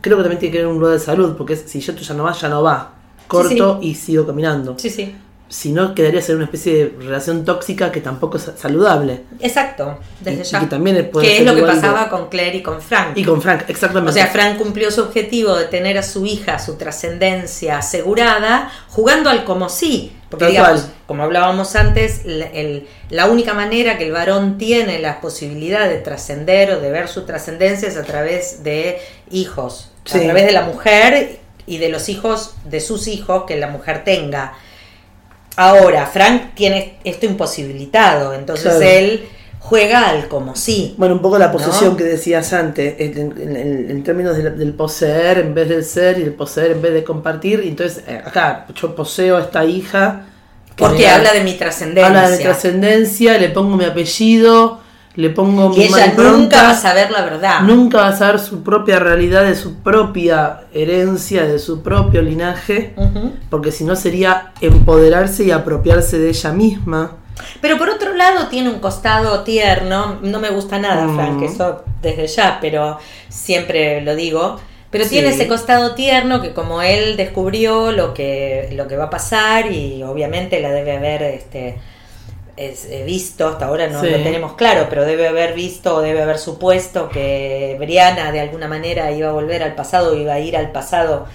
creo 0.00 0.16
que 0.18 0.22
también 0.22 0.38
tiene 0.38 0.52
que 0.52 0.58
haber 0.58 0.70
un 0.72 0.78
lugar 0.78 0.94
de 0.94 1.00
salud, 1.00 1.36
porque 1.36 1.54
es- 1.54 1.64
si 1.66 1.80
ya 1.80 1.94
tú 1.94 2.02
ya 2.02 2.14
no 2.14 2.24
vas, 2.24 2.40
ya 2.40 2.48
no 2.48 2.62
va. 2.62 2.90
corto 3.26 3.78
y 3.80 3.94
sigo 3.94 4.26
caminando. 4.26 4.74
Sí, 4.78 4.90
sí. 4.90 5.14
Si 5.48 5.72
no, 5.72 5.94
quedaría 5.94 6.20
ser 6.20 6.36
una 6.36 6.44
especie 6.44 6.74
de 6.74 6.96
relación 7.04 7.44
tóxica 7.44 7.90
que 7.90 8.00
tampoco 8.00 8.36
es 8.36 8.50
saludable. 8.56 9.22
Exacto, 9.40 9.98
desde 10.20 10.40
Y- 10.42 10.44
ya. 10.44 10.58
y 10.58 10.60
que 10.62 10.66
también 10.66 11.10
puede 11.10 11.26
que 11.26 11.38
es 11.38 11.44
lo 11.44 11.54
que 11.54 11.60
de- 11.62 11.66
pasaba 11.66 12.08
con 12.10 12.28
Claire 12.28 12.58
y 12.58 12.62
con 12.62 12.80
Frank. 12.82 13.16
Y 13.16 13.24
con 13.24 13.40
Frank, 13.40 13.62
exactamente. 13.68 14.10
O 14.10 14.12
sea, 14.12 14.26
Frank 14.28 14.58
cumplió 14.58 14.90
su 14.90 15.00
objetivo 15.02 15.54
de 15.56 15.64
tener 15.66 15.96
a 15.96 16.02
su 16.02 16.26
hija, 16.26 16.58
su 16.58 16.74
trascendencia 16.76 17.78
asegurada, 17.78 18.70
jugando 18.88 19.30
al 19.30 19.44
como 19.44 19.68
sí. 19.68 20.12
Porque, 20.38 20.52
digamos, 20.52 20.80
cual. 20.82 20.92
como 21.06 21.22
hablábamos 21.24 21.74
antes, 21.76 22.22
la, 22.24 22.46
el- 22.46 22.86
la 23.10 23.26
única 23.26 23.54
manera 23.54 23.98
que 23.98 24.04
el 24.06 24.12
varón 24.12 24.58
tiene 24.58 24.98
la 24.98 25.20
posibilidad 25.20 25.88
de 25.88 25.96
trascender 25.98 26.70
o 26.72 26.80
de 26.80 26.90
ver 26.90 27.08
su 27.08 27.24
trascendencia 27.26 27.88
es 27.88 27.96
a 27.96 28.02
través 28.04 28.62
de 28.64 28.98
hijos, 29.30 29.90
Sí. 30.04 30.18
a 30.18 30.22
través 30.24 30.46
de 30.46 30.52
la 30.52 30.62
mujer 30.62 31.38
y 31.66 31.78
de 31.78 31.88
los 31.88 32.08
hijos 32.08 32.54
de 32.64 32.80
sus 32.80 33.06
hijos 33.08 33.44
que 33.46 33.56
la 33.56 33.68
mujer 33.68 34.04
tenga. 34.04 34.52
Ahora, 35.56 36.06
Frank 36.06 36.54
tiene 36.54 36.98
esto 37.04 37.26
imposibilitado, 37.26 38.34
entonces 38.34 38.72
Claro. 38.74 38.80
él 38.90 39.28
juega 39.66 40.10
al 40.10 40.28
como 40.28 40.54
sí. 40.54 40.94
Bueno, 40.98 41.14
un 41.14 41.22
poco 41.22 41.38
la 41.38 41.50
posesión 41.50 41.92
¿No? 41.92 41.96
que 41.96 42.04
decías 42.04 42.52
antes, 42.52 42.96
en, 42.98 43.32
en- 43.40 43.56
en- 43.56 43.90
en 43.90 44.02
términos 44.04 44.36
del, 44.36 44.58
del 44.58 44.72
poseer 44.74 45.38
en 45.38 45.54
vez 45.54 45.68
del 45.70 45.82
ser 45.84 46.18
y 46.18 46.22
el 46.22 46.34
poseer 46.34 46.72
en 46.72 46.82
vez 46.82 46.92
de 46.92 47.02
compartir. 47.02 47.62
Y 47.64 47.68
entonces, 47.68 48.04
eh, 48.06 48.20
acá, 48.24 48.66
yo 48.74 48.94
poseo 48.94 49.38
a 49.38 49.40
esta 49.40 49.64
hija. 49.64 50.26
que 50.76 50.84
Porque 50.84 51.08
habla 51.08 51.32
de 51.32 51.42
mi 51.44 51.54
trascendencia. 51.54 52.06
habla 52.08 52.28
de 52.30 52.36
mi 52.36 52.42
trascendencia, 52.42 53.38
le 53.38 53.48
pongo 53.48 53.76
mi 53.76 53.84
apellido, 53.84 54.80
le 55.16 55.30
pongo 55.30 55.70
mi 55.70 55.76
Y 55.78 55.82
ella 55.84 56.12
nunca 56.16 56.62
va 56.64 56.70
a 56.70 56.76
saber 56.76 57.10
la 57.10 57.24
verdad. 57.24 57.60
Nunca 57.62 57.98
va 57.98 58.08
a 58.08 58.16
saber 58.16 58.40
su 58.40 58.62
propia 58.62 58.98
realidad, 58.98 59.44
de 59.44 59.54
su 59.54 59.76
propia 59.76 60.64
herencia, 60.74 61.44
de 61.46 61.58
su 61.58 61.82
propio 61.82 62.20
linaje, 62.20 62.94
porque 63.48 63.70
si 63.72 63.84
no 63.84 63.94
sería 63.96 64.52
empoderarse 64.60 65.44
y 65.44 65.52
apropiarse 65.52 66.18
de 66.18 66.28
ella 66.28 66.52
misma. 66.52 67.16
Pero 67.60 67.78
por 67.78 67.88
otro 67.90 68.14
lado 68.14 68.48
tiene 68.48 68.68
un 68.70 68.78
costado 68.78 69.42
tierno, 69.42 70.18
no 70.22 70.38
me 70.40 70.50
gusta 70.50 70.78
nada, 70.78 71.04
Mm. 71.06 71.14
Frank, 71.16 71.42
eso 71.42 71.84
desde 72.02 72.26
ya, 72.26 72.58
pero 72.60 72.98
siempre 73.28 74.00
lo 74.02 74.14
digo. 74.14 74.60
Pero 74.90 75.04
Sí. 75.04 75.10
tiene 75.10 75.30
ese 75.30 75.48
costado 75.48 75.94
tierno 75.96 76.40
que 76.40 76.52
como 76.52 76.80
él 76.80 77.16
descubrió 77.16 77.90
lo 77.90 78.14
que, 78.14 78.68
lo 78.72 78.86
que 78.86 78.96
va 78.96 79.04
a 79.04 79.10
pasar 79.10 79.72
y 79.72 80.02
obviamente 80.04 80.60
la 80.60 80.70
debe 80.70 80.96
haber 80.96 81.22
este, 81.24 81.76
es- 82.56 82.84
eh, 82.84 83.02
visto, 83.04 83.48
hasta 83.48 83.66
ahora 83.66 83.88
no 83.88 84.00
Sí. 84.00 84.08
lo 84.10 84.18
tenemos 84.18 84.52
claro, 84.52 84.86
pero 84.88 85.04
debe 85.04 85.26
haber 85.26 85.54
visto 85.54 85.96
o 85.96 86.00
debe 86.00 86.22
haber 86.22 86.38
supuesto 86.38 87.08
que 87.08 87.74
Brianna 87.80 88.30
de 88.30 88.38
alguna 88.38 88.68
manera 88.68 89.10
iba 89.10 89.30
a 89.30 89.32
volver 89.32 89.64
al 89.64 89.74
pasado, 89.74 90.14
iba 90.16 90.34
a 90.34 90.38
ir 90.38 90.56
al 90.56 90.70
pasado 90.70 91.26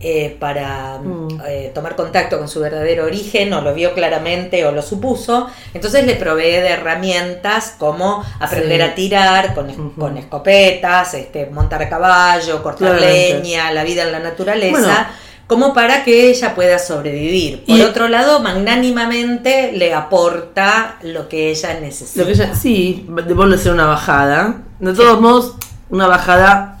eh, 0.00 0.36
para 0.38 0.98
Mm. 1.02 1.40
eh, 1.48 1.72
tomar 1.74 1.96
contacto 1.96 2.38
con 2.38 2.48
su 2.48 2.60
verdadero 2.60 3.04
origen, 3.04 3.52
o 3.52 3.60
lo 3.60 3.74
vio 3.74 3.94
claramente 3.94 4.64
o 4.64 4.70
lo 4.72 4.80
supuso, 4.82 5.48
entonces 5.74 6.06
le 6.06 6.14
provee 6.14 6.52
de 6.60 6.68
herramientas 6.68 7.74
como 7.78 8.22
aprender 8.38 8.80
Sí. 8.80 8.86
a 8.86 8.94
tirar 8.94 9.54
con, 9.54 9.90
con 9.94 10.16
escopetas, 10.16 11.14
este, 11.14 11.46
montar 11.46 11.82
a 11.82 11.88
caballo, 11.88 12.62
cortar 12.62 12.96
Claramente. 12.96 13.40
leña, 13.40 13.72
la 13.72 13.82
vida 13.84 14.02
en 14.04 14.12
la 14.12 14.20
naturaleza. 14.20 14.70
Bueno. 14.78 15.28
como 15.48 15.72
para 15.72 16.04
que 16.04 16.28
ella 16.28 16.54
pueda 16.54 16.78
sobrevivir. 16.78 17.64
Por 17.64 17.78
Y- 17.78 17.80
otro 17.80 18.06
lado, 18.08 18.40
magnánimamente 18.40 19.72
le 19.72 19.94
aporta 19.94 20.96
lo 21.02 21.28
que 21.28 21.50
ella 21.50 21.78
necesita. 21.80 22.20
Lo 22.20 22.26
que 22.26 22.32
ella, 22.32 22.54
sí, 22.54 23.06
debo 23.26 23.50
ser 23.56 23.72
una 23.72 23.86
bajada. 23.86 24.56
De 24.78 24.92
todos 24.92 25.20
modos, 25.20 25.54
una 25.90 26.06
bajada. 26.06 26.77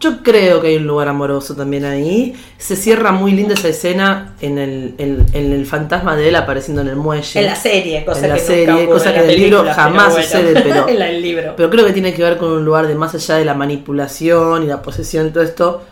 Yo 0.00 0.22
creo 0.22 0.60
que 0.60 0.68
hay 0.68 0.76
un 0.76 0.86
lugar 0.86 1.08
amoroso 1.08 1.54
también 1.56 1.84
ahí. 1.84 2.34
Se 2.58 2.76
cierra 2.76 3.12
muy 3.12 3.32
linda 3.32 3.54
esa 3.54 3.68
escena 3.68 4.34
en 4.40 4.58
el, 4.58 4.94
en- 4.98 5.24
en 5.32 5.52
el 5.52 5.64
fantasma 5.66 6.14
de 6.16 6.28
él 6.28 6.36
apareciendo 6.36 6.82
en 6.82 6.88
el 6.88 6.96
muelle. 6.96 7.40
En 7.40 7.46
la 7.46 7.56
serie, 7.56 8.04
cosa 8.04 8.20
En 8.24 8.28
la 8.28 8.34
que 8.34 8.40
serie, 8.42 8.66
nunca 8.66 8.86
cosa 8.92 9.08
en 9.10 9.14
que 9.14 9.18
la 9.20 9.24
en 9.24 9.30
el 9.30 9.40
libro 9.40 9.64
jamás 9.74 10.02
pero 10.02 10.10
bueno. 10.10 10.22
sucede, 10.24 10.62
pero- 10.62 10.88
en 10.94 11.02
el 11.02 11.22
libro. 11.22 11.54
Pero 11.56 11.70
creo 11.70 11.86
que 11.86 11.92
tiene 11.92 12.12
que 12.12 12.22
ver 12.22 12.36
con 12.36 12.50
un 12.50 12.64
lugar 12.64 12.86
de 12.86 12.94
más 12.96 13.14
allá 13.14 13.36
de 13.36 13.44
la 13.46 13.54
manipulación 13.54 14.64
y 14.64 14.66
la 14.66 14.82
posesión 14.82 15.28
y 15.28 15.30
todo 15.30 15.42
esto. 15.44 15.82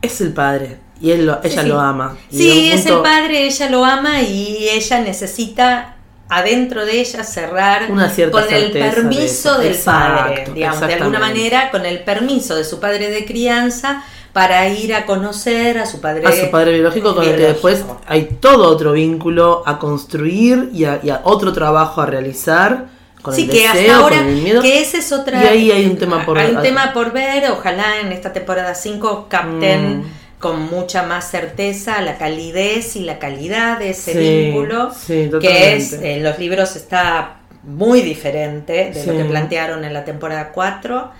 Es 0.00 0.20
el 0.20 0.32
padre. 0.32 0.78
Y 1.00 1.10
él 1.10 1.26
lo- 1.26 1.40
ella 1.42 1.62
sí. 1.62 1.68
lo 1.68 1.80
ama. 1.80 2.16
Y 2.30 2.36
Sí, 2.38 2.70
es 2.72 2.86
el 2.86 2.98
padre, 2.98 3.46
ella 3.46 3.68
lo 3.68 3.84
ama 3.84 4.22
y 4.22 4.68
ella 4.70 5.00
necesita 5.00 5.96
adentro 6.34 6.84
de 6.86 7.00
ella 7.00 7.24
cerrar 7.24 7.90
Una 7.90 8.10
con 8.30 8.44
el 8.52 8.72
de 8.72 8.80
permiso 8.80 9.58
del 9.58 9.76
padre, 9.76 10.44
digamos, 10.54 10.80
de 10.80 10.94
alguna 10.94 11.18
manera 11.18 11.70
con 11.70 11.84
el 11.84 12.00
permiso 12.00 12.54
de 12.56 12.64
su 12.64 12.80
padre 12.80 13.10
de 13.10 13.24
crianza 13.24 14.02
para 14.32 14.66
ir 14.68 14.94
a 14.94 15.04
conocer 15.04 15.78
a 15.78 15.84
su 15.84 16.00
padre 16.00 16.26
a 16.26 16.32
su 16.32 16.50
padre 16.50 16.72
biológico 16.72 17.14
con 17.14 17.24
el 17.24 17.36
que 17.36 17.42
después 17.42 17.84
hay 18.06 18.38
todo 18.40 18.70
otro 18.70 18.92
vínculo 18.92 19.62
a 19.66 19.78
construir 19.78 20.70
y 20.72 20.84
a, 20.86 21.00
y 21.02 21.10
a 21.10 21.20
otro 21.24 21.52
trabajo 21.52 22.00
a 22.00 22.06
realizar 22.06 22.86
con 23.20 23.34
Sí, 23.34 23.42
el 23.42 23.50
que 23.50 23.68
hasta 23.68 23.96
ahora, 23.96 24.16
con 24.18 24.26
el 24.28 24.34
miedo. 24.36 24.62
que 24.62 24.80
ese 24.80 24.98
es 24.98 25.12
otra... 25.12 25.44
Y 25.44 25.46
ahí 25.46 25.70
hay 25.70 25.86
un 25.86 25.96
tema 25.96 26.24
por- 26.24 26.38
Hay 26.38 26.54
un 26.54 26.62
tema 26.62 26.92
por 26.92 27.12
ver, 27.12 27.48
ojalá 27.50 28.00
en 28.00 28.10
esta 28.10 28.32
temporada 28.32 28.74
5 28.74 29.26
capten 29.28 30.00
Mm. 30.00 30.04
Con 30.42 30.60
mucha 30.60 31.04
más 31.04 31.30
certeza 31.30 32.02
la 32.02 32.18
calidez 32.18 32.96
y 32.96 33.00
la 33.04 33.18
calidad 33.18 33.78
de 33.78 33.90
ese 33.90 34.12
Sí, 34.12 34.18
vínculo, 34.18 34.92
sí, 34.92 35.30
que 35.40 35.76
es, 35.76 35.92
en 35.94 36.22
los 36.22 36.38
libros 36.38 36.76
está 36.76 37.36
muy 37.62 38.02
diferente 38.02 38.90
de 38.92 39.06
lo 39.06 39.16
que 39.16 39.24
plantearon 39.24 39.84
en 39.84 39.94
la 39.94 40.04
temporada 40.04 40.50
4, 40.52 41.10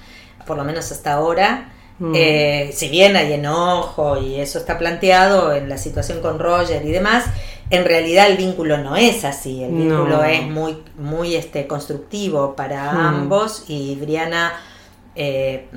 por 0.46 0.56
lo 0.58 0.64
menos 0.64 0.90
hasta 0.92 1.12
ahora. 1.12 1.68
Mm. 2.00 2.12
Eh, 2.16 2.70
si 2.74 2.88
bien 2.88 3.14
hay 3.16 3.32
enojo 3.34 4.18
y 4.20 4.40
eso 4.40 4.58
está 4.58 4.76
planteado 4.76 5.52
en 5.54 5.68
la 5.68 5.78
situación 5.78 6.20
con 6.20 6.40
Roger 6.40 6.84
y 6.84 6.90
demás, 6.90 7.24
en 7.70 7.84
realidad 7.84 8.26
el 8.28 8.36
vínculo 8.36 8.76
no 8.78 8.96
es 8.96 9.24
así, 9.24 9.62
el 9.62 9.70
No. 9.72 9.78
vínculo 10.04 10.24
es 10.24 10.42
muy, 10.42 10.82
muy 10.98 11.36
este, 11.36 11.68
constructivo 11.68 12.56
para 12.56 12.92
Mm. 12.92 12.96
ambos 13.06 13.64
y 13.68 13.94
Brianna 13.94 14.52
eh, 15.14 15.68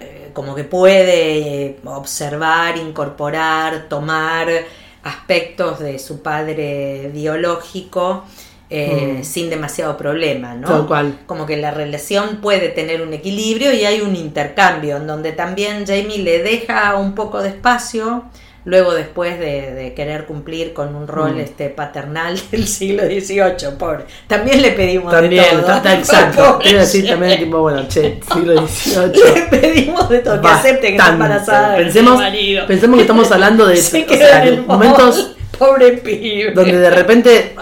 eh, 0.00 0.30
como 0.32 0.54
que 0.54 0.64
puede 0.64 1.66
eh, 1.66 1.76
observar, 1.84 2.76
incorporar, 2.76 3.88
tomar 3.88 4.48
aspectos 5.02 5.78
de 5.78 5.98
su 5.98 6.22
padre 6.22 7.10
biológico 7.12 8.24
eh, 8.70 9.16
Mm. 9.20 9.24
sin 9.24 9.48
demasiado 9.48 9.96
problema, 9.96 10.54
¿no? 10.54 10.68
Tal 10.68 10.86
cual. 10.86 11.18
Como 11.24 11.46
que 11.46 11.56
la 11.56 11.70
relación 11.70 12.42
puede 12.42 12.68
tener 12.68 13.00
un 13.00 13.14
equilibrio 13.14 13.72
y 13.72 13.86
hay 13.86 14.02
un 14.02 14.14
intercambio 14.14 14.98
en 14.98 15.06
donde 15.06 15.32
también 15.32 15.86
Jamie 15.86 16.18
le 16.18 16.42
deja 16.42 16.94
un 16.96 17.14
poco 17.14 17.40
de 17.40 17.48
espacio. 17.48 18.24
Luego, 18.68 18.92
después 18.92 19.38
de, 19.38 19.72
de 19.72 19.94
querer 19.94 20.26
cumplir 20.26 20.74
con 20.74 20.94
un 20.94 21.08
rol 21.08 21.36
Mm. 21.36 21.40
este 21.40 21.70
paternal 21.70 22.38
del 22.50 22.66
siglo 22.68 23.04
XVIII, 23.04 23.76
pobre. 23.78 24.04
También 24.26 24.60
le 24.60 24.72
pedimos 24.72 25.10
También, 25.10 25.42
de 25.42 25.50
todo. 25.50 25.60
está, 25.60 25.76
está 25.78 25.94
exacto. 25.98 26.58
Quiero 26.62 26.80
decir 26.80 27.08
también, 27.08 27.38
tipo, 27.38 27.60
bueno, 27.60 27.86
che, 27.88 28.20
siglo 28.32 28.66
XVIII. 28.66 29.22
Le 29.34 29.42
pedimos 29.58 30.08
de 30.10 30.18
todo, 30.18 30.40
que 30.42 30.48
acepte 30.48 30.86
que 30.88 30.96
está 30.96 31.08
embarazada. 31.12 31.76
Pensemos, 31.76 32.20
pensemos 32.66 32.96
que 32.96 33.02
estamos 33.02 33.32
hablando 33.32 33.66
de 33.66 33.76
Se 33.78 34.04
o 34.04 34.08
sea, 34.08 34.42
en 34.46 34.48
el 34.54 34.66
momentos 34.66 35.34
Pobre 35.58 35.92
pibe. 35.94 36.52
donde 36.52 36.78
de 36.78 36.90
repente 36.90 37.56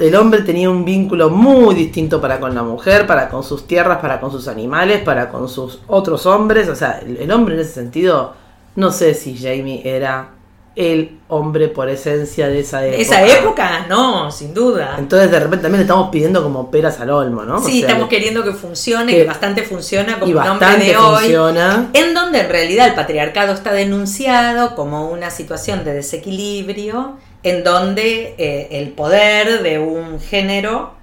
el 0.00 0.16
hombre 0.16 0.40
tenía 0.40 0.68
un 0.68 0.84
vínculo 0.84 1.30
muy 1.30 1.74
distinto 1.76 2.20
para 2.20 2.40
con 2.40 2.54
la 2.56 2.62
mujer, 2.64 3.06
para 3.06 3.28
con 3.28 3.44
sus 3.44 3.66
tierras, 3.68 3.98
para 3.98 4.18
con 4.18 4.32
sus 4.32 4.48
animales, 4.48 5.00
para 5.02 5.28
con 5.28 5.48
sus 5.48 5.78
otros 5.86 6.26
hombres. 6.26 6.68
O 6.68 6.74
sea, 6.74 7.00
el, 7.06 7.18
el 7.18 7.30
hombre 7.30 7.54
en 7.54 7.60
ese 7.60 7.74
sentido, 7.74 8.34
no 8.76 8.90
sé 8.92 9.14
si 9.14 9.36
Jamie 9.36 9.82
era 9.84 10.30
el 10.76 11.18
hombre 11.28 11.68
por 11.68 11.88
esencia 11.88 12.48
de 12.48 12.58
esa 12.58 12.84
época. 12.84 13.00
Esa 13.00 13.24
época, 13.24 13.86
no, 13.88 14.32
sin 14.32 14.52
duda. 14.52 14.96
Entonces 14.98 15.30
de 15.30 15.38
repente 15.38 15.62
también 15.62 15.78
le 15.78 15.84
estamos 15.84 16.08
pidiendo 16.10 16.42
como 16.42 16.68
peras 16.68 16.98
al 16.98 17.10
olmo, 17.10 17.44
¿no? 17.44 17.58
O 17.58 17.60
Sí, 17.60 17.78
sea, 17.80 17.88
estamos 17.90 18.08
queriendo 18.08 18.42
que 18.42 18.52
funcione, 18.52 19.12
que- 19.12 19.18
que 19.18 19.24
bastante 19.24 19.62
funciona 19.62 20.18
como 20.18 20.32
y 20.32 20.34
bastante 20.34 20.84
de 20.86 20.96
hoy. 20.96 21.16
funciona. 21.20 21.90
En 21.92 22.12
donde 22.12 22.40
en 22.40 22.48
realidad 22.48 22.88
el 22.88 22.94
patriarcado 22.94 23.52
está 23.52 23.72
denunciado 23.72 24.74
como 24.74 25.08
una 25.10 25.30
situación 25.30 25.84
de 25.84 25.94
desequilibrio, 25.94 27.18
en 27.44 27.62
donde 27.62 28.34
eh, 28.38 28.68
el 28.72 28.88
poder 28.88 29.62
de 29.62 29.78
un 29.78 30.18
género 30.20 30.94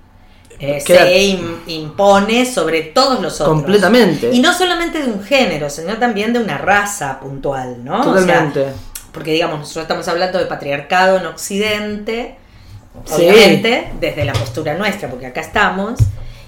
eh, 0.61 0.79
se 0.79 1.17
im- 1.23 1.57
impone 1.67 2.45
sobre 2.45 2.81
todos 2.83 3.19
los 3.19 3.41
otros. 3.41 3.55
Completamente. 3.57 4.29
Y 4.31 4.39
no 4.39 4.53
solamente 4.53 5.01
de 5.01 5.11
un 5.11 5.23
género, 5.23 5.69
sino 5.69 5.97
también 5.97 6.31
de 6.33 6.39
una 6.39 6.57
raza 6.57 7.19
puntual, 7.19 7.83
¿no? 7.83 7.99
O 8.01 8.03
sea, 8.03 8.13
Totalmente. 8.21 8.65
porque 9.11 9.31
digamos, 9.33 9.59
nosotros 9.59 9.83
estamos 9.83 10.07
hablando 10.07 10.37
de 10.37 10.45
patriarcado 10.45 11.17
en 11.17 11.25
Occidente, 11.25 12.35
Sí. 13.05 13.13
obviamente, 13.15 13.91
desde 13.99 14.23
la 14.25 14.33
postura 14.33 14.75
nuestra, 14.75 15.09
porque 15.09 15.25
acá 15.25 15.41
estamos, 15.41 15.99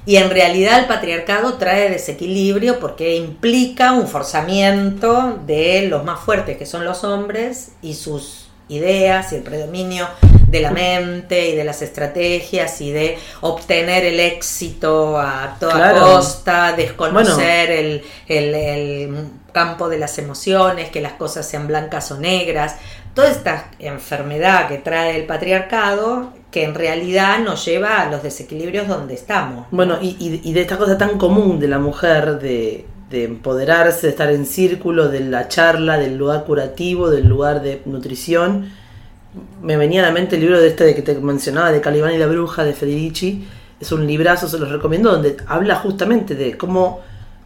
y 0.05 0.17
en 0.17 0.29
realidad 0.29 0.79
el 0.79 0.85
patriarcado 0.87 1.53
trae 1.53 1.89
desequilibrio 1.89 2.79
porque 2.79 3.15
implica 3.15 3.93
un 3.93 4.07
forzamiento 4.09 5.39
de 5.47 5.87
los 5.87 6.03
más 6.03 6.19
fuertes, 6.19 6.57
que 6.57 6.65
son 6.65 6.83
los 6.85 7.03
hombres, 7.05 7.71
y 7.81 7.93
sus 7.93 8.42
ideas 8.69 9.31
y 9.33 9.35
el 9.37 9.43
predominio 9.43 10.07
de 10.47 10.59
la 10.61 10.71
mente 10.71 11.49
y 11.49 11.55
de 11.55 11.63
las 11.63 11.81
estrategias 11.81 12.79
y 12.81 12.91
de 12.91 13.17
obtener 13.41 14.05
el 14.05 14.19
éxito 14.19 15.17
a 15.19 15.57
toda 15.59 15.73
Claro. 15.73 15.99
costa, 16.01 16.73
desconocer 16.73 17.71
el, 17.71 18.03
el- 18.27 18.53
el 18.55 19.15
campo 19.51 19.89
de 19.89 19.97
las 19.99 20.17
emociones, 20.19 20.89
que 20.89 21.01
las 21.01 21.13
cosas 21.13 21.47
sean 21.47 21.67
blancas 21.67 22.11
o 22.11 22.19
negras, 22.19 22.75
toda 23.13 23.29
esta 23.29 23.69
enfermedad 23.79 24.67
que 24.67 24.77
trae 24.79 25.15
el 25.15 25.25
patriarcado 25.25 26.33
que 26.51 26.63
en 26.63 26.75
realidad 26.75 27.39
nos 27.39 27.65
lleva 27.65 28.01
a 28.01 28.09
los 28.09 28.21
desequilibrios 28.23 28.87
donde 28.87 29.13
estamos. 29.15 29.65
Bueno, 29.71 29.97
y, 30.01 30.39
y 30.43 30.53
de 30.53 30.61
esta 30.61 30.77
cosa 30.77 30.97
tan 30.97 31.17
común 31.17 31.59
de 31.59 31.67
la 31.67 31.79
mujer 31.79 32.37
de 32.39 32.85
de 33.13 33.25
empoderarse, 33.25 34.07
de 34.07 34.09
estar 34.09 34.31
en 34.31 34.47
círculo, 34.47 35.07
de 35.07 35.19
la 35.19 35.47
charla, 35.47 35.99
del 35.99 36.17
lugar 36.17 36.45
curativo, 36.45 37.11
del 37.11 37.27
lugar 37.27 37.61
de 37.61 37.79
nutrición. 37.85 38.71
Me 39.61 39.77
venía 39.77 40.01
a 40.01 40.07
la 40.07 40.11
mente 40.11 40.35
el 40.35 40.41
libro 40.41 40.59
de 40.59 40.69
este 40.69 40.83
de 40.83 40.95
que 40.95 41.03
te 41.03 41.13
mencionaba, 41.19 41.71
de 41.71 41.79
Calibán 41.79 42.15
y 42.15 42.17
la 42.17 42.25
Bruja, 42.25 42.63
de 42.63 42.73
Federici. 42.73 43.47
Es 43.79 43.91
un 43.91 44.07
librazo, 44.07 44.47
se 44.47 44.57
los 44.57 44.71
recomiendo, 44.71 45.11
donde 45.11 45.37
habla 45.45 45.75
justamente 45.75 46.33
de 46.33 46.57
cómo 46.57 47.01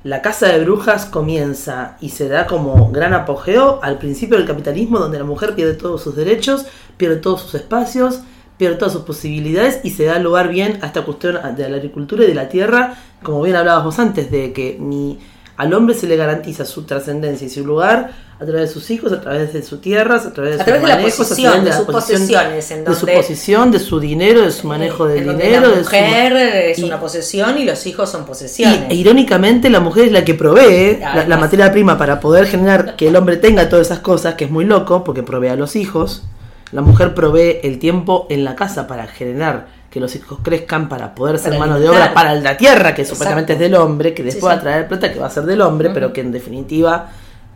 la 0.05 0.21
casa 0.21 0.47
de 0.47 0.63
brujas 0.63 1.05
comienza 1.05 1.97
y 1.99 2.09
se 2.09 2.29
da 2.29 2.47
como 2.47 2.89
gran 2.91 3.13
apogeo 3.13 3.81
al 3.83 3.97
principio 3.97 4.37
del 4.37 4.47
capitalismo, 4.47 4.99
donde 4.99 5.17
la 5.17 5.25
mujer 5.25 5.53
pierde 5.53 5.73
todos 5.73 6.01
sus 6.01 6.15
derechos, 6.15 6.65
pierde 6.95 7.17
todos 7.17 7.41
sus 7.41 7.55
espacios, 7.55 8.21
pierde 8.57 8.77
todas 8.77 8.93
sus 8.93 9.01
posibilidades 9.01 9.81
y 9.83 9.89
se 9.89 10.05
da 10.05 10.17
lugar 10.17 10.47
bien 10.47 10.79
a 10.81 10.85
esta 10.85 11.03
cuestión 11.03 11.37
de 11.57 11.69
la 11.69 11.75
agricultura 11.75 12.23
y 12.23 12.27
de 12.27 12.35
la 12.35 12.47
tierra, 12.47 12.93
como 13.21 13.41
bien 13.41 13.57
hablabas 13.57 13.99
antes, 13.99 14.31
de 14.31 14.53
que 14.53 14.77
ni 14.79 15.19
al 15.57 15.73
hombre 15.73 15.95
se 15.95 16.07
le 16.07 16.15
garantiza 16.15 16.65
su 16.65 16.83
trascendencia 16.83 17.47
y 17.47 17.49
su 17.49 17.65
lugar 17.65 18.11
a 18.39 18.45
través 18.45 18.61
de 18.61 18.67
sus 18.67 18.91
hijos, 18.91 19.11
a 19.11 19.19
través 19.19 19.51
de 19.51 19.63
sus 19.63 19.81
tierras, 19.81 20.27
a 20.27 20.31
través 20.31 20.57
de, 20.57 20.61
a 20.61 20.65
través 20.65 20.83
de 20.83 20.87
la 20.87 21.01
posición, 21.01 21.65
de, 21.65 21.73
sus 21.73 21.85
posesiones, 21.87 22.69
de 22.69 22.95
su 22.95 23.07
posición, 23.07 23.71
de 23.71 23.79
su 23.79 23.99
dinero, 23.99 24.43
de 24.43 24.51
su 24.51 24.67
manejo 24.67 25.07
del 25.07 25.27
dinero. 25.27 25.71
La 25.71 25.77
mujer 25.77 26.33
es 26.35 26.77
una 26.83 26.99
posesión 26.99 27.57
y 27.57 27.65
los 27.65 27.87
hijos 27.87 28.11
son 28.11 28.27
posesiones. 28.27 28.81
Y, 28.89 28.93
e 28.93 28.95
irónicamente 28.95 29.71
la 29.71 29.79
mujer 29.79 30.05
es 30.05 30.11
la 30.11 30.23
que 30.23 30.35
provee 30.35 30.99
la, 30.99 31.37
materia 31.37 31.71
prima 31.71 31.97
para 31.97 32.19
poder 32.19 32.45
generar 32.45 32.95
que 32.95 33.07
el 33.07 33.15
hombre 33.15 33.37
tenga 33.37 33.67
todas 33.67 33.87
esas 33.87 33.99
cosas, 33.99 34.35
que 34.35 34.45
es 34.45 34.51
muy 34.51 34.65
loco 34.65 35.03
porque 35.03 35.23
provee 35.23 35.47
a 35.47 35.55
los 35.55 35.75
hijos. 35.75 36.23
La 36.71 36.81
mujer 36.81 37.15
provee 37.15 37.61
el 37.63 37.79
tiempo 37.79 38.27
en 38.29 38.43
la 38.43 38.55
casa 38.55 38.85
para 38.85 39.07
generar 39.07 39.76
que 39.89 39.99
los 39.99 40.15
hijos 40.15 40.39
crezcan 40.43 40.89
para 40.89 41.15
poder 41.15 41.39
ser 41.39 41.57
mano 41.57 41.79
de 41.79 41.89
obra 41.89 42.13
para 42.13 42.35
la 42.35 42.57
tierra, 42.57 42.93
que 42.93 43.05
supuestamente 43.05 43.53
es 43.53 43.59
del 43.59 43.75
hombre, 43.75 44.13
que 44.13 44.23
después 44.23 44.51
va 44.51 44.57
a 44.57 44.61
traer 44.61 44.87
plata, 44.87 45.11
que 45.11 45.19
va 45.19 45.27
a 45.27 45.31
ser 45.31 45.43
del 45.43 45.61
hombre, 45.61 45.91
pero 45.91 46.11
que 46.11 46.21
en 46.21 46.31
definitiva 46.31 47.09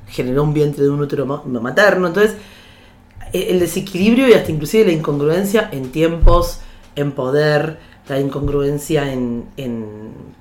generó 0.08 0.44
un 0.44 0.54
vientre 0.54 0.84
de 0.84 0.90
un 0.90 1.02
útero 1.02 1.26
materno. 1.26 2.08
Entonces, 2.08 2.36
e, 3.34 3.52
el 3.52 3.60
desequilibrio 3.60 4.30
y 4.30 4.34
hasta 4.34 4.52
inclusive 4.52 4.86
la 4.86 4.92
incongruencia 4.92 5.70
en 5.72 5.92
tiempos, 5.92 6.60
en 6.96 7.12
poder, 7.12 7.80
la 8.08 8.20
incongruencia 8.20 9.12
en, 9.12 9.46
en, 9.58 10.32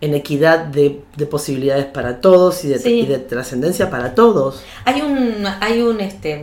equidad 0.00 0.66
de, 0.66 1.04
posibilidades 1.30 1.86
para 1.86 2.20
todos 2.20 2.64
y 2.64 2.68
de, 2.68 3.18
trascendencia 3.18 3.90
para 3.90 4.14
todos. 4.14 4.62
Hay 4.84 5.00
un, 5.00 5.44
hay 5.60 5.80
un 5.80 6.00
este 6.00 6.42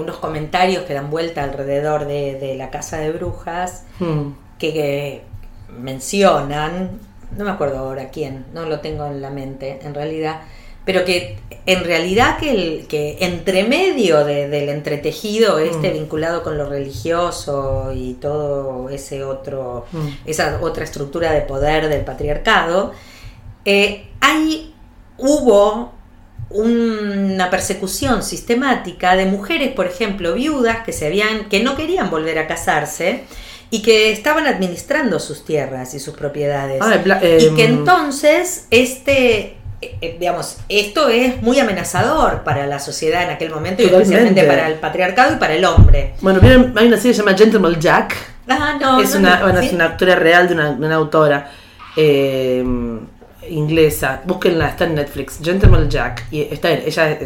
unos 0.00 0.16
comentarios 0.16 0.84
que 0.84 0.94
dan 0.94 1.10
vuelta 1.10 1.44
alrededor 1.44 2.06
de, 2.06 2.54
la 2.56 2.70
casa 2.70 2.98
de 2.98 3.12
brujas 3.12 3.84
hmm. 3.98 4.30
que, 4.58 5.22
mencionan, 5.78 6.98
no 7.36 7.44
me 7.44 7.50
acuerdo 7.50 7.78
ahora 7.78 8.10
quién, 8.10 8.46
no 8.52 8.66
lo 8.66 8.80
tengo 8.80 9.06
en 9.06 9.22
la 9.22 9.30
mente 9.30 9.78
en 9.82 9.94
realidad, 9.94 10.40
pero 10.84 11.04
que 11.04 11.38
en 11.66 11.84
realidad 11.84 12.38
que, 12.38 12.50
el, 12.50 12.86
que 12.88 13.18
entre 13.20 13.64
medio 13.64 14.24
del 14.24 14.68
entretejido 14.68 15.58
este 15.58 15.90
hmm. 15.90 15.94
vinculado 15.94 16.42
con 16.42 16.58
lo 16.58 16.68
religioso 16.68 17.92
y 17.94 18.14
todo 18.14 18.88
ese 18.88 19.22
otro, 19.22 19.86
hmm. 19.92 20.08
esa 20.26 20.58
otra 20.60 20.84
estructura 20.84 21.32
de 21.32 21.42
poder 21.42 21.88
del 21.88 22.04
patriarcado, 22.04 22.92
eh, 23.64 24.08
hay, 24.20 24.74
hubo 25.18 25.99
una 26.50 27.48
persecución 27.48 28.22
sistemática 28.22 29.14
de 29.16 29.24
mujeres, 29.26 29.72
por 29.72 29.86
ejemplo, 29.86 30.34
viudas 30.34 30.84
que 30.84 30.92
se 30.92 31.06
habían 31.06 31.48
que 31.48 31.62
no 31.62 31.76
querían 31.76 32.10
volver 32.10 32.38
a 32.38 32.46
casarse 32.46 33.24
y 33.70 33.82
que 33.82 34.10
estaban 34.10 34.46
administrando 34.46 35.20
sus 35.20 35.44
tierras 35.44 35.94
y 35.94 36.00
sus 36.00 36.14
propiedades. 36.14 36.82
Ah, 36.82 36.96
y 36.96 37.54
que 37.54 37.64
em, 37.64 37.78
entonces 37.78 38.66
este 38.70 39.56
eh, 39.82 39.96
eh, 40.02 40.16
digamos, 40.18 40.58
esto 40.68 41.08
es 41.08 41.40
muy 41.40 41.58
amenazador 41.58 42.42
para 42.42 42.66
la 42.66 42.80
sociedad 42.80 43.22
en 43.22 43.30
aquel 43.30 43.50
momento 43.50 43.82
y 43.82 43.86
especialmente 43.86 44.44
para 44.44 44.66
el 44.66 44.74
patriarcado 44.74 45.34
y 45.34 45.36
para 45.36 45.54
el 45.54 45.64
hombre. 45.64 46.14
Bueno, 46.20 46.40
hay 46.42 46.88
una 46.88 46.96
serie 46.96 47.12
que 47.12 47.14
se 47.14 47.22
llama 47.22 47.36
Gentleman 47.36 47.80
Jack. 47.80 48.14
Ah, 48.48 48.76
no, 48.78 49.00
es, 49.00 49.14
una, 49.14 49.40
bueno, 49.42 49.60
es 49.60 49.72
una 49.72 49.86
historia 49.86 50.16
real 50.16 50.48
de 50.48 50.54
una, 50.54 50.72
de 50.72 50.86
una 50.86 50.96
autora. 50.96 51.50
Eh, 51.96 52.64
inglesa, 53.50 54.22
búsquenla, 54.24 54.68
está 54.68 54.84
en 54.84 54.94
Netflix, 54.94 55.38
Gentleman 55.42 55.88
Jack, 55.90 56.26
y 56.30 56.42
está 56.42 56.70
ella 56.70 57.18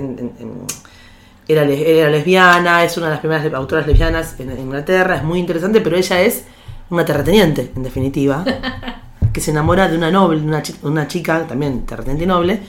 era, 1.47 1.65
lesbiana, 1.65 2.85
es 2.85 2.97
una 2.97 3.07
de 3.07 3.13
las 3.13 3.21
primeras 3.21 3.53
autoras 3.55 3.87
lesbianas 3.87 4.39
en, 4.39 4.59
Inglaterra, 4.59 5.17
es 5.17 5.23
muy 5.23 5.39
interesante, 5.39 5.81
pero 5.81 5.97
ella 5.97 6.21
es 6.23 6.45
una 6.91 7.05
terrateniente, 7.05 7.73
en 7.77 7.83
definitiva, 7.83 8.45
que 9.33 9.41
se 9.41 9.51
enamora 9.51 9.89
de 9.89 9.97
una 9.97 10.11
noble, 10.11 10.41
una, 10.41 10.63
una 10.83 11.07
chica 11.07 11.47
también 11.47 11.85
terrateniente 11.85 12.25
y 12.25 12.27
noble, 12.27 12.61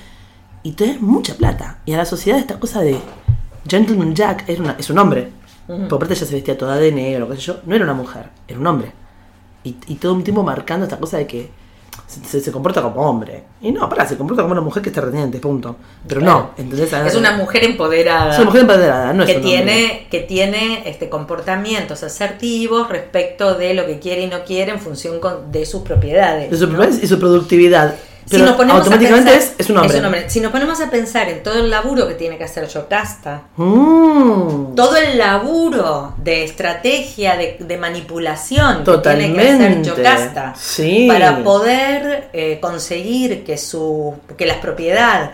y 0.64 0.72
tiene 0.72 0.98
mucha 1.00 1.36
plata. 1.36 1.80
Y 1.86 1.94
a 1.94 1.98
la 1.98 2.06
sociedad 2.06 2.40
esta 2.40 2.60
cosa 2.60 2.82
de 2.82 2.98
Gentleman 3.68 4.16
Jack 4.16 4.50
es, 4.50 4.60
una, 4.60 4.76
es 4.78 4.90
un 4.90 4.98
hombre. 4.98 5.32
Por 5.68 6.00
parte 6.00 6.14
ella 6.14 6.26
se 6.26 6.36
vestía 6.36 6.58
toda 6.58 6.76
de 6.78 6.92
negro, 6.92 7.30
qué 7.30 7.36
sé 7.36 7.42
yo, 7.42 7.60
no 7.66 7.76
era 7.76 7.86
una 7.86 7.94
mujer, 7.94 8.30
era 8.48 8.60
un 8.60 8.68
hombre. 8.68 8.92
Y, 9.64 9.78
y 9.88 9.96
todo 9.96 10.14
un 10.14 10.24
tiempo 10.24 10.44
marcando 10.44 10.86
esta 10.86 10.98
cosa 10.98 11.18
de 11.18 11.28
que 11.28 11.50
se, 12.08 12.52
comporta 12.52 12.82
como 12.82 13.02
hombre. 13.02 13.44
Y 13.62 13.72
no, 13.72 13.90
para, 13.90 14.08
se 14.08 14.18
comporta 14.18 14.44
como 14.44 14.54
una 14.54 14.62
mujer 14.62 14.82
que 14.82 14.90
está 14.90 15.02
reteniente, 15.02 15.40
punto. 15.40 15.76
Pero 16.08 16.22
no, 16.22 16.52
entonces 16.58 16.92
Es 16.94 17.16
una 17.16 17.38
mujer 17.38 17.64
empoderada. 17.64 18.32
Es 18.32 18.38
una 18.38 18.46
mujer 18.46 18.62
empoderada, 18.62 19.14
no 19.14 19.26
que 19.26 19.36
tiene 19.36 20.08
Que 20.10 20.22
tiene 20.22 20.88
este, 20.90 21.10
comportamientos 21.10 22.04
asertivos 22.04 22.90
respecto 22.90 23.56
de 23.56 23.74
lo 23.74 23.86
que 23.86 24.00
quiere 24.00 24.24
y 24.24 24.28
no 24.28 24.44
quiere 24.44 24.72
en 24.72 24.80
función 24.80 25.20
de 25.52 25.66
sus 25.66 25.82
propiedades. 25.82 26.52
De 26.52 26.58
sus 26.58 26.68
propiedades 26.68 27.04
y 27.04 27.08
su 27.08 27.20
productividad 27.20 27.96
si 28.26 28.38
nos 28.38 28.56
ponemos 28.56 28.80
automáticamente 28.80 29.30
a 29.30 29.34
pensar, 29.34 29.56
es, 29.58 29.70
un 29.70 29.78
hombre. 29.78 30.30
Si 30.30 30.40
nos 30.40 30.52
ponemos 30.52 30.82
a 30.82 30.90
pensar 30.90 31.30
en 31.30 31.44
todo 31.44 31.60
el 31.60 31.70
laburo 31.70 32.08
que 32.08 32.16
tiene 32.16 32.38
que 32.38 32.44
hacer 32.44 32.68
Yocasta, 32.68 33.44
mm. 33.56 34.76
todo 34.76 34.98
el 34.98 35.18
laburo 35.18 36.16
de 36.18 36.44
estrategia, 36.44 37.38
de, 37.38 37.78
manipulación 37.78 38.84
que 38.84 38.98
tiene 38.98 39.34
que 39.34 39.50
hacer 39.50 39.82
Yocasta 39.84 40.54
para 41.08 41.44
poder 41.44 42.30
eh, 42.34 42.58
conseguir 42.60 43.44
que, 43.44 43.58
su, 43.58 44.16
que 44.38 44.46
las 44.46 44.58
propiedades 44.58 45.32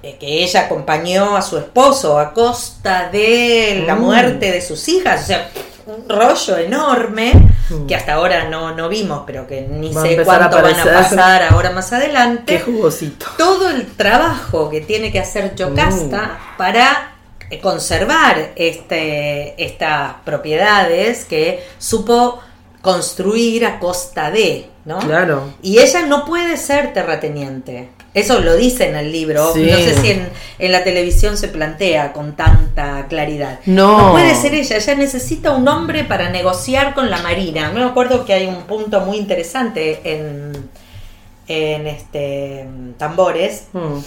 que 0.00 0.42
ella 0.44 0.62
acompañó 0.62 1.36
a 1.36 1.42
su 1.42 1.58
esposo 1.58 2.18
a 2.18 2.32
costa 2.32 3.08
de 3.10 3.82
la 3.86 3.96
mm. 3.96 4.00
muerte 4.00 4.52
de 4.52 4.60
sus 4.60 4.88
hijas, 4.88 5.22
o 5.22 5.26
sea, 5.26 5.50
un 5.86 6.08
rollo 6.08 6.56
enorme 6.58 7.32
mm. 7.70 7.86
que 7.86 7.94
hasta 7.94 8.14
ahora 8.14 8.48
no, 8.48 8.74
no 8.74 8.88
vimos, 8.88 9.22
pero 9.26 9.46
que 9.46 9.62
ni 9.62 9.92
sé 9.92 10.22
cuánto 10.24 10.62
van 10.62 10.78
a 10.78 10.84
pasar 10.84 11.42
ahora 11.42 11.70
más 11.70 11.92
adelante. 11.92 12.56
Qué 12.56 12.60
jugosito. 12.60 13.26
Todo 13.36 13.70
el 13.70 13.86
trabajo 13.92 14.70
que 14.70 14.80
tiene 14.80 15.10
que 15.10 15.20
hacer 15.20 15.54
Yocasta 15.54 16.38
mm. 16.54 16.56
para 16.56 17.12
eh, 17.50 17.60
conservar 17.60 18.52
este, 18.56 19.62
estas 19.62 20.14
propiedades 20.24 21.24
que 21.24 21.64
supo 21.78 22.40
construir 22.80 23.64
a 23.64 23.78
costa 23.78 24.30
de, 24.30 24.68
¿no? 24.84 24.98
Claro. 24.98 25.52
Y 25.62 25.78
ella 25.78 26.06
no 26.06 26.24
puede 26.24 26.56
ser 26.56 26.92
terrateniente. 26.92 27.90
Eso 28.14 28.40
lo 28.40 28.56
dice 28.56 28.88
en 28.88 28.96
el 28.96 29.10
libro. 29.10 29.54
No 29.56 29.76
sé 29.76 29.96
si 30.00 30.10
en, 30.10 30.72
la 30.72 30.84
televisión 30.84 31.38
se 31.38 31.48
plantea 31.48 32.12
con 32.12 32.36
tanta 32.36 33.06
claridad. 33.08 33.60
No. 33.64 33.98
no. 33.98 34.12
puede 34.12 34.34
ser 34.34 34.54
ella. 34.54 34.76
Ella 34.76 34.94
necesita 34.96 35.52
un 35.52 35.66
hombre 35.66 36.04
para 36.04 36.28
negociar 36.30 36.94
con 36.94 37.10
la 37.10 37.22
Marina. 37.22 37.70
Me 37.72 37.82
acuerdo 37.82 38.26
que 38.26 38.34
hay 38.34 38.46
un 38.46 38.64
punto 38.64 39.00
muy 39.00 39.16
interesante 39.16 40.00
en, 40.04 40.68
en 41.48 41.86
este 41.86 42.66
Tambores, 42.98 43.68
hmm. 43.72 43.98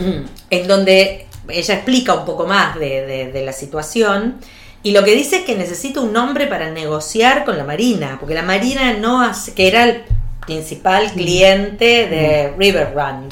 en 0.50 0.66
donde 0.66 1.26
ella 1.48 1.74
explica 1.74 2.14
un 2.14 2.24
poco 2.24 2.46
más 2.46 2.78
de, 2.78 3.30
de 3.30 3.44
la 3.44 3.52
situación. 3.52 4.36
Y 4.82 4.92
lo 4.92 5.04
que 5.04 5.14
dice 5.14 5.36
es 5.36 5.44
que 5.44 5.54
necesita 5.54 6.00
un 6.00 6.16
hombre 6.16 6.46
para 6.46 6.70
negociar 6.70 7.44
con 7.44 7.58
la 7.58 7.64
Marina, 7.64 8.16
porque 8.18 8.34
la 8.34 8.42
Marina 8.42 8.94
no 8.94 9.20
hace, 9.20 9.52
que 9.52 9.68
era 9.68 9.84
el 9.84 10.02
principal 10.46 11.10
cliente 11.12 12.08
de 12.08 12.52
River 12.56 12.92
Run, 12.94 13.28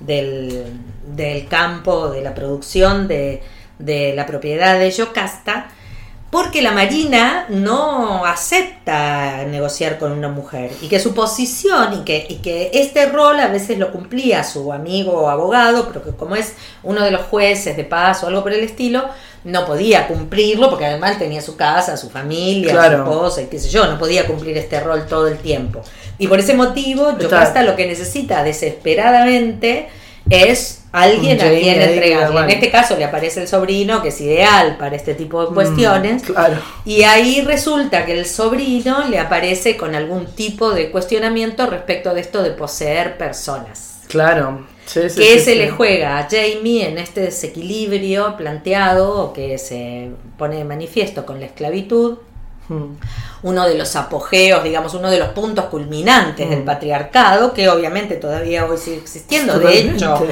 del, 0.00 1.46
campo, 1.48 2.10
de 2.10 2.22
la 2.22 2.34
producción 2.34 3.08
de, 3.08 3.42
la 4.14 4.26
propiedad 4.26 4.78
de 4.78 4.90
Yocasta, 4.90 5.68
porque 6.34 6.62
la 6.62 6.72
Marina 6.72 7.46
no 7.48 8.26
acepta 8.26 9.44
negociar 9.44 10.00
con 10.00 10.10
una 10.10 10.28
mujer 10.28 10.72
y 10.82 10.88
que 10.88 10.98
su 10.98 11.14
posición 11.14 12.00
y 12.00 12.04
que, 12.04 12.26
y 12.28 12.38
que 12.38 12.72
este 12.74 13.06
rol 13.06 13.38
a 13.38 13.46
veces 13.46 13.78
lo 13.78 13.92
cumplía 13.92 14.42
su 14.42 14.72
amigo 14.72 15.30
abogado, 15.30 15.86
pero 15.86 16.02
que 16.02 16.10
como 16.10 16.34
es 16.34 16.54
uno 16.82 17.04
de 17.04 17.12
los 17.12 17.20
jueces 17.26 17.76
de 17.76 17.84
paz 17.84 18.24
o 18.24 18.26
algo 18.26 18.42
por 18.42 18.52
el 18.52 18.64
estilo, 18.64 19.04
no 19.44 19.64
podía 19.64 20.08
cumplirlo 20.08 20.70
porque 20.70 20.86
además 20.86 21.20
tenía 21.20 21.40
su 21.40 21.54
casa, 21.54 21.96
su 21.96 22.10
familia, 22.10 22.84
su 22.84 22.96
esposa 22.96 23.42
y 23.42 23.46
qué 23.46 23.60
sé 23.60 23.68
yo, 23.68 23.86
no 23.86 23.96
podía 23.96 24.26
cumplir 24.26 24.58
este 24.58 24.80
rol 24.80 25.06
todo 25.06 25.28
el 25.28 25.38
tiempo. 25.38 25.82
Y 26.18 26.26
por 26.26 26.40
ese 26.40 26.54
motivo, 26.54 27.16
Yocasta 27.16 27.62
lo 27.62 27.76
que 27.76 27.86
necesita 27.86 28.42
desesperadamente 28.42 29.88
es 30.30 30.80
alguien 30.92 31.40
a 31.40 31.50
quien 31.50 31.80
entregarle. 31.80 32.30
bueno. 32.30 32.48
En 32.48 32.54
este 32.54 32.70
caso 32.70 32.96
le 32.96 33.04
aparece 33.04 33.42
el 33.42 33.48
sobrino, 33.48 34.00
que 34.00 34.08
es 34.08 34.20
ideal 34.20 34.76
para 34.78 34.94
este 34.96 35.14
tipo 35.14 35.44
de 35.44 35.54
cuestiones. 35.54 36.22
Mm, 36.22 36.32
claro. 36.32 36.56
Y 36.84 37.02
ahí 37.02 37.42
resulta 37.42 38.06
que 38.06 38.12
el 38.12 38.26
sobrino 38.26 39.08
le 39.08 39.18
aparece 39.18 39.76
con 39.76 39.94
algún 39.94 40.26
tipo 40.26 40.70
de 40.70 40.90
cuestionamiento 40.90 41.66
respecto 41.66 42.14
de 42.14 42.20
esto 42.20 42.42
de 42.42 42.50
poseer 42.50 43.18
personas. 43.18 44.02
Claro. 44.08 44.66
Sí, 44.86 45.08
sí, 45.08 45.18
que 45.18 45.38
sí, 45.38 45.44
se 45.46 45.54
le 45.56 45.70
juega 45.70 46.18
a 46.18 46.28
Jamie 46.30 46.86
en 46.86 46.98
este 46.98 47.22
desequilibrio 47.22 48.36
planteado 48.36 49.18
o 49.18 49.32
que 49.32 49.56
se 49.58 50.10
pone 50.36 50.56
de 50.56 50.64
manifiesto 50.64 51.24
con 51.24 51.40
la 51.40 51.46
esclavitud. 51.46 52.18
Uno 53.42 53.68
de 53.68 53.74
los 53.76 53.94
apogeos, 53.96 54.64
digamos, 54.64 54.94
uno 54.94 55.10
de 55.10 55.18
los 55.18 55.28
puntos 55.28 55.66
culminantes 55.66 56.48
del 56.48 56.60
Mm. 56.62 56.64
patriarcado, 56.64 57.52
que 57.52 57.68
obviamente 57.68 58.16
todavía 58.16 58.64
hoy 58.64 58.78
sigue 58.78 58.98
existiendo. 58.98 59.58
De 59.58 59.78
hecho, 59.80 60.26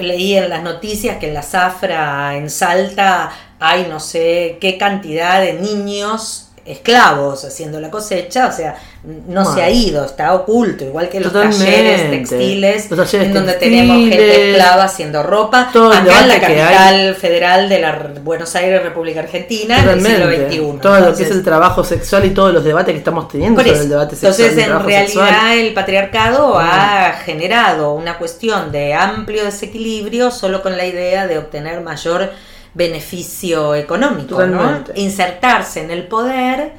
leí 0.00 0.36
en 0.36 0.50
las 0.50 0.62
noticias 0.62 1.18
que 1.18 1.28
en 1.28 1.34
la 1.34 1.42
zafra, 1.42 2.36
en 2.36 2.50
Salta, 2.50 3.30
hay 3.58 3.86
no 3.88 4.00
sé 4.00 4.58
qué 4.60 4.76
cantidad 4.78 5.40
de 5.40 5.54
niños 5.54 6.49
esclavos 6.64 7.44
haciendo 7.44 7.80
la 7.80 7.90
cosecha, 7.90 8.48
o 8.48 8.52
sea, 8.52 8.76
no 9.02 9.54
se 9.54 9.62
ha 9.62 9.70
ido, 9.70 10.04
está 10.04 10.34
oculto, 10.34 10.84
igual 10.84 11.08
que 11.08 11.20
los 11.20 11.32
Totalmente. 11.32 11.64
talleres 11.64 12.10
textiles, 12.10 12.90
Los 12.90 12.98
talleres 12.98 13.28
en 13.28 13.34
donde 13.34 13.52
textiles, 13.52 13.80
tenemos 13.80 14.08
gente 14.08 14.50
esclava 14.50 14.84
haciendo 14.84 15.22
ropa, 15.22 15.70
todo 15.72 15.92
acá 15.92 16.20
en 16.20 16.28
la 16.28 16.40
capital 16.40 17.14
federal 17.14 17.68
de 17.68 17.80
la 17.80 18.10
Buenos 18.22 18.54
Aires, 18.56 18.82
República 18.82 19.20
Argentina, 19.20 19.78
en 19.78 19.88
el 19.88 20.04
siglo. 20.04 20.26
XXI. 20.26 20.58
Todo 20.58 20.72
lo 20.72 20.80
que 20.80 20.96
Entonces, 20.98 21.26
es 21.26 21.32
el 21.32 21.42
trabajo 21.42 21.82
sexual 21.82 22.24
y 22.26 22.30
todos 22.30 22.52
los 22.52 22.62
debates 22.62 22.92
que 22.92 22.98
estamos 22.98 23.28
teniendo 23.28 23.60
sobre 23.60 23.78
el 23.78 23.88
debate 23.88 24.16
sexual. 24.16 24.48
Entonces, 24.50 24.64
en 24.64 24.86
realidad, 24.86 25.06
sexual. 25.06 25.58
el 25.58 25.74
patriarcado 25.74 26.58
ha 26.58 27.12
generado 27.24 27.94
una 27.94 28.18
cuestión 28.18 28.70
de 28.70 28.94
amplio 28.94 29.44
desequilibrio 29.44 30.30
solo 30.30 30.62
con 30.62 30.76
la 30.76 30.84
idea 30.84 31.26
de 31.26 31.38
obtener 31.38 31.80
mayor 31.80 32.30
beneficio 32.74 33.74
económico, 33.74 34.44
¿no? 34.46 34.84
Insertarse 34.94 35.82
en 35.82 35.90
el 35.90 36.06
poder 36.06 36.72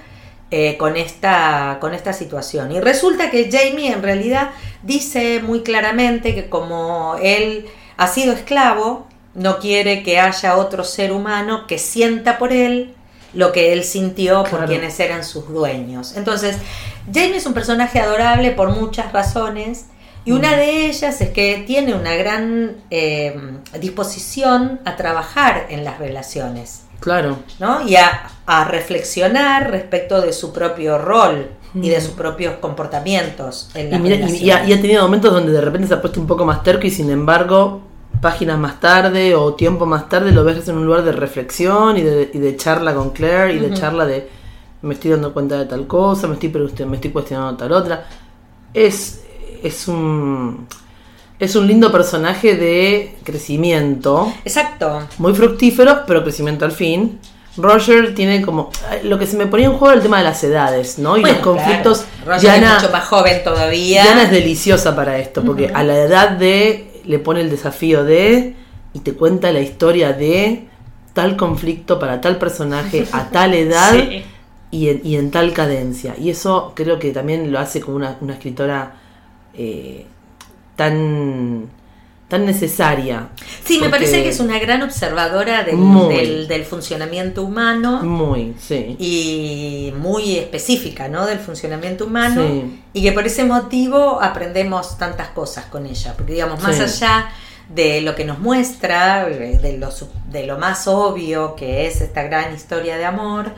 eh, 0.49 0.77
con, 0.77 0.97
esta, 0.97 1.77
con 1.79 1.93
esta 1.93 2.13
situación. 2.13 2.71
Y 2.71 2.79
resulta 2.79 3.29
que 3.29 3.49
Jamie 3.51 3.91
en 3.91 4.03
realidad 4.03 4.51
dice 4.83 5.41
muy 5.41 5.61
claramente 5.61 6.35
que 6.35 6.49
como 6.49 7.15
él 7.21 7.67
ha 7.97 8.07
sido 8.07 8.33
esclavo, 8.33 9.07
no 9.33 9.59
quiere 9.59 10.03
que 10.03 10.19
haya 10.19 10.57
otro 10.57 10.83
ser 10.83 11.11
humano 11.11 11.67
que 11.67 11.77
sienta 11.77 12.37
por 12.37 12.51
él 12.51 12.95
lo 13.33 13.53
que 13.53 13.71
él 13.71 13.83
sintió 13.83 14.43
por 14.43 14.65
quienes 14.65 14.99
eran 14.99 15.23
sus 15.23 15.47
dueños. 15.47 16.17
Entonces, 16.17 16.57
Jamie 17.05 17.37
es 17.37 17.45
un 17.45 17.53
personaje 17.53 17.99
adorable 17.99 18.51
por 18.51 18.69
muchas 18.69 19.13
razones. 19.13 19.85
Y 20.23 20.31
una 20.33 20.55
de 20.55 20.85
ellas 20.87 21.19
es 21.21 21.29
que 21.29 21.63
tiene 21.65 21.93
una 21.95 22.15
gran 22.15 22.75
eh, 22.91 23.35
disposición 23.79 24.79
a 24.85 24.95
trabajar 24.95 25.67
en 25.69 25.83
las 25.83 25.97
relaciones. 25.99 26.83
Claro. 26.99 27.39
¿no? 27.59 27.81
y 27.87 27.95
a, 27.95 28.29
a 28.45 28.63
reflexionar 28.65 29.71
respecto 29.71 30.21
de 30.21 30.31
su 30.33 30.53
propio 30.53 30.99
rol 30.99 31.47
y 31.73 31.89
de 31.89 31.99
sus 31.99 32.11
propios 32.11 32.55
comportamientos 32.61 33.71
en 33.73 33.87
Y, 33.87 33.89
las 33.89 33.99
mira, 34.01 34.15
y- 34.17 34.19
y 34.19 34.21
ha, 34.21 34.27
relaciones. 34.27 34.67
y 34.69 34.73
ha 34.73 34.81
tenido 34.81 35.01
momentos 35.03 35.33
donde 35.33 35.51
de 35.51 35.61
repente 35.61 35.87
se 35.87 35.95
ha 35.95 36.01
puesto 36.01 36.19
un 36.21 36.27
poco 36.27 36.45
más 36.45 36.61
terco 36.61 36.85
y 36.85 36.91
sin 36.91 37.09
embargo, 37.09 37.81
páginas 38.21 38.59
más 38.59 38.79
tarde 38.79 39.33
o 39.33 39.55
tiempo 39.55 39.87
más 39.87 40.09
tarde 40.09 40.31
lo 40.31 40.43
ves 40.43 40.67
en 40.67 40.77
un 40.77 40.85
lugar 40.85 41.03
de 41.03 41.11
reflexión 41.13 41.97
y 41.97 42.01
de, 42.03 42.29
y 42.31 42.37
de 42.37 42.55
charla 42.55 42.93
con 42.93 43.09
Claire 43.09 43.53
y 43.55 43.57
de 43.59 43.73
charla 43.73 44.05
de 44.05 44.29
me 44.83 44.93
estoy 44.93 45.09
dando 45.11 45.33
cuenta 45.33 45.57
de 45.57 45.65
tal 45.65 45.87
cosa, 45.87 46.27
me 46.27 46.35
estoy, 46.35 46.49
pero 46.49 46.69
me 46.87 46.97
estoy 46.97 47.09
cuestionando 47.11 47.57
tal 47.57 47.71
otra. 47.71 48.05
Es, 48.75 49.23
es 49.63 49.87
un 49.87 50.67
es 51.39 51.55
un 51.55 51.65
lindo 51.65 51.91
personaje 51.91 52.55
de 52.55 53.15
crecimiento, 53.23 54.31
Exacto. 54.45 55.07
muy 55.17 55.33
fructífero, 55.33 56.01
pero 56.05 56.23
crecimiento 56.23 56.65
al 56.65 56.71
fin. 56.71 57.19
Roger 57.57 58.13
tiene 58.15 58.41
como 58.43 58.69
lo 59.03 59.17
que 59.19 59.25
se 59.25 59.35
me 59.37 59.47
ponía 59.47 59.65
en 59.65 59.73
juego 59.73 59.93
el 59.93 60.01
tema 60.01 60.19
de 60.19 60.23
las 60.23 60.41
edades, 60.43 60.99
¿no? 60.99 61.17
Y 61.17 61.21
Bueno, 61.21 61.37
los 61.37 61.43
conflictos. 61.45 62.05
claro. 62.23 62.35
Roger 62.35 62.41
Diana- 62.59 62.77
es 62.77 62.83
mucho 62.83 62.93
más 62.93 63.05
joven 63.05 63.43
todavía. 63.43 64.03
Diana 64.03 64.23
es 64.23 64.31
deliciosa 64.31 64.95
para 64.95 65.17
esto, 65.17 65.43
porque 65.43 65.69
a 65.73 65.83
la 65.83 65.97
edad 65.97 66.29
de 66.29 67.01
le 67.05 67.17
pone 67.19 67.41
el 67.41 67.49
desafío 67.49 68.03
de 68.03 68.55
y 68.93 68.99
te 68.99 69.13
cuenta 69.13 69.51
la 69.51 69.59
historia 69.61 70.13
de 70.13 70.67
tal 71.13 71.35
conflicto 71.37 71.97
para 71.99 72.21
tal 72.21 72.37
personaje 72.37 73.05
a 73.11 73.29
tal 73.31 73.53
edad 73.55 73.93
Sí. 73.99 74.23
y, 74.69 74.89
en, 74.89 75.01
y 75.03 75.15
en 75.17 75.31
tal 75.31 75.51
cadencia. 75.53 76.15
Y 76.21 76.29
eso 76.29 76.71
creo 76.75 76.99
que 76.99 77.11
también 77.11 77.51
lo 77.51 77.57
hace 77.59 77.81
como 77.81 77.97
una, 77.97 78.15
una 78.21 78.33
escritora 78.33 78.93
eh, 79.53 80.05
tan, 80.75 81.69
tan 82.27 82.45
necesaria. 82.45 83.29
Sí, 83.65 83.79
me 83.79 83.89
parece 83.89 84.23
que 84.23 84.29
es 84.29 84.39
una 84.39 84.57
gran 84.59 84.81
observadora 84.83 85.63
del, 85.63 85.75
Muy. 85.77 86.15
del- 86.15 86.47
del 86.47 86.63
funcionamiento 86.65 87.43
humano 87.43 88.01
Muy, 88.03 88.55
sí. 88.59 88.95
y 88.99 89.93
muy 89.97 90.37
específica, 90.37 91.07
¿no? 91.09 91.25
Del 91.25 91.39
funcionamiento 91.39 92.05
humano 92.05 92.41
Sí. 92.47 92.81
y 92.93 93.01
que 93.03 93.11
por 93.11 93.25
ese 93.25 93.43
motivo 93.43 94.21
aprendemos 94.21 94.97
tantas 94.97 95.29
cosas 95.29 95.65
con 95.65 95.85
ella, 95.85 96.13
porque 96.15 96.33
digamos, 96.33 96.61
más 96.63 96.77
Sí. 96.77 96.83
allá 96.83 97.29
de 97.69 98.01
lo 98.01 98.15
que 98.15 98.25
nos 98.25 98.39
muestra, 98.39 99.25
de 99.25 99.77
lo, 99.77 99.89
de 100.29 100.45
lo 100.45 100.57
más 100.57 100.87
obvio 100.87 101.55
que 101.55 101.87
es 101.87 102.01
esta 102.01 102.23
gran 102.23 102.53
historia 102.53 102.97
de 102.97 103.05
amor, 103.05 103.51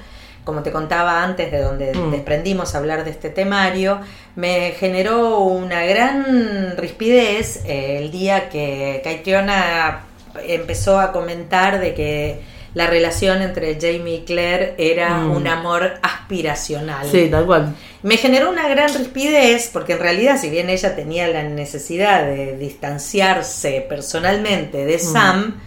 como 0.43 0.61
te 0.63 0.71
contaba 0.71 1.23
antes, 1.23 1.51
de 1.51 1.61
donde 1.61 1.93
Mm. 1.93 2.11
desprendimos 2.11 2.75
hablar 2.75 3.03
de 3.05 3.11
este 3.11 3.29
temario, 3.29 3.99
me 4.35 4.71
generó 4.79 5.39
una 5.39 5.85
gran 5.85 6.75
rispidez 6.77 7.61
eh, 7.65 7.99
el 8.01 8.11
día 8.11 8.49
que 8.49 9.01
Caitriona 9.03 10.01
empezó 10.47 10.99
a 10.99 11.11
comentar 11.11 11.79
de 11.79 11.93
que 11.93 12.39
la 12.73 12.87
relación 12.87 13.43
entre 13.43 13.75
Jamie 13.79 14.15
y 14.15 14.21
Claire 14.25 14.73
era 14.79 15.09
Mm. 15.19 15.31
un 15.35 15.47
amor 15.47 15.93
aspiracional. 16.01 17.07
Sí, 17.09 17.27
tal 17.29 17.45
cual. 17.45 17.75
Me 18.01 18.17
generó 18.17 18.49
una 18.49 18.67
gran 18.67 18.91
rispidez 18.93 19.69
porque 19.71 19.93
en 19.93 19.99
realidad 19.99 20.37
si 20.41 20.49
bien 20.49 20.69
ella 20.71 20.95
tenía 20.95 21.27
la 21.27 21.43
necesidad 21.43 22.25
de 22.25 22.57
distanciarse 22.57 23.85
personalmente 23.87 24.85
de 24.85 24.97
Sam, 24.99 25.61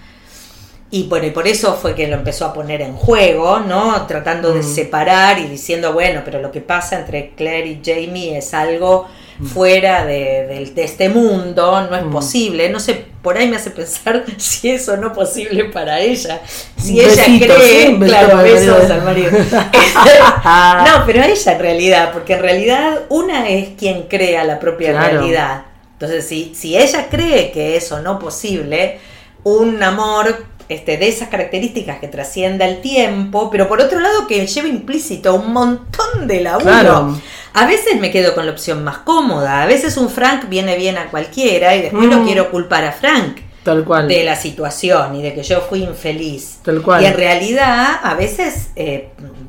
y 0.98 1.08
bueno, 1.08 1.26
y 1.26 1.30
por 1.30 1.46
eso 1.46 1.74
fue 1.74 1.94
que 1.94 2.06
lo 2.08 2.14
empezó 2.16 2.46
a 2.46 2.52
poner 2.52 2.80
en 2.82 2.94
juego, 2.94 3.60
¿no? 3.60 4.06
Tratando 4.06 4.52
de 4.52 4.60
Mm. 4.60 4.74
separar 4.74 5.38
y 5.38 5.44
diciendo, 5.46 5.92
bueno, 5.92 6.22
pero 6.24 6.40
lo 6.40 6.50
que 6.52 6.60
pasa 6.60 6.98
entre 6.98 7.30
Claire 7.36 7.68
y 7.68 7.80
Jamie 7.84 8.38
es 8.38 8.54
algo 8.54 9.06
fuera 9.52 10.06
de, 10.06 10.46
del- 10.46 10.74
de 10.74 10.84
este 10.84 11.10
mundo, 11.10 11.86
no 11.90 11.94
es 11.96 12.04
Mm. 12.04 12.10
posible. 12.10 12.70
No 12.70 12.80
sé, 12.80 13.04
por 13.20 13.36
ahí 13.36 13.46
me 13.48 13.56
hace 13.56 13.70
pensar 13.70 14.24
si 14.38 14.70
eso 14.70 14.96
no 14.96 15.08
es 15.08 15.12
posible 15.12 15.64
para 15.66 16.00
ella. 16.00 16.40
Si 16.78 16.98
ella 17.00 17.24
cree, 17.24 17.86
¿sí? 17.88 17.98
Claro, 18.00 18.38
besos 18.38 18.90
al 18.90 19.02
marido. 19.02 19.30
no, 20.44 21.04
pero 21.06 21.22
ella 21.22 21.52
en 21.52 21.58
realidad, 21.58 22.12
porque 22.12 22.34
en 22.34 22.40
realidad 22.40 23.00
una 23.10 23.48
es 23.48 23.70
quien 23.78 24.02
crea 24.04 24.44
la 24.44 24.58
propia 24.58 24.92
Claro. 24.92 25.18
realidad. 25.18 25.62
Entonces, 25.92 26.26
si, 26.26 26.54
si 26.54 26.76
ella 26.76 27.08
cree 27.10 27.50
que 27.52 27.76
eso 27.76 28.00
no 28.00 28.14
es 28.14 28.20
posible, 28.20 28.98
un 29.44 29.82
amor 29.82 30.44
este, 30.68 30.96
de 30.96 31.08
esas 31.08 31.28
características 31.28 31.98
que 31.98 32.08
trascienda 32.08 32.66
el 32.66 32.80
tiempo, 32.80 33.50
pero 33.50 33.68
por 33.68 33.80
otro 33.80 34.00
lado 34.00 34.26
que 34.26 34.46
lleva 34.46 34.68
implícito 34.68 35.34
un 35.34 35.52
montón 35.52 36.26
de 36.26 36.40
laburo. 36.40 36.64
Claro. 36.70 37.20
A 37.54 37.66
veces 37.66 37.98
me 38.00 38.10
quedo 38.10 38.34
con 38.34 38.46
la 38.46 38.52
opción 38.52 38.84
más 38.84 38.98
cómoda, 38.98 39.62
a 39.62 39.66
veces 39.66 39.96
un 39.96 40.10
Frank 40.10 40.48
viene 40.48 40.76
bien 40.76 40.98
a 40.98 41.06
cualquiera 41.10 41.74
y 41.76 41.82
después 41.82 42.06
Mm. 42.06 42.10
lo 42.10 42.24
quiero 42.24 42.50
culpar 42.50 42.84
a 42.84 42.92
Frank 42.92 43.38
Tal 43.64 43.84
cual. 43.84 44.06
de 44.08 44.22
la 44.24 44.36
situación 44.36 45.16
y 45.16 45.22
de 45.22 45.34
que 45.34 45.42
yo 45.42 45.60
fui 45.62 45.82
infeliz. 45.82 46.58
Tal 46.62 46.82
cual. 46.82 47.02
Y 47.02 47.06
en 47.06 47.14
realidad, 47.14 47.98
a 48.02 48.14
veces, 48.14 48.68
eh, 48.76 49.08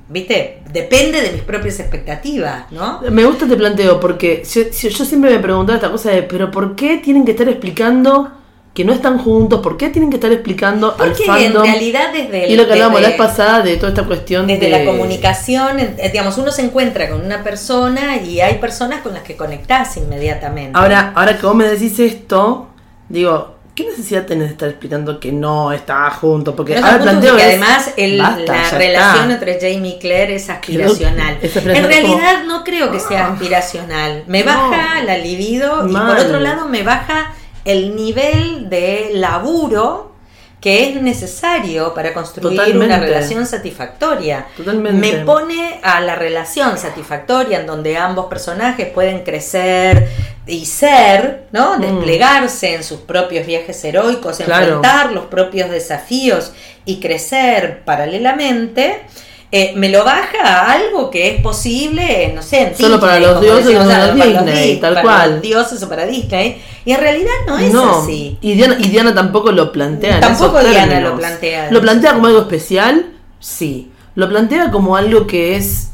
viste, 0.10 0.60
depende 0.72 1.22
de 1.22 1.32
mis 1.34 1.42
propias 1.42 1.80
expectativas, 1.80 2.72
¿no? 2.72 3.02
Me 3.12 3.26
gusta 3.26 3.44
este 3.46 3.58
planteo 3.58 4.00
porque 4.00 4.44
yo, 4.50 4.62
yo- 4.72 4.90
yo 4.90 5.06
siempre 5.06 5.30
me 5.32 5.40
preguntaba 5.40 5.76
esta 5.78 5.92
cosa 5.92 6.12
de, 6.12 6.24
pero 6.24 6.50
¿por 6.50 6.76
qué 6.76 6.98
tienen 6.98 7.26
que 7.26 7.32
estar 7.32 7.48
explicando 7.50 8.32
que 8.78 8.86
no 8.86 8.94
están 8.94 9.18
juntos? 9.18 9.60
¿Por 9.62 9.76
qué 9.76 9.90
tienen 9.90 10.12
que 10.12 10.18
estar 10.18 10.32
explicando 10.32 10.92
al 10.92 11.08
Porque 11.10 11.24
en 11.24 11.28
fandom? 11.28 11.64
realidad 11.64 12.14
desde 12.14 12.46
el- 12.46 12.52
y 12.52 12.56
lo 12.56 12.68
que 12.68 12.74
hablábamos 12.74 13.02
la 13.02 13.08
vez 13.08 13.18
pasada 13.18 13.64
de 13.64 13.76
toda 13.78 13.90
esta 13.90 14.04
cuestión 14.04 14.46
Desde 14.46 14.66
de 14.66 14.70
la 14.70 14.86
comunicación, 14.86 15.80
en- 15.80 15.96
eh, 15.98 16.10
digamos, 16.12 16.38
uno 16.38 16.52
se 16.52 16.62
encuentra 16.62 17.10
con 17.10 17.26
una 17.26 17.44
persona 17.44 18.18
y 18.18 18.40
hay 18.40 18.60
personas 18.60 19.02
con 19.02 19.16
las 19.16 19.24
que 19.24 19.36
conectás 19.36 19.98
inmediatamente. 19.98 20.78
Ahora, 20.78 21.12
ahora 21.16 21.36
que 21.40 21.46
vos 21.48 21.56
me 21.56 21.66
decís 21.68 22.00
esto, 22.00 22.68
digo, 23.10 23.56
¿qué 23.74 23.84
necesidad 23.86 24.28
tenés 24.28 24.50
de 24.50 24.52
estar 24.54 24.70
explicando 24.70 25.20
que 25.20 25.32
no 25.32 25.72
está 25.72 26.08
juntos? 26.12 26.54
Porque 26.56 26.80
No 26.80 26.86
ahora 26.86 27.00
planteo 27.02 27.32
porque 27.32 27.44
es, 27.48 27.50
además 27.60 27.90
el- 27.98 28.22
basta, 28.22 28.44
la 28.72 28.78
relación 28.78 29.32
está. 29.32 29.34
entre 29.34 29.54
Jamie 29.74 29.96
y 29.96 30.00
Claire 30.00 30.36
es 30.36 30.52
aspiracional. 30.52 31.40
es 31.42 31.56
en 31.58 31.64
como- 31.64 31.88
realidad 31.88 32.44
no 32.46 32.64
creo 32.64 32.92
que 32.92 33.00
sea 33.00 33.30
aspiracional. 33.34 34.24
Me 34.28 34.44
No. 34.44 34.52
baja 34.54 35.02
la 35.04 35.18
libido 35.18 35.88
y 35.90 35.94
por 35.94 36.20
otro 36.20 36.40
lado 36.40 36.68
me 36.68 36.84
baja 36.84 37.34
el 37.68 37.96
nivel 37.96 38.70
de 38.70 39.12
laburo 39.14 40.14
que 40.60 40.90
es 40.90 41.02
necesario 41.02 41.94
para 41.94 42.14
construir 42.16 42.76
una 42.76 42.98
relación 42.98 43.46
satisfactoria. 43.46 44.48
Totalmente. 44.58 45.00
Me 45.00 45.24
pone 45.24 45.80
a 45.84 46.02
la 46.02 46.16
relación 46.16 46.80
satisfactoria 46.80 47.60
en 47.60 47.68
donde 47.68 47.96
ambos 47.96 48.26
personajes 48.26 48.88
pueden 48.88 49.24
crecer, 49.24 50.10
y 50.48 50.66
ser, 50.66 51.48
¿no? 51.52 51.78
Desplegarse 51.78 52.76
en 52.76 52.84
sus 52.84 53.02
propios 53.02 53.46
viajes 53.46 53.84
heroicos, 53.84 54.38
Claro. 54.38 54.64
enfrentar 54.64 55.12
los 55.12 55.26
propios 55.26 55.70
desafíos 55.70 56.54
y 56.86 57.00
crecer 57.00 57.82
paralelamente, 57.84 59.02
eh, 59.52 59.74
me 59.76 59.90
lo 59.90 60.04
baja 60.04 60.38
a 60.44 60.72
algo 60.74 61.10
que 61.10 61.30
es 61.36 61.42
posible, 61.42 62.32
no 62.36 62.42
sé, 62.42 62.64
en 62.64 62.76
Solo 62.78 63.00
para 63.00 63.20
los 63.20 63.40
dioses 63.42 63.66
decimos, 63.68 63.86
o 63.86 63.90
para 63.90 64.14
Disney, 64.14 64.34
los 64.34 64.46
Dis- 64.46 64.82
tal 64.82 64.94
para 64.94 65.02
cual. 65.04 65.32
los 65.32 65.42
dioses 65.42 65.84
o 65.84 65.90
para 65.90 66.06
Disney. 66.06 66.62
Y 66.86 66.92
en 66.92 67.00
realidad 67.00 67.32
no 67.48 67.58
es 67.58 67.74
no, 67.74 68.02
así. 68.02 68.38
Y 68.42 68.54
Diana, 68.56 68.76
y 68.80 68.90
Diana 68.90 69.14
tampoco 69.16 69.52
lo 69.52 69.72
plantea. 69.72 70.16
en 70.16 70.22
Tampoco 70.22 70.60
esos 70.60 70.72
Diana 70.72 70.88
términos. 70.90 71.12
lo 71.14 71.18
plantea 71.20 71.68
en 71.68 71.74
¿Lo 71.74 71.82
plantea 71.82 72.14
como 72.14 72.28
algo 72.28 72.40
especial? 72.42 73.06
Sí. 73.40 73.92
Lo 74.16 74.28
plantea 74.30 74.72
como 74.72 74.96
algo 74.96 75.28
que 75.28 75.56
es 75.56 75.92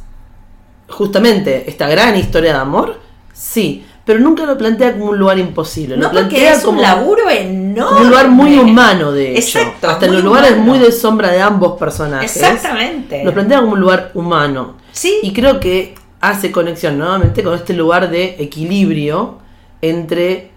justamente 0.90 1.70
esta 1.70 1.88
gran 1.88 2.16
historia 2.18 2.54
de 2.54 2.60
amor? 2.60 3.00
Sí. 3.34 3.86
Pero 4.06 4.20
nunca 4.20 4.46
lo 4.46 4.58
plantea 4.58 4.94
como 4.94 5.06
un 5.12 5.18
lugar 5.18 5.40
imposible. 5.40 5.96
No 5.96 6.04
lo 6.04 6.10
porque 6.12 6.28
plantea 6.28 6.52
es 6.54 6.60
un 6.60 6.76
como, 6.76 6.82
laburo 6.82 7.30
enorme. 7.30 8.02
un 8.02 8.08
lugar 8.10 8.28
muy 8.30 8.58
humano, 8.60 9.12
de 9.14 9.38
hecho. 9.38 9.60
Exacto, 9.60 9.90
Hasta 9.90 10.06
en 10.08 10.14
los 10.14 10.24
lugares 10.24 10.52
humano. 10.52 10.66
muy 10.66 10.80
de 10.80 10.92
sombra 10.92 11.30
de 11.32 11.42
ambos 11.42 11.80
personajes. 11.80 12.36
Exactamente. 12.36 13.24
Lo 13.24 13.34
plantea 13.34 13.60
como 13.62 13.74
un 13.74 13.80
lugar 13.80 14.12
humano. 14.14 14.76
Sí. 14.92 15.20
Y 15.24 15.32
creo 15.32 15.60
que 15.62 15.96
hace 16.20 16.52
conexión 16.52 16.98
nuevamente 16.98 17.44
con 17.44 17.54
este 17.56 17.74
lugar 17.74 18.10
de 18.10 18.36
equilibrio 18.40 19.40
entre. 19.82 20.52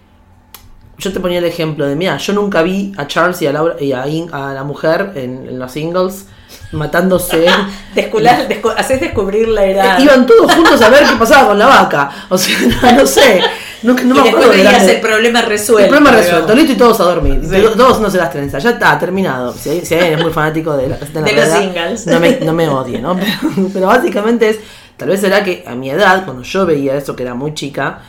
Yo 0.99 1.13
te 1.13 1.19
ponía 1.19 1.37
el 1.37 1.45
ejemplo 1.45 1.85
de, 1.85 1.95
mira, 1.95 2.17
yo 2.17 2.33
nunca 2.33 2.63
vi 2.63 2.91
a 2.97 3.05
Charles 3.05 3.39
y 3.43 3.47
a, 3.47 3.53
Laura, 3.53 3.75
y 3.79 3.91
a, 3.93 4.07
In- 4.07 4.33
a 4.33 4.51
la 4.53 4.63
mujer 4.63 5.11
en, 5.15 5.45
en 5.47 5.59
los 5.59 5.71
singles 5.71 6.27
matándose. 6.71 7.45
Descular, 7.95 8.47
descu- 8.47 8.73
haces 8.77 8.99
descubrir 9.01 9.47
la 9.47 9.65
edad. 9.65 9.99
Iban 9.99 10.25
todos 10.25 10.53
juntos 10.53 10.81
a 10.81 10.89
ver 10.89 11.03
qué 11.05 11.15
pasaba 11.15 11.47
con 11.49 11.59
la 11.59 11.67
vaca. 11.67 12.09
O 12.29 12.37
sea, 12.37 12.55
no, 12.81 12.91
no 12.93 13.07
sé. 13.07 13.41
No, 13.83 13.93
no 13.93 14.01
y 14.01 14.05
me 14.23 14.29
acuerdo 14.29 14.49
de 14.51 14.57
veías 14.57 14.85
la- 14.85 14.91
el 14.91 15.01
problema 15.01 15.41
resuelto. 15.41 15.83
el 15.83 15.89
problema 15.89 16.09
digamos. 16.09 16.25
resuelto, 16.31 16.55
listo 16.55 16.71
y 16.73 16.75
todos 16.75 16.99
a 16.99 17.03
dormir. 17.03 17.41
Sí. 17.43 17.63
Todos 17.77 17.99
no 18.01 18.09
se 18.09 18.17
las 18.17 18.31
trenzas. 18.31 18.61
Ya 18.63 18.71
está, 18.71 18.97
terminado. 18.99 19.53
Si, 19.53 19.69
hay- 19.69 19.85
si 19.85 19.93
alguien 19.95 20.13
es 20.17 20.23
muy 20.23 20.33
fanático 20.33 20.75
de, 20.75 20.89
la, 20.89 20.97
de, 20.97 21.07
la 21.13 21.21
De 21.21 21.33
los 21.35 21.49
singles. 21.49 22.07
No 22.07 22.19
me, 22.19 22.39
no 22.41 22.53
me 22.53 22.67
odie, 22.69 22.99
¿no? 22.99 23.15
Pero, 23.15 23.69
pero 23.73 23.87
básicamente 23.87 24.49
es, 24.49 24.59
tal 24.97 25.09
vez 25.09 25.21
será 25.21 25.43
que 25.43 25.63
a 25.67 25.75
mi 25.75 25.89
edad, 25.89 26.25
cuando 26.25 26.43
yo 26.43 26.65
veía 26.65 26.95
eso 26.95 27.15
que 27.15 27.23
era 27.23 27.33
muy 27.35 27.53
chica, 27.53 27.99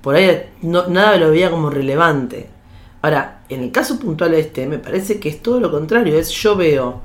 por 0.00 0.14
ahí 0.14 0.50
no, 0.62 0.86
nada 0.86 1.16
lo 1.16 1.30
veía 1.30 1.50
como 1.50 1.70
relevante. 1.70 2.48
Ahora, 3.02 3.40
en 3.48 3.62
el 3.62 3.70
caso 3.72 3.98
puntual 3.98 4.34
este, 4.34 4.66
me 4.66 4.78
parece 4.78 5.18
que 5.20 5.28
es 5.28 5.42
todo 5.42 5.60
lo 5.60 5.70
contrario. 5.70 6.16
Es 6.18 6.30
yo 6.30 6.56
veo 6.56 7.02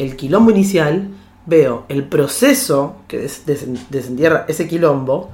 el 0.00 0.16
quilombo 0.16 0.50
inicial, 0.50 1.08
veo 1.46 1.84
el 1.88 2.04
proceso 2.04 2.96
que 3.08 3.18
des- 3.18 3.46
desen- 3.46 3.78
desentierra 3.90 4.44
ese 4.48 4.66
quilombo 4.68 5.30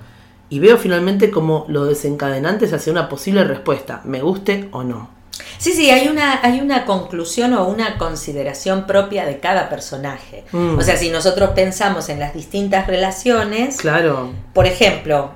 y 0.48 0.58
veo 0.60 0.76
finalmente 0.78 1.30
como 1.30 1.64
los 1.68 1.88
desencadenantes 1.88 2.72
hacia 2.72 2.92
una 2.92 3.08
posible 3.08 3.44
respuesta, 3.44 4.00
me 4.04 4.20
guste 4.22 4.68
o 4.72 4.84
no. 4.84 5.10
Sí, 5.58 5.72
sí, 5.72 5.90
hay 5.90 6.08
una, 6.08 6.40
hay 6.42 6.60
una 6.60 6.84
conclusión 6.86 7.52
o 7.54 7.66
una 7.66 7.98
consideración 7.98 8.86
propia 8.86 9.24
de 9.26 9.38
cada 9.38 9.68
personaje. 9.68 10.44
Mm. 10.52 10.78
O 10.78 10.82
sea, 10.82 10.96
si 10.96 11.10
nosotros 11.10 11.50
pensamos 11.50 12.08
en 12.08 12.20
las 12.20 12.32
distintas 12.34 12.86
relaciones, 12.86 13.76
Claro, 13.78 14.30
por 14.54 14.66
ejemplo, 14.66 15.30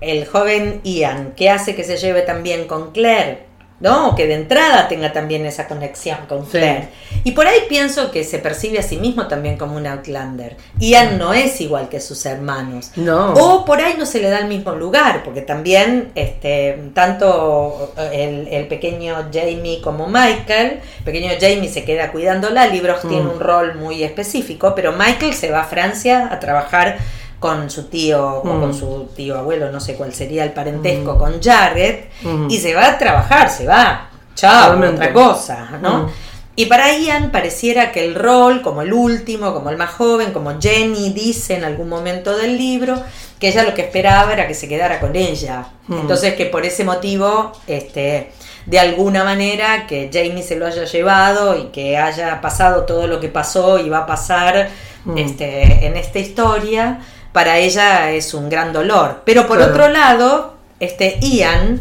el 0.00 0.26
joven 0.26 0.80
Ian, 0.84 1.32
¿qué 1.36 1.48
hace 1.50 1.74
que 1.76 1.84
se 1.84 1.96
lleve 1.96 2.22
tan 2.22 2.42
bien 2.42 2.66
con 2.66 2.90
Claire? 2.92 3.46
¿No? 3.82 4.08
O 4.10 4.14
que 4.14 4.26
de 4.26 4.34
entrada 4.34 4.88
tenga 4.88 5.12
también 5.12 5.44
esa 5.44 5.66
conexión 5.68 6.18
con 6.28 6.44
Sí. 6.46 6.52
Claire. 6.52 6.88
Y 7.24 7.32
por 7.32 7.46
ahí 7.46 7.58
pienso 7.68 8.10
que 8.10 8.24
se 8.24 8.38
percibe 8.38 8.78
a 8.78 8.82
sí 8.82 8.96
mismo 8.96 9.26
también 9.26 9.58
como 9.58 9.76
un 9.76 9.86
Outlander. 9.86 10.56
Ian 10.78 11.18
no 11.18 11.34
es 11.34 11.60
igual 11.60 11.88
que 11.88 12.00
sus 12.00 12.24
hermanos. 12.24 12.92
no. 12.96 13.34
O 13.34 13.64
por 13.64 13.80
ahí 13.80 13.94
no 13.98 14.06
se 14.06 14.20
le 14.20 14.30
da 14.30 14.38
el 14.38 14.46
mismo 14.46 14.72
lugar, 14.72 15.22
porque 15.24 15.42
también 15.42 16.12
este, 16.14 16.78
tanto 16.94 17.92
el, 18.12 18.48
el 18.48 18.68
pequeño 18.68 19.28
Jamie 19.32 19.80
como 19.82 20.06
Michael, 20.06 20.80
el 20.98 21.04
pequeño 21.04 21.30
Jamie 21.40 21.68
se 21.68 21.84
queda 21.84 22.12
cuidándola, 22.12 22.66
Libros 22.68 23.04
Mm. 23.04 23.08
tiene 23.08 23.28
un 23.28 23.40
rol 23.40 23.74
muy 23.74 24.02
específico, 24.04 24.74
pero 24.76 24.92
Michael 24.92 25.34
se 25.34 25.50
va 25.50 25.60
a 25.62 25.64
Francia 25.64 26.28
a 26.30 26.38
trabajar 26.38 26.98
con 27.42 27.68
su 27.68 27.82
tío 27.88 28.24
o 28.36 28.44
Mm. 28.44 28.60
con 28.60 28.72
su 28.74 29.08
tío 29.14 29.36
abuelo, 29.36 29.70
no 29.70 29.80
sé 29.80 29.96
cuál 29.96 30.14
sería 30.14 30.44
el 30.44 30.52
parentesco, 30.52 31.18
con 31.18 31.42
Jared, 31.42 32.04
Mm. 32.22 32.46
y 32.48 32.56
se 32.58 32.72
va 32.74 32.86
a 32.86 32.96
trabajar, 32.98 33.50
se 33.50 33.66
va, 33.66 34.08
chao, 34.34 34.78
otra 34.80 35.12
cosa, 35.12 35.68
¿no? 35.82 36.04
Mm. 36.04 36.10
Y 36.54 36.66
para 36.66 36.96
Ian 36.96 37.30
pareciera 37.32 37.92
que 37.92 38.04
el 38.04 38.14
rol, 38.14 38.60
como 38.62 38.82
el 38.82 38.92
último, 38.92 39.52
como 39.54 39.70
el 39.70 39.76
más 39.78 39.90
joven, 39.90 40.32
como 40.32 40.60
Jenny 40.60 41.10
dice 41.10 41.54
en 41.56 41.64
algún 41.64 41.88
momento 41.88 42.36
del 42.36 42.56
libro, 42.58 42.94
que 43.40 43.48
ella 43.48 43.64
lo 43.64 43.72
que 43.74 43.82
esperaba 43.82 44.32
era 44.32 44.46
que 44.46 44.54
se 44.54 44.68
quedara 44.68 45.00
con 45.00 45.16
ella. 45.16 45.66
Mm. 45.88 45.94
Entonces 46.02 46.34
que 46.34 46.46
por 46.46 46.64
ese 46.64 46.84
motivo, 46.84 47.52
este, 47.66 48.32
de 48.66 48.78
alguna 48.78 49.24
manera, 49.24 49.86
que 49.88 50.10
Jamie 50.12 50.42
se 50.44 50.54
lo 50.56 50.66
haya 50.66 50.84
llevado 50.84 51.58
y 51.58 51.64
que 51.72 51.96
haya 51.96 52.40
pasado 52.40 52.84
todo 52.84 53.06
lo 53.08 53.18
que 53.18 53.28
pasó 53.28 53.78
y 53.80 53.88
va 53.88 53.98
a 54.00 54.06
pasar 54.06 54.68
Mm. 55.04 55.18
este, 55.18 55.86
en 55.86 55.96
esta 55.96 56.20
historia, 56.20 57.00
para 57.32 57.58
ella 57.58 58.12
es 58.12 58.34
un 58.34 58.48
gran 58.48 58.72
dolor. 58.72 59.22
Pero 59.24 59.46
por 59.46 59.58
Claro. 59.58 59.72
otro 59.72 59.88
lado, 59.88 60.54
este 60.80 61.18
Ian, 61.20 61.80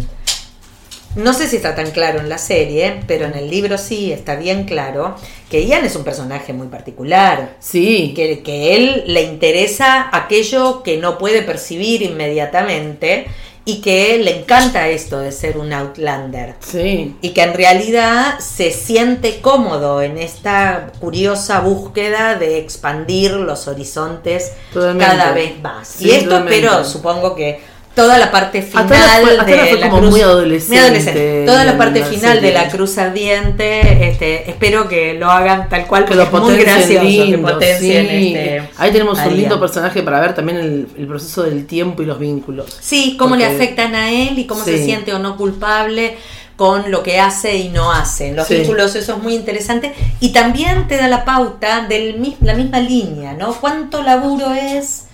no 1.16 1.34
sé 1.34 1.48
si 1.48 1.58
está 1.58 1.76
tan 1.76 1.92
claro 1.92 2.20
en 2.22 2.30
la 2.30 2.38
serie, 2.38 3.02
pero 3.06 3.26
en 3.26 3.34
el 3.36 3.50
libro 3.50 3.78
sí 3.78 4.14
está 4.14 4.36
bien 4.36 4.64
claro 4.64 5.16
que 5.50 5.66
Ian 5.66 5.84
es 5.84 5.96
un 5.98 6.06
personaje 6.06 6.54
muy 6.54 6.68
particular. 6.68 7.56
Sí, 7.60 8.14
Que, 8.16 8.42
que 8.42 8.76
él 8.78 9.04
le 9.08 9.24
interesa 9.24 10.10
aquello 10.14 10.84
que 10.84 10.96
no 10.98 11.18
puede 11.18 11.42
percibir 11.42 12.02
inmediatamente 12.02 13.26
y 13.64 13.80
que 13.82 14.18
le 14.18 14.40
encanta 14.40 14.88
esto 14.90 15.20
de 15.20 15.32
ser 15.32 15.58
un 15.58 15.72
outlander. 15.72 16.56
sí. 16.60 17.16
Y 17.22 17.30
que 17.30 17.44
en 17.44 17.54
realidad 17.54 18.40
se 18.40 18.72
siente 18.72 19.40
cómodo 19.42 20.02
en 20.02 20.18
esta 20.18 20.92
curiosa 21.00 21.60
búsqueda 21.60 22.36
de 22.36 22.58
expandir 22.58 23.32
los 23.34 23.68
horizontes 23.68 24.54
Totalmente. 24.74 25.06
cada 25.06 25.32
vez 25.34 25.62
más. 25.62 25.88
Sí, 25.88 26.08
y 26.08 26.12
esto 26.12 26.30
totalmente. 26.30 26.56
espero, 26.66 26.84
supongo 26.86 27.36
que 27.36 27.60
toda 27.96 28.18
la 28.18 28.32
parte 28.32 28.62
final 28.62 28.88
fue- 28.88 29.46
de 29.46 29.80
la 29.80 29.90
cruz, 29.90 30.10
muy 30.12 30.22
adolescente 30.22 30.76
muy 30.76 30.84
adolescente. 30.86 31.44
toda 31.46 31.66
la 31.66 31.78
parte 31.78 32.04
final 32.06 32.42
de 32.42 32.54
la 32.54 32.70
cruz 32.70 32.98
ardiente, 32.98 34.08
este, 34.10 34.50
espero 34.50 34.88
que 34.88 35.14
lo 35.16 35.30
hagan 35.30 35.68
tal 35.70 35.88
cual, 35.88 36.06
Que 36.06 36.16
lo 36.16 36.24
es 36.24 36.32
muy 36.32 36.56
gracioso 36.58 37.02
que 37.30 37.38
potencien 37.38 38.08
sí. 38.08 38.34
este, 38.36 38.70
Ahí 38.78 38.92
tenemos 38.92 39.20
un 39.20 39.36
lindo 39.36 39.60
personaje 39.60 40.04
para 40.04 40.20
ver 40.22 40.34
también 40.34 40.58
el, 40.60 40.88
el 40.98 41.08
proceso 41.08 41.44
del 41.44 41.66
tiempo 41.68 42.02
y 42.02 42.06
los 42.06 42.18
vínculos. 42.20 42.78
Sí, 42.80 43.16
cómo 43.20 43.36
le 43.36 43.46
afectan 43.46 43.94
a 43.96 44.10
él 44.12 44.40
y 44.40 44.46
cómo 44.48 44.64
se 44.64 44.84
siente 44.84 45.14
o 45.14 45.20
no 45.20 45.36
culpable 45.38 46.18
con 46.56 46.92
lo 46.92 47.02
que 47.02 47.20
hace 47.20 47.58
y 47.58 47.70
no 47.70 47.92
hace. 47.92 48.34
Los 48.34 48.48
Sí. 48.48 48.56
vínculos, 48.58 48.96
eso 48.96 49.16
es 49.18 49.24
muy 49.24 49.34
interesante. 49.34 49.94
Y 50.20 50.32
también 50.32 50.88
te 50.88 50.96
da 50.98 51.08
la 51.08 51.26
pauta 51.26 51.88
de 51.88 52.16
la 52.42 52.54
misma 52.54 52.80
línea, 52.80 53.34
¿no? 53.34 53.54
¿Cuánto 53.56 54.04
laburo 54.04 54.54
es 54.54 55.06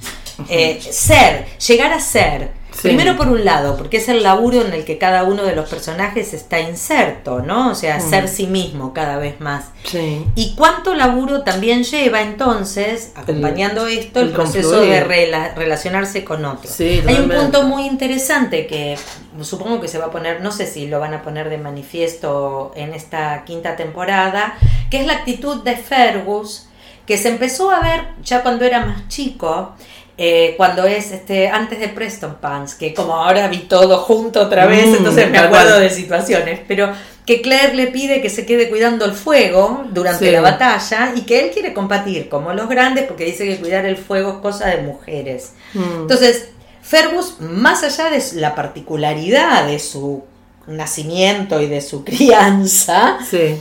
eh, 0.50 0.80
ser, 0.92 1.46
llegar 1.66 1.94
a 1.94 2.00
ser? 2.02 2.57
Sí. 2.80 2.90
Primero 2.90 3.18
por 3.18 3.28
un 3.30 3.44
lado, 3.44 3.76
porque 3.76 3.98
es 3.98 4.08
el 4.08 4.22
laburo 4.22 4.62
en 4.62 4.72
el 4.72 4.86
que 4.86 4.98
cada 5.00 5.24
uno 5.24 5.44
de 5.44 5.56
los 5.56 5.68
personajes 5.68 6.34
está 6.34 6.60
inserto, 6.60 7.40
¿no? 7.40 7.72
O 7.72 7.76
sea, 7.76 7.98
Mm. 7.98 8.10
ser 8.10 8.28
sí 8.28 8.46
mismo 8.46 8.94
cada 8.94 9.18
vez 9.18 9.40
más. 9.42 9.66
Sí. 9.84 10.24
¿Y 10.36 10.54
cuánto 10.56 10.94
laburo 10.94 11.42
también 11.44 11.84
lleva 11.84 12.22
entonces, 12.22 13.12
acompañando 13.16 13.88
esto, 13.88 14.20
el, 14.20 14.28
el 14.28 14.34
proceso 14.34 14.70
confluir. 14.70 14.92
de 14.94 15.06
rela- 15.08 15.56
relacionarse 15.56 16.24
con 16.24 16.46
otros? 16.46 16.72
Sí, 16.72 17.02
Hay 17.08 17.16
un 17.16 17.30
punto 17.30 17.64
muy 17.64 17.88
interesante 17.88 18.68
que 18.68 18.96
supongo 19.42 19.80
que 19.82 19.88
se 19.88 19.98
va 19.98 20.06
a 20.06 20.12
poner, 20.12 20.42
no 20.42 20.52
sé 20.52 20.68
si 20.68 20.88
lo 20.88 21.00
van 21.00 21.14
a 21.14 21.22
poner 21.24 21.50
de 21.50 21.58
manifiesto 21.58 22.72
en 22.76 22.94
esta 22.94 23.44
quinta 23.46 23.76
temporada, 23.76 24.56
que 24.90 25.00
es 25.00 25.06
la 25.08 25.14
actitud 25.14 25.64
de 25.64 25.76
Fergus, 25.76 26.68
que 27.06 27.18
se 27.18 27.30
empezó 27.30 27.72
a 27.72 27.80
ver 27.80 28.02
ya 28.24 28.44
cuando 28.44 28.66
era 28.66 28.86
más 28.86 29.08
chico. 29.08 29.74
Eh, 30.18 30.56
cuando 30.58 30.86
es 30.86 31.12
este 31.12 31.48
antes 31.50 31.80
de 31.80 31.90
Preston 31.90 32.38
Pants, 32.42 32.74
que 32.76 32.94
como 32.94 33.14
ahora 33.16 33.48
vi 33.48 33.60
todo 33.60 33.98
junto 34.00 34.42
otra 34.42 34.66
vez, 34.66 34.88
Mm, 34.88 34.96
entonces 34.96 35.30
me 35.30 35.38
acuerdo 35.38 35.70
cual. 35.72 35.82
de 35.82 35.90
situaciones, 35.92 36.60
pero 36.68 36.92
que 37.26 37.42
Claire 37.42 37.76
le 37.76 37.88
pide 37.88 38.22
que 38.22 38.30
se 38.30 38.46
quede 38.46 38.70
cuidando 38.70 39.06
el 39.06 39.12
fuego 39.12 39.84
durante 39.92 40.26
Sí. 40.26 40.32
la 40.32 40.42
batalla 40.42 41.12
y 41.16 41.22
que 41.22 41.42
él 41.42 41.52
quiere 41.52 41.74
combatir 41.74 42.30
como 42.30 42.54
los 42.54 42.68
grandes 42.70 43.06
porque 43.06 43.26
dice 43.26 43.46
que 43.46 43.58
cuidar 43.58 43.86
el 43.86 43.98
fuego 43.98 44.30
es 44.32 44.38
cosa 44.38 44.68
de 44.70 44.82
mujeres. 44.82 45.52
Mm. 45.74 46.02
Entonces, 46.02 46.50
Fergus, 46.82 47.36
más 47.42 47.84
allá 47.84 48.10
de 48.10 48.24
la 48.36 48.56
particularidad 48.56 49.68
de 49.68 49.78
su 49.78 50.24
nacimiento 50.68 51.62
y 51.62 51.68
de 51.68 51.82
su 51.82 52.04
crianza, 52.06 53.18
Sí. 53.30 53.58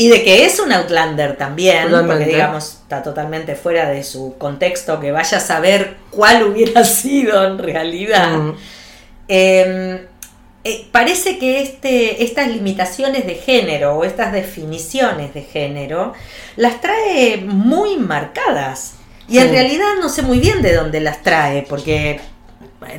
Y 0.00 0.08
de 0.08 0.24
que 0.24 0.46
es 0.46 0.58
un 0.58 0.72
Outlander 0.72 1.36
también, 1.36 1.90
Totalmente. 1.90 2.14
porque 2.14 2.32
digamos 2.32 2.78
está 2.84 3.02
totalmente 3.02 3.54
fuera 3.54 3.90
de 3.90 4.02
su 4.02 4.34
contexto, 4.38 4.98
que 4.98 5.12
vaya 5.12 5.36
a 5.36 5.40
saber 5.42 5.98
cuál 6.08 6.42
hubiera 6.44 6.84
sido 6.86 7.44
en 7.44 7.58
realidad. 7.58 8.30
Mm. 8.38 8.54
Eh, 9.28 10.06
eh, 10.64 10.86
parece 10.90 11.38
que 11.38 11.60
este, 11.60 12.24
estas 12.24 12.48
limitaciones 12.48 13.26
de 13.26 13.34
género 13.34 13.94
o 13.98 14.04
estas 14.04 14.32
definiciones 14.32 15.34
de 15.34 15.42
género 15.42 16.14
las 16.56 16.80
trae 16.80 17.36
muy 17.44 17.98
marcadas. 17.98 18.94
Y 19.28 19.36
en 19.36 19.50
realidad 19.50 19.96
no 20.00 20.08
sé 20.08 20.22
muy 20.22 20.38
bien 20.38 20.62
de 20.62 20.76
dónde 20.76 21.00
las 21.02 21.22
trae, 21.22 21.66
porque 21.68 22.20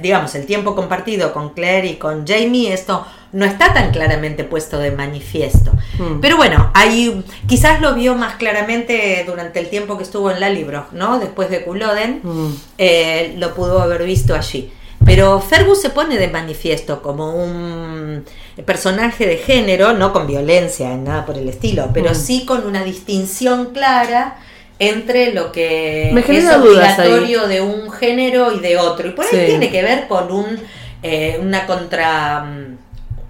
digamos, 0.04 0.36
el 0.36 0.45
tiempo 0.45 0.76
compartido 0.76 1.34
con 1.34 1.56
Claire 1.56 1.88
y 1.88 1.95
con 1.95 2.28
Jamie, 2.28 2.72
esto 2.72 3.08
no 3.34 3.45
está 3.45 3.73
tan 3.73 3.91
claramente 3.91 4.43
puesto 4.43 4.77
de 4.77 4.91
manifiesto. 4.91 5.71
Mm. 5.99 6.19
Pero 6.21 6.38
bueno, 6.38 6.69
ahí 6.73 7.23
quizás 7.47 7.79
lo 7.82 7.93
vio 7.95 8.15
más 8.15 8.36
claramente 8.36 9.23
durante 9.25 9.59
el 9.59 9.69
tiempo 9.69 9.97
que 9.97 10.03
estuvo 10.03 10.32
en 10.32 10.39
la 10.39 10.49
libro, 10.49 10.86
¿no? 10.91 11.19
Después 11.19 11.49
de 11.49 11.63
Culloden, 11.63 12.19
Mm. 12.23 12.47
eh, 12.77 13.36
lo 13.38 13.53
pudo 13.53 13.82
haber 13.82 14.03
visto 14.03 14.36
allí. 14.36 14.71
Pero 15.03 15.39
Fergus 15.41 15.82
se 15.82 15.89
pone 15.89 16.17
de 16.17 16.27
manifiesto 16.27 17.01
como 17.01 17.34
un 17.36 18.23
personaje 18.65 19.25
de 19.25 19.38
género, 19.38 19.93
no 19.93 20.13
con 20.13 20.27
violencia, 20.27 20.95
nada 20.95 21.25
por 21.25 21.38
el 21.38 21.49
estilo, 21.49 21.89
pero 21.93 22.11
Mm. 22.11 22.15
sí 22.15 22.45
con 22.45 22.67
una 22.67 22.84
distinción 22.84 23.67
clara 23.73 24.38
entre 24.77 25.34
lo 25.34 25.51
que 25.51 26.11
Me 26.13 26.21
es 26.21 26.53
obligatorio 26.55 27.47
de 27.47 27.61
un 27.61 27.91
género 27.91 28.51
y 28.51 28.59
de 28.59 28.77
otro. 28.77 29.07
Y 29.07 29.11
por 29.11 29.25
ahí 29.25 29.32
Sí. 29.32 29.45
tiene 29.47 29.71
que 29.71 29.82
ver 29.82 30.07
con 30.07 30.32
un, 30.32 30.59
eh, 31.01 31.39
una 31.41 31.65
contra 31.65 32.45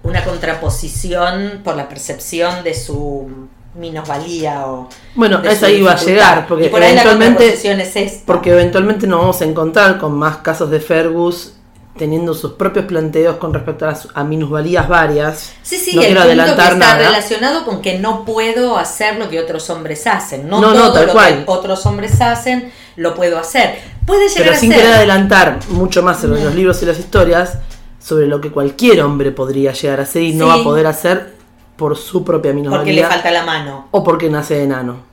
una 0.04 0.24
contraposición 0.24 1.60
por 1.64 1.76
la 1.76 1.88
percepción 1.88 2.64
de 2.64 2.74
su 2.74 3.28
minusvalía 3.74 4.66
o 4.66 4.88
Bueno, 5.14 5.40
su 5.40 5.66
iba 5.68 5.92
a 5.92 5.96
llegar, 5.96 6.46
porque 6.46 6.68
por 6.68 6.82
eventualmente, 6.82 7.48
es 7.54 8.22
porque 8.26 8.50
eventualmente 8.50 9.06
nos 9.06 9.20
vamos 9.20 9.40
a 9.40 9.44
encontrar 9.44 9.98
con 9.98 10.12
más 10.12 10.38
casos 10.38 10.70
de 10.70 10.80
Fergus 10.80 11.54
teniendo 11.96 12.32
sus 12.34 12.52
propios 12.54 12.86
planteos 12.86 13.36
con 13.36 13.52
respecto 13.52 13.84
a, 13.84 13.88
las- 13.88 14.08
a 14.14 14.24
minusvalías 14.24 14.88
varias. 14.88 15.52
Sí, 15.62 15.76
sí, 15.76 15.94
no 15.94 16.00
el 16.00 16.06
quiero 16.08 16.20
punto 16.22 16.28
adelantar 16.32 16.68
que 16.68 16.72
está 16.74 16.86
nada. 16.94 16.98
relacionado 17.08 17.64
con 17.66 17.82
que 17.82 17.98
no 17.98 18.24
puedo 18.24 18.78
hacer 18.78 19.16
lo 19.18 19.28
que 19.28 19.38
otros 19.38 19.68
hombres 19.68 20.06
hacen. 20.06 20.48
No, 20.48 20.60
No, 20.60 20.68
no, 20.72 20.84
todo 20.84 20.92
tal 20.94 21.06
lo 21.08 21.12
cual. 21.12 21.44
que 21.44 21.50
otros 21.50 21.84
hombres 21.84 22.18
hacen 22.22 22.72
lo 22.96 23.14
puedo 23.14 23.38
hacer. 23.38 23.78
Puede 24.06 24.28
llegar 24.28 24.42
Pero 24.44 24.52
a 24.52 24.58
sin 24.58 24.70
ser. 24.70 24.80
querer 24.80 24.94
adelantar 24.94 25.58
mucho 25.68 26.02
más 26.02 26.24
en 26.24 26.30
los 26.44 26.54
libros 26.54 26.82
y 26.82 26.86
las 26.86 26.98
historias 26.98 27.58
sobre 28.02 28.26
lo 28.26 28.40
que 28.40 28.50
cualquier 28.50 29.02
hombre 29.02 29.30
podría 29.30 29.72
llegar 29.72 30.00
a 30.00 30.02
hacer 30.04 30.22
y 30.22 30.34
no 30.34 30.46
va 30.48 30.54
a 30.54 30.62
poder 30.64 30.86
hacer 30.86 31.34
por 31.76 31.96
su 31.96 32.24
propia 32.24 32.52
porque 32.68 32.92
le 32.92 33.04
falta 33.04 33.30
la 33.30 33.44
mano. 33.44 33.88
o 33.90 34.02
porque 34.04 34.28
nace 34.28 34.54
de 34.54 34.64
enano. 34.64 35.12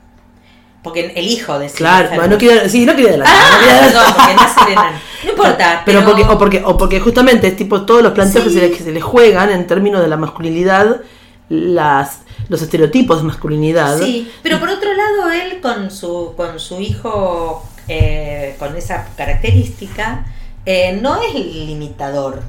Porque 0.84 1.12
el 1.16 1.28
hijo 1.28 1.60
de 1.60 1.70
Claro, 1.70 2.10
no 2.28 2.40
sí, 2.70 2.86
no 2.86 2.96
quería 2.96 3.10
adelantar. 3.10 3.36
no 3.38 3.44
Ah, 3.46 3.60
quería 3.60 3.76
adelantar. 3.76 3.92
perdón, 3.92 4.14
porque 4.16 4.34
nace 4.36 4.66
de 4.66 4.72
enano. 4.72 4.98
No 5.24 5.30
importa. 5.32 5.82
Pero, 5.86 6.00
Pero, 6.00 6.06
porque, 6.16 6.24
o 6.24 6.38
porque, 6.38 6.64
o 6.66 6.78
porque 6.78 7.00
justamente 7.02 7.48
es 7.48 7.56
tipo 7.58 7.82
todos 7.82 8.02
los 8.02 8.14
planteos 8.14 8.46
Sí. 8.46 8.50
que, 8.54 8.60
se 8.60 8.68
le, 8.70 8.72
que 8.78 8.84
se 8.84 8.92
le 8.94 9.02
juegan 9.02 9.50
en 9.52 9.68
términos 9.68 10.02
de 10.02 10.08
la 10.08 10.16
masculinidad, 10.16 11.02
las, 11.50 12.22
los 12.48 12.62
estereotipos 12.62 13.18
de 13.18 13.24
masculinidad. 13.24 13.98
Sí, 14.00 14.32
pero 14.42 14.60
por 14.60 14.70
otro 14.70 14.90
lado, 14.94 15.32
él 15.32 15.60
con 15.62 15.92
su, 15.92 16.34
con 16.38 16.60
su 16.60 16.80
hijo 16.80 17.64
eh, 17.90 18.56
con 18.60 18.76
esa 18.78 19.08
característica, 19.18 20.26
eh, 20.66 20.98
no 21.02 21.22
es 21.22 21.34
limitador. 21.34 22.42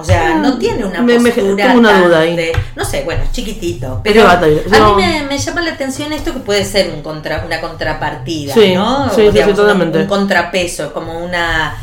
O 0.00 0.04
sea, 0.04 0.32
Ah, 0.32 0.38
no 0.38 0.58
tiene 0.58 0.84
una 0.84 1.00
me- 1.02 1.18
me- 1.18 1.30
postura 1.30 1.66
tengo 1.66 1.78
una 1.78 2.00
duda 2.00 2.20
ahí. 2.20 2.36
de- 2.36 2.52
no 2.76 2.84
sé, 2.84 3.02
bueno, 3.04 3.22
chiquitito. 3.32 4.00
Pero 4.02 4.28
a 4.28 4.36
mí 4.36 4.48
me, 4.96 5.22
me 5.28 5.38
llama 5.38 5.60
la 5.62 5.72
atención 5.72 6.12
esto 6.12 6.32
que 6.32 6.40
puede 6.40 6.64
ser 6.64 6.90
un 6.94 7.02
contra, 7.02 7.44
una 7.44 7.60
contrapartida, 7.60 8.54
Sí, 8.54 8.74
¿no? 8.74 9.08
sí, 9.10 9.16
sí, 9.16 9.22
sí, 9.26 9.30
Digamos, 9.32 9.50
un- 9.50 9.56
totalmente. 9.56 9.98
Un, 10.00 10.06
contrapeso, 10.06 10.84
es 10.86 10.90
como 10.90 11.18
una 11.24 11.76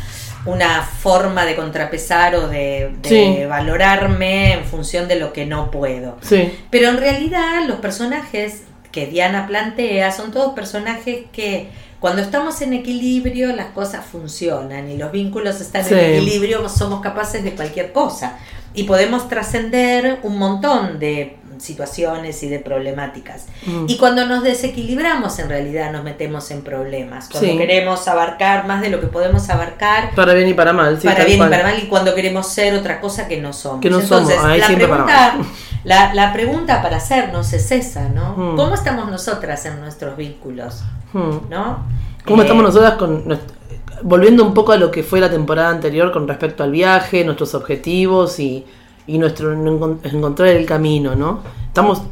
una 0.46 0.80
forma 0.82 1.44
de 1.44 1.54
contrapesar 1.56 2.34
o 2.36 2.48
de, 2.48 2.92
de 3.02 3.46
valorarme 3.46 4.54
en 4.54 4.64
función 4.64 5.06
de 5.06 5.16
lo 5.16 5.32
que 5.32 5.44
no 5.44 5.70
puedo. 5.70 6.16
Sí, 6.22 6.50
Pero 6.70 6.88
en 6.88 6.96
realidad 6.96 7.64
los 7.66 7.78
personajes 7.80 8.62
que 8.90 9.06
Diana 9.06 9.46
plantea 9.46 10.10
son 10.10 10.30
todos 10.32 10.54
personajes 10.54 11.24
que 11.32 11.68
cuando 12.00 12.22
estamos 12.22 12.60
en 12.62 12.72
equilibrio 12.74 13.54
las 13.54 13.66
cosas 13.72 14.04
funcionan 14.06 14.88
y 14.90 14.96
los 14.96 15.10
vínculos 15.10 15.60
están 15.60 15.84
Sí. 15.84 15.94
en 15.94 16.14
equilibrio, 16.14 16.68
somos 16.68 17.00
capaces 17.00 17.42
de 17.42 17.52
cualquier 17.54 17.92
cosa 17.92 18.38
y 18.74 18.84
podemos 18.84 19.28
trascender 19.28 20.20
un 20.22 20.38
montón 20.38 20.98
de 20.98 21.36
situaciones 21.60 22.42
y 22.42 22.48
de 22.48 22.58
problemáticas. 22.58 23.46
Mm. 23.66 23.84
Y 23.88 23.96
cuando 23.96 24.26
nos 24.26 24.42
desequilibramos 24.42 25.38
en 25.38 25.48
realidad 25.48 25.92
nos 25.92 26.04
metemos 26.04 26.50
en 26.50 26.62
problemas, 26.62 27.28
cuando 27.30 27.50
Sí. 27.50 27.56
queremos 27.58 28.06
abarcar 28.08 28.66
más 28.66 28.80
de 28.80 28.90
lo 28.90 29.00
que 29.00 29.06
podemos 29.08 29.48
abarcar 29.50 30.14
para 30.14 30.34
bien 30.34 30.48
y 30.48 30.54
para 30.54 30.72
mal. 30.72 31.00
Sí, 31.00 31.06
para 31.08 31.24
bien 31.24 31.38
cual. 31.38 31.48
y 31.48 31.50
para 31.52 31.62
mal 31.64 31.78
y 31.82 31.86
cuando 31.86 32.14
queremos 32.14 32.46
ser 32.48 32.74
otra 32.74 33.00
cosa 33.00 33.28
que 33.28 33.40
no 33.40 33.52
somos. 33.52 33.80
Que 33.80 33.90
no 33.90 34.00
Entonces, 34.00 34.36
somos, 34.36 34.58
la, 34.58 34.66
pregunta, 34.66 35.36
la, 35.84 36.14
la 36.14 36.32
pregunta 36.32 36.82
para 36.82 36.96
hacernos 36.98 37.52
es 37.52 37.70
esa, 37.70 38.08
¿no? 38.08 38.34
Mm. 38.36 38.56
¿Cómo 38.56 38.74
estamos 38.74 39.10
nosotras 39.10 39.64
en 39.66 39.80
nuestros 39.80 40.16
vínculos? 40.16 40.82
Mm. 41.12 41.50
¿No? 41.50 41.84
¿Cómo 42.26 42.42
Eh, 42.42 42.44
estamos 42.44 42.62
nosotras 42.64 42.94
con 42.94 43.26
nuestro- 43.26 43.56
volviendo 44.02 44.44
un 44.44 44.54
poco 44.54 44.72
a 44.72 44.76
lo 44.76 44.90
que 44.90 45.02
fue 45.02 45.18
la 45.20 45.30
temporada 45.30 45.70
anterior 45.70 46.12
con 46.12 46.28
respecto 46.28 46.62
al 46.62 46.70
viaje, 46.70 47.24
nuestros 47.24 47.54
objetivos 47.54 48.38
y, 48.38 48.64
y 49.08 49.18
nuestro 49.18 49.52
encon- 49.54 49.98
encontrar 50.04 50.48
el 50.50 50.64
camino, 50.64 51.16
¿no? 51.16 51.40
Estamos 51.66 52.02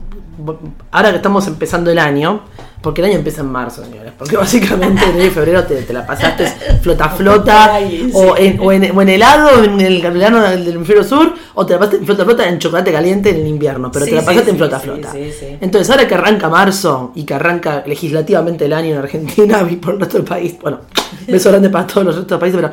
ahora 0.90 1.10
que 1.10 1.16
estamos 1.16 1.46
empezando 1.46 1.90
el 1.90 1.98
año, 1.98 2.40
porque 2.82 3.00
el 3.00 3.06
año 3.08 3.16
empieza 3.16 3.40
en 3.40 3.50
marzo, 3.50 3.82
señores, 3.82 4.12
porque 4.18 4.36
básicamente 4.44 5.02
en 5.08 5.20
y 5.26 5.30
febrero 5.30 5.64
te, 5.64 5.76
te 5.82 5.92
la 5.94 6.06
pasaste 6.06 6.46
flota 6.82 7.08
flota 7.08 7.78
o, 8.12 8.36
en, 8.36 8.60
o, 8.60 8.70
en, 8.72 8.96
o 8.96 9.02
en 9.02 9.08
helado 9.08 9.64
en 9.64 9.80
el 9.80 10.02
verano 10.02 10.42
del 10.42 10.68
hemisferio 10.68 11.02
sur 11.02 11.32
o 11.54 11.64
te 11.64 11.72
la 11.72 11.78
pasaste 11.78 11.98
en 12.00 12.06
flota 12.06 12.24
flota 12.24 12.48
en 12.48 12.58
chocolate 12.58 12.92
caliente 12.92 13.30
en 13.30 13.36
el 13.36 13.46
invierno, 13.46 13.90
pero 13.90 14.04
Sí, 14.04 14.10
te 14.10 14.16
la 14.16 14.20
sí, 14.22 14.26
pasaste 14.26 14.50
en 14.50 14.56
sí, 14.56 14.58
flota 14.58 14.78
sí, 14.80 14.84
flota. 14.84 15.12
sí, 15.12 15.32
sí. 15.38 15.46
Entonces, 15.60 15.90
ahora 15.90 16.06
que 16.06 16.14
arranca 16.14 16.48
marzo 16.50 17.12
y 17.14 17.24
que 17.24 17.32
arranca 17.34 17.82
legislativamente 17.86 18.66
el 18.66 18.72
año 18.74 18.92
en 18.92 18.98
Argentina 18.98 19.66
y 19.70 19.76
por 19.76 19.94
el 19.94 20.00
resto 20.00 20.18
del 20.18 20.26
país, 20.26 20.54
bueno, 20.60 20.80
beso 21.26 21.48
grande 21.50 21.70
para 21.70 21.86
todos 21.86 22.04
los 22.06 22.14
restos 22.16 22.38
del 22.38 22.40
país, 22.40 22.54
pero 22.54 22.70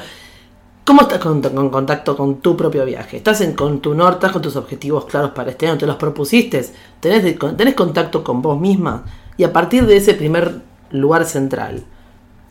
¿cómo 0.85 1.01
estás 1.03 1.19
con, 1.19 1.41
con 1.41 1.69
contacto 1.69 2.15
con 2.17 2.39
tu 2.41 2.55
propio 2.57 2.85
viaje? 2.85 3.17
¿Estás 3.17 3.41
en, 3.41 3.53
con 3.53 3.79
tu 3.81 3.93
norte, 3.93 4.15
estás 4.17 4.31
con 4.33 4.41
tus 4.41 4.55
objetivos 4.55 5.05
claros 5.05 5.31
para 5.31 5.51
este 5.51 5.67
año? 5.67 5.77
¿Te 5.77 5.85
los 5.87 5.95
propusiste? 5.97 6.65
¿Tenés, 6.99 7.23
de- 7.23 7.35
con- 7.37 7.55
¿Tenés 7.57 7.75
contacto 7.75 8.23
con 8.23 8.41
vos 8.41 8.59
misma? 8.59 9.05
Y 9.37 9.43
a 9.43 9.53
partir 9.53 9.85
de 9.85 9.97
ese 9.97 10.13
primer 10.13 10.61
lugar 10.91 11.25
central, 11.25 11.83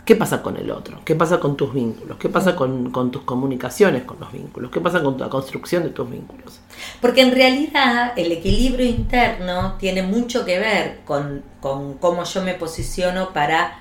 ¿qué 0.05 0.17
pasa 0.17 0.43
con 0.43 0.57
el 0.57 0.71
otro? 0.71 0.99
¿Qué 1.05 1.15
pasa 1.15 1.39
con 1.39 1.57
tus 1.57 1.73
vínculos? 1.73 2.17
¿Qué 2.19 2.29
pasa 2.29 2.57
con, 2.57 2.91
con 2.91 3.11
tus 3.13 3.23
comunicaciones 3.23 4.03
con 4.03 4.19
los 4.19 4.33
vínculos? 4.33 4.71
¿Qué 4.73 4.81
pasa 4.81 5.03
con 5.03 5.17
la 5.19 5.29
construcción 5.29 5.85
de 5.85 5.91
tus 5.91 6.11
vínculos? 6.11 6.59
Porque 7.01 7.21
en 7.21 7.33
realidad 7.33 8.13
el 8.17 8.33
equilibrio 8.33 8.87
interno 8.87 9.75
tiene 9.79 10.03
mucho 10.03 10.45
que 10.45 10.59
ver 10.59 11.01
con, 11.05 11.43
con 11.61 11.95
cómo 11.99 12.25
yo 12.25 12.43
me 12.43 12.55
posiciono 12.55 13.33
para 13.33 13.79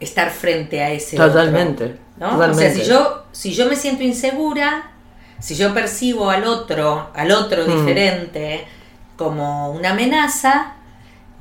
estar 0.00 0.30
frente 0.30 0.82
a 0.82 0.90
ese 0.90 1.16
Totalmente, 1.16 1.84
otro, 1.84 1.96
¿no? 2.16 2.30
totalmente. 2.30 2.66
O 2.66 2.70
sea, 2.74 2.84
si 2.84 2.88
yo, 2.90 3.24
si 3.32 3.52
yo 3.54 3.66
me 3.66 3.76
siento 3.76 4.02
insegura, 4.02 4.90
si 5.38 5.54
yo 5.54 5.72
percibo 5.74 6.30
al 6.30 6.44
otro, 6.44 7.10
al 7.14 7.30
otro 7.32 7.64
Mm. 7.66 7.78
diferente 7.78 8.66
como 9.16 9.70
una 9.72 9.90
amenaza, 9.90 10.72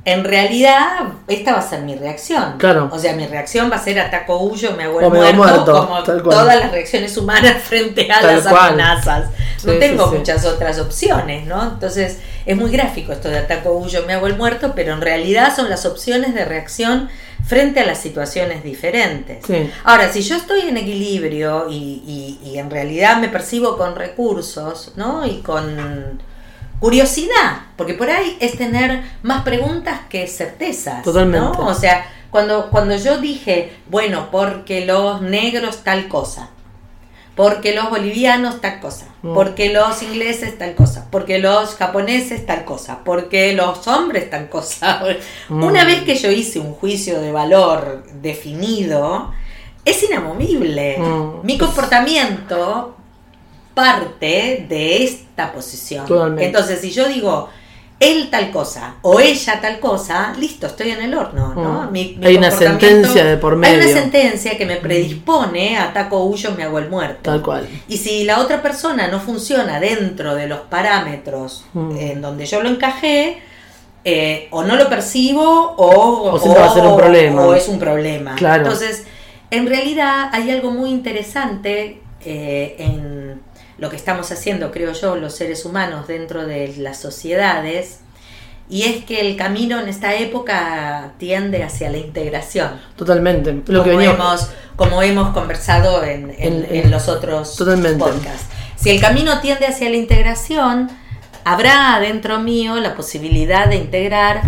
en 0.05 0.23
realidad 0.23 1.09
esta 1.27 1.51
va 1.53 1.59
a 1.59 1.61
ser 1.61 1.81
mi 1.81 1.95
reacción. 1.95 2.57
Claro. 2.57 2.89
O 2.91 2.97
sea, 2.99 3.13
mi 3.13 3.27
reacción 3.27 3.69
va 3.71 3.75
a 3.75 3.83
ser 3.83 3.99
ataco, 3.99 4.37
huyo, 4.37 4.71
me 4.75 4.83
hago 4.85 5.01
el 5.01 5.09
muerto, 5.09 5.35
muerto, 5.35 5.87
como 5.87 6.03
todas 6.29 6.57
las 6.59 6.71
reacciones 6.71 7.15
humanas 7.17 7.61
frente 7.63 8.11
a 8.11 8.19
Tal 8.21 8.35
las 8.37 8.47
cual. 8.47 8.67
amenazas. 8.73 9.25
No 9.65 9.73
tengo 9.73 10.05
sí, 10.05 10.11
sí. 10.11 10.17
muchas 10.19 10.45
otras 10.45 10.79
opciones, 10.79 11.45
¿no? 11.45 11.61
Entonces 11.63 12.19
es 12.45 12.57
muy 12.57 12.71
gráfico 12.71 13.11
esto 13.11 13.27
de 13.27 13.39
ataco, 13.39 13.73
huyo, 13.73 14.03
me 14.07 14.13
hago 14.13 14.27
el 14.27 14.37
muerto, 14.37 14.71
pero 14.73 14.93
en 14.93 15.01
realidad 15.01 15.53
son 15.55 15.69
las 15.69 15.85
opciones 15.85 16.33
de 16.33 16.45
reacción 16.45 17.09
frente 17.49 17.79
a 17.79 17.85
las 17.85 17.97
situaciones 17.99 18.63
diferentes. 18.63 19.43
Sí. 19.45 19.69
Ahora, 19.83 20.11
si 20.13 20.21
yo 20.21 20.35
estoy 20.37 20.61
en 20.69 20.77
equilibrio 20.77 21.65
y, 21.67 21.73
y- 22.43 22.47
y 22.47 22.59
en 22.59 22.69
realidad 22.69 23.17
me 23.19 23.27
percibo 23.27 23.75
con 23.75 23.95
recursos, 23.95 24.93
¿no? 24.95 25.25
Y 25.25 25.39
con 25.41 26.21
curiosidad, 26.79 27.63
porque 27.75 27.95
por 27.95 28.09
ahí 28.09 28.37
es 28.39 28.55
tener 28.57 29.01
más 29.23 29.41
preguntas 29.43 30.01
que 30.09 30.27
certezas. 30.27 31.01
Totalmente. 31.03 31.57
¿no? 31.57 31.65
O 31.67 31.73
sea, 31.73 32.05
cuando, 32.29 32.69
cuando 32.69 32.95
yo 32.95 33.17
dije, 33.19 33.73
bueno, 33.89 34.29
porque 34.31 34.85
los 34.85 35.21
negros 35.21 35.83
tal 35.83 36.07
cosa, 36.07 36.49
porque 37.39 37.73
los 37.73 37.89
bolivianos 37.89 38.59
tal 38.59 38.81
cosa, 38.81 39.05
Mm. 39.21 39.33
porque 39.33 39.71
los 39.71 40.03
ingleses 40.03 40.57
tal 40.57 40.75
cosa, 40.75 41.07
porque 41.09 41.39
los 41.39 41.75
japoneses 41.75 42.45
tal 42.45 42.65
cosa, 42.65 42.99
porque 43.05 43.53
los 43.53 43.87
hombres 43.87 44.29
tal 44.29 44.49
cosa. 44.49 45.01
Mm. 45.47 45.63
Una 45.63 45.85
vez 45.85 46.01
que 46.01 46.15
yo 46.15 46.29
hice 46.29 46.59
un 46.59 46.73
juicio 46.73 47.21
de 47.21 47.31
valor 47.31 48.03
definido, 48.21 49.31
es 49.85 50.03
inamovible. 50.03 50.97
Mm. 50.97 51.45
Mi 51.45 51.57
comportamiento 51.57 52.97
parte 53.73 54.65
de 54.67 55.05
esta 55.05 55.53
posición. 55.53 56.05
Totalmente. 56.07 56.45
Entonces, 56.45 56.81
si 56.81 56.91
yo 56.91 57.07
digo 57.07 57.49
él 57.99 58.29
tal 58.31 58.49
cosa 58.51 58.95
o 59.01 59.19
ella 59.19 59.59
tal 59.61 59.79
cosa, 59.79 60.33
listo, 60.39 60.67
estoy 60.67 60.91
en 60.91 61.01
el 61.01 61.13
horno, 61.13 61.53
¿no? 61.53 61.83
Mm. 61.83 61.91
Mi- 61.91 62.15
mi 62.17 62.27
Hay 62.27 62.35
una 62.37 62.49
sentencia 62.51 63.25
de 63.25 63.35
por 63.37 63.53
Hay 63.53 63.59
medio. 63.59 63.83
una 63.89 63.99
sentencia 64.01 64.57
que 64.57 64.65
me 64.65 64.77
predispone 64.77 65.77
a 65.77 65.89
ataco 65.89 66.23
huyo, 66.23 66.51
me 66.55 66.63
hago 66.63 66.79
el 66.79 66.89
muerto. 66.89 67.29
Tal 67.31 67.41
cual. 67.41 67.67
Y 67.89 67.97
si 67.97 68.23
la 68.23 68.39
otra 68.39 68.61
persona 68.61 69.07
no 69.09 69.19
funciona 69.19 69.79
dentro 69.81 70.35
de 70.35 70.47
los 70.47 70.59
parámetros 70.61 71.65
Mm. 71.73 71.97
en 71.97 72.21
donde 72.21 72.45
yo 72.45 72.61
lo 72.63 72.69
encajé, 72.69 73.39
eh, 74.05 74.47
o 74.51 74.63
no 74.63 74.77
lo 74.77 74.87
percibo 74.87 75.43
o, 75.75 76.31
O 76.31 76.39
ser 76.73 76.83
un 76.85 76.95
problema. 76.97 77.41
o 77.45 77.53
es 77.53 77.67
un 77.67 77.79
problema. 77.79 78.35
Claro. 78.35 78.63
Entonces, 78.63 79.03
en 79.51 79.67
realidad 79.67 80.29
hay 80.31 80.51
algo 80.51 80.71
muy 80.71 80.89
interesante 80.89 82.01
eh, 82.25 82.75
en 82.79 83.18
lo 83.79 83.89
que 83.89 83.95
estamos 83.95 84.31
haciendo, 84.31 84.71
creo 84.71 84.93
yo, 84.93 85.15
los 85.15 85.35
seres 85.35 85.65
humanos 85.65 86.07
dentro 86.07 86.45
de 86.45 86.75
las 86.77 86.99
sociedades, 86.99 87.99
y 88.69 88.83
es 88.83 89.03
que 89.03 89.21
el 89.21 89.35
camino 89.35 89.79
en 89.79 89.89
esta 89.89 90.13
época 90.15 91.13
tiende 91.17 91.63
hacia 91.63 91.89
la 91.89 91.97
integración. 91.97 92.79
Totalmente. 92.95 93.63
Lo 93.65 93.83
como, 93.83 93.97
que 93.97 94.05
hemos, 94.05 94.49
como 94.75 95.01
hemos 95.01 95.33
conversado 95.33 96.03
en, 96.03 96.35
en, 96.37 96.91
los 96.91 97.07
otros 97.07 97.57
podcasts. 97.57 98.45
Si 98.75 98.91
el 98.91 99.01
camino 99.01 99.39
tiende 99.41 99.65
hacia 99.65 99.89
la 99.89 99.95
integración, 99.95 100.89
habrá 101.43 101.99
dentro 101.99 102.39
mío 102.39 102.75
la 102.75 102.95
posibilidad 102.95 103.67
de 103.67 103.77
integrar 103.77 104.43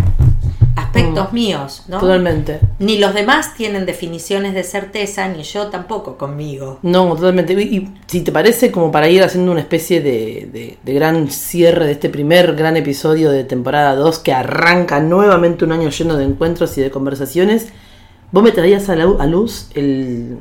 aspectos 0.76 1.32
mm. 1.32 1.34
míos, 1.34 1.82
¿no? 1.88 1.98
Totalmente. 1.98 2.60
Ni 2.78 2.98
los 2.98 3.14
demás 3.14 3.54
tienen 3.54 3.86
definiciones 3.86 4.54
de 4.54 4.64
certeza, 4.64 5.28
ni 5.28 5.42
yo 5.42 5.68
tampoco 5.68 6.16
conmigo. 6.16 6.78
No, 6.82 7.14
totalmente. 7.14 7.52
Y, 7.54 7.92
si 8.06 8.22
te 8.22 8.32
parece, 8.32 8.70
como 8.70 8.90
para 8.90 9.08
ir 9.08 9.22
haciendo 9.22 9.52
una 9.52 9.60
especie 9.60 10.00
de, 10.00 10.78
gran 10.84 11.30
cierre 11.30 11.86
de 11.86 11.92
este 11.92 12.08
primer 12.08 12.54
gran 12.54 12.76
episodio 12.76 13.30
de 13.30 13.44
temporada 13.44 13.94
2 13.94 14.18
que 14.20 14.32
arranca 14.32 15.00
nuevamente 15.00 15.64
un 15.64 15.72
año 15.72 15.90
lleno 15.90 16.16
de 16.16 16.24
encuentros 16.24 16.76
y 16.78 16.80
de 16.80 16.90
conversaciones, 16.90 17.68
vos 18.30 18.42
me 18.42 18.52
traías 18.52 18.88
a, 18.88 18.96
la, 18.96 19.04
a 19.18 19.26
luz 19.26 19.68
el, 19.74 20.38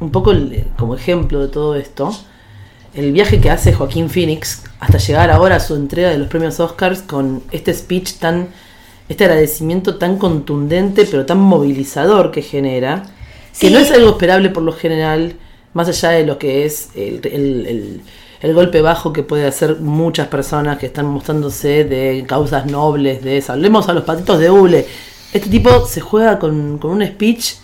un 0.00 0.10
poco 0.10 0.32
como 0.76 0.94
ejemplo 0.94 1.40
de 1.40 1.48
todo 1.48 1.76
esto. 1.76 2.14
El 2.94 3.12
viaje 3.12 3.40
que 3.40 3.50
hace 3.50 3.74
Joaquín 3.74 4.08
Phoenix 4.08 4.62
hasta 4.80 4.96
llegar 4.96 5.30
ahora 5.30 5.56
a 5.56 5.60
su 5.60 5.74
entrega 5.74 6.08
de 6.08 6.18
los 6.18 6.28
premios 6.28 6.60
Oscars 6.60 7.02
con 7.02 7.42
este 7.50 7.74
speech 7.74 8.14
tan 8.14 8.48
este 9.08 9.24
agradecimiento 9.24 9.96
tan 9.96 10.18
contundente 10.18 11.06
pero 11.10 11.26
tan 11.26 11.38
movilizador 11.38 12.30
que 12.30 12.42
genera, 12.42 13.04
que 13.58 13.70
no 13.70 13.78
es 13.78 13.90
algo 13.90 14.10
esperable 14.10 14.50
por 14.50 14.62
lo 14.62 14.72
general, 14.72 15.34
más 15.72 15.88
allá 15.88 16.10
de 16.10 16.26
lo 16.26 16.38
que 16.38 16.64
es 16.64 16.90
el, 16.94 18.02
golpe 18.54 18.80
bajo 18.80 19.12
que 19.12 19.22
puede 19.22 19.46
hacer 19.46 19.80
muchas 19.80 20.28
personas 20.28 20.78
que 20.78 20.86
están 20.86 21.06
mostrándose 21.06 21.84
de 21.84 22.24
causas 22.28 22.66
nobles, 22.66 23.22
de. 23.22 23.42
Hablemos 23.48 23.88
a 23.88 23.92
los 23.92 24.04
patitos 24.04 24.38
de 24.38 24.50
Ule. 24.50 24.86
Este 25.32 25.50
tipo 25.50 25.84
se 25.84 26.00
juega 26.00 26.38
con, 26.38 26.78
con 26.78 26.92
un 26.92 27.04
speech 27.04 27.56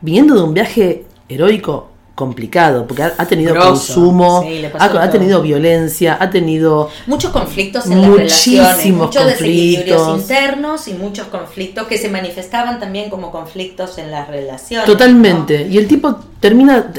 viniendo 0.00 0.36
de 0.36 0.42
un 0.42 0.54
viaje 0.54 1.04
heroico 1.28 1.89
complicado, 2.20 2.86
porque 2.86 3.02
ha, 3.02 3.26
tenido 3.26 3.56
consumo, 3.56 4.44
ha, 4.78 5.10
tenido 5.10 5.40
violencia, 5.40 6.18
ha 6.20 6.28
tenido 6.28 6.90
muchos 7.06 7.32
conflictos 7.32 7.86
en 7.86 8.02
las 8.02 8.10
relaciones, 8.10 8.86
muchos 8.92 9.24
desequilibrios 9.24 10.20
internos 10.20 10.86
y 10.86 10.92
muchos 10.92 11.28
conflictos 11.28 11.86
que 11.86 11.96
se 11.96 12.10
manifestaban 12.10 12.78
también 12.78 13.08
como 13.08 13.32
conflictos 13.32 13.96
en 13.96 14.10
las 14.10 14.28
relaciones. 14.28 14.84
Totalmente. 14.84 15.66
Y 15.66 15.78
el 15.78 15.88
tipo 15.88 16.14
termina, 16.40 16.92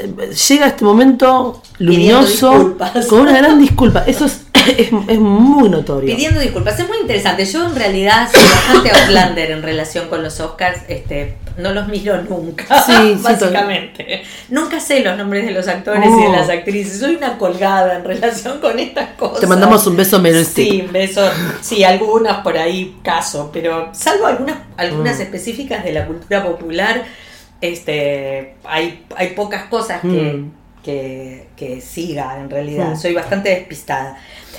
llega 0.48 0.64
a 0.64 0.68
este 0.68 0.84
momento 0.84 1.62
luminoso 1.78 2.76
con 3.08 3.20
una 3.20 3.38
gran 3.38 3.60
disculpa. 3.60 4.02
Eso 4.04 4.26
es 4.26 4.42
es, 4.68 4.92
muy 4.92 5.68
notorio. 5.68 6.14
Pidiendo 6.14 6.40
disculpas, 6.40 6.78
es 6.78 6.88
muy 6.88 6.98
interesante. 6.98 7.44
Yo 7.44 7.66
en 7.66 7.74
realidad 7.74 8.28
soy 8.32 8.42
bastante 8.42 8.90
Outlander 8.90 9.50
en 9.50 9.62
relación 9.62 10.08
con 10.08 10.22
los 10.22 10.40
Oscars, 10.40 10.80
este, 10.88 11.36
no 11.56 11.72
los 11.72 11.88
miro 11.88 12.20
nunca, 12.22 12.82
sí, 12.82 13.16
básicamente. 13.22 14.22
nunca 14.48 14.80
sé 14.80 15.00
los 15.00 15.16
nombres 15.16 15.44
de 15.44 15.52
los 15.52 15.68
actores 15.68 16.06
y 16.06 16.22
de 16.22 16.28
oh. 16.28 16.32
las 16.32 16.48
actrices, 16.48 17.00
soy 17.00 17.16
una 17.16 17.38
colgada 17.38 17.96
en 17.96 18.04
relación 18.04 18.60
con 18.60 18.78
estas 18.78 19.10
cosas. 19.10 19.40
Te 19.40 19.46
mandamos 19.46 19.86
un 19.86 19.96
beso 19.96 20.18
menos 20.18 20.46
Sí, 20.46 20.82
un 20.86 20.92
beso, 20.92 21.22
sí, 21.60 21.84
algunas 21.84 22.38
por 22.38 22.56
ahí 22.56 22.96
caso, 23.02 23.50
pero 23.52 23.90
salvo 23.92 24.26
algunas, 24.26 24.58
algunas 24.76 25.18
mm. 25.18 25.22
específicas 25.22 25.84
de 25.84 25.92
la 25.92 26.06
cultura 26.06 26.42
popular, 26.42 27.04
este, 27.60 28.56
hay, 28.64 29.04
hay 29.16 29.28
pocas 29.30 29.64
cosas 29.64 30.00
que... 30.00 30.08
Mm 30.08 30.61
que, 30.82 31.80
siga 31.80 32.38
en 32.40 32.50
realidad. 32.50 32.96
Soy 32.96 33.14
bastante 33.14 33.50
despistada. 33.50 34.18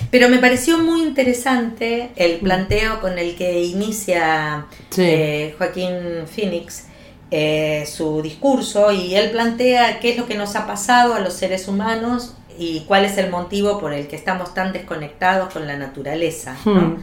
Pero 0.09 0.29
me 0.29 0.39
pareció 0.39 0.79
muy 0.79 1.03
interesante 1.03 2.09
el 2.15 2.39
planteo 2.39 2.99
con 3.01 3.19
el 3.19 3.35
que 3.35 3.63
inicia 3.63 4.65
eh, 4.97 5.55
Joaquín 5.57 6.25
Phoenix 6.25 6.85
eh, 7.31 7.85
su 7.87 8.21
discurso 8.21 8.91
y 8.91 9.15
él 9.15 9.31
plantea 9.31 9.99
qué 9.99 10.11
es 10.11 10.17
lo 10.17 10.27
que 10.27 10.35
nos 10.35 10.55
ha 10.55 10.67
pasado 10.67 11.13
a 11.13 11.19
los 11.19 11.33
seres 11.33 11.67
humanos 11.67 12.35
y 12.57 12.81
cuál 12.81 13.05
es 13.05 13.17
el 13.17 13.29
motivo 13.29 13.79
por 13.79 13.93
el 13.93 14.07
que 14.07 14.15
estamos 14.15 14.53
tan 14.53 14.73
desconectados 14.73 15.51
con 15.53 15.65
la 15.67 15.77
naturaleza. 15.77 16.55
Hmm 16.63 16.97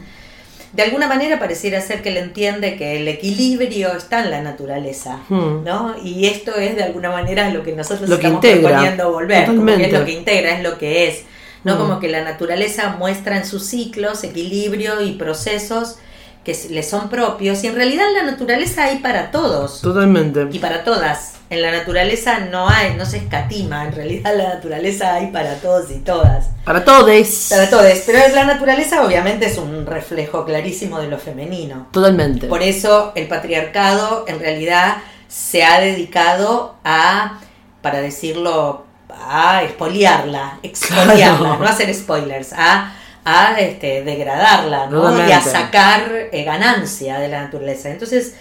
de 0.73 0.83
alguna 0.83 1.07
manera 1.07 1.37
pareciera 1.37 1.81
ser 1.81 2.01
que 2.01 2.09
él 2.09 2.17
entiende 2.17 2.77
que 2.77 2.97
el 3.01 3.07
equilibrio 3.07 3.91
está 3.95 4.23
en 4.23 4.31
la 4.31 4.41
naturaleza, 4.41 5.19
hmm. 5.27 5.63
¿no? 5.65 5.95
Y 6.03 6.27
esto 6.27 6.55
es 6.55 6.75
de 6.75 6.83
alguna 6.83 7.11
manera 7.11 7.49
lo 7.49 7.63
que 7.63 7.73
nosotros 7.73 8.09
estamos 8.09 8.45
proponiendo 8.45 9.11
volver, 9.11 9.45
porque 9.45 9.85
es 9.85 9.93
lo 9.93 10.05
que 10.05 10.11
integra, 10.11 10.51
es 10.55 10.63
lo 10.63 10.77
que 10.77 11.07
es, 11.07 11.23
no 11.63 11.75
hmm. 11.75 11.77
como 11.77 11.99
que 11.99 12.07
la 12.07 12.23
naturaleza 12.23 12.95
muestra 12.97 13.37
en 13.37 13.45
sus 13.45 13.65
ciclos 13.65 14.23
equilibrio 14.23 15.01
y 15.01 15.13
procesos 15.13 15.97
que 16.45 16.57
le 16.69 16.83
son 16.83 17.09
propios 17.09 17.63
y 17.63 17.67
en 17.67 17.75
realidad 17.75 18.05
la 18.15 18.23
naturaleza 18.23 18.85
hay 18.85 18.99
para 18.99 19.29
todos. 19.29 19.81
Totalmente. 19.81 20.47
Y 20.51 20.59
para 20.59 20.83
todas. 20.83 21.40
En 21.51 21.61
la 21.61 21.69
naturaleza 21.69 22.39
no 22.39 22.69
hay, 22.69 22.95
no 22.95 23.05
se 23.05 23.17
escatima, 23.17 23.83
en 23.85 23.91
realidad 23.91 24.33
la 24.37 24.55
naturaleza 24.55 25.15
hay 25.15 25.27
para 25.27 25.55
todos 25.55 25.91
y 25.91 25.99
todas. 25.99 26.49
Para 26.63 26.85
todos. 26.85 27.47
Para 27.49 27.69
todos, 27.69 28.01
pero 28.05 28.19
la 28.33 28.45
naturaleza 28.45 29.03
obviamente 29.03 29.47
es 29.47 29.57
un 29.57 29.85
reflejo 29.85 30.45
clarísimo 30.45 31.01
de 31.01 31.09
lo 31.09 31.17
femenino. 31.17 31.87
Totalmente. 31.91 32.47
Por 32.47 32.63
eso 32.63 33.11
el 33.15 33.27
patriarcado 33.27 34.23
en 34.29 34.39
realidad 34.39 34.99
se 35.27 35.65
ha 35.65 35.81
dedicado 35.81 36.77
a, 36.85 37.41
para 37.81 37.99
decirlo, 37.99 38.85
a 39.09 39.63
expoliarla, 39.63 40.59
expoliarla, 40.63 41.57
no 41.57 41.65
hacer 41.65 41.93
spoilers, 41.93 42.53
a 42.53 42.93
a 43.23 43.59
este, 43.59 44.03
degradarla 44.03 44.87
¿no? 44.87 45.27
y 45.27 45.31
a 45.31 45.41
sacar 45.41 46.29
eh, 46.31 46.43
ganancia 46.43 47.19
de 47.19 47.27
la 47.27 47.43
naturaleza. 47.43 47.89
Entonces, 47.89 48.35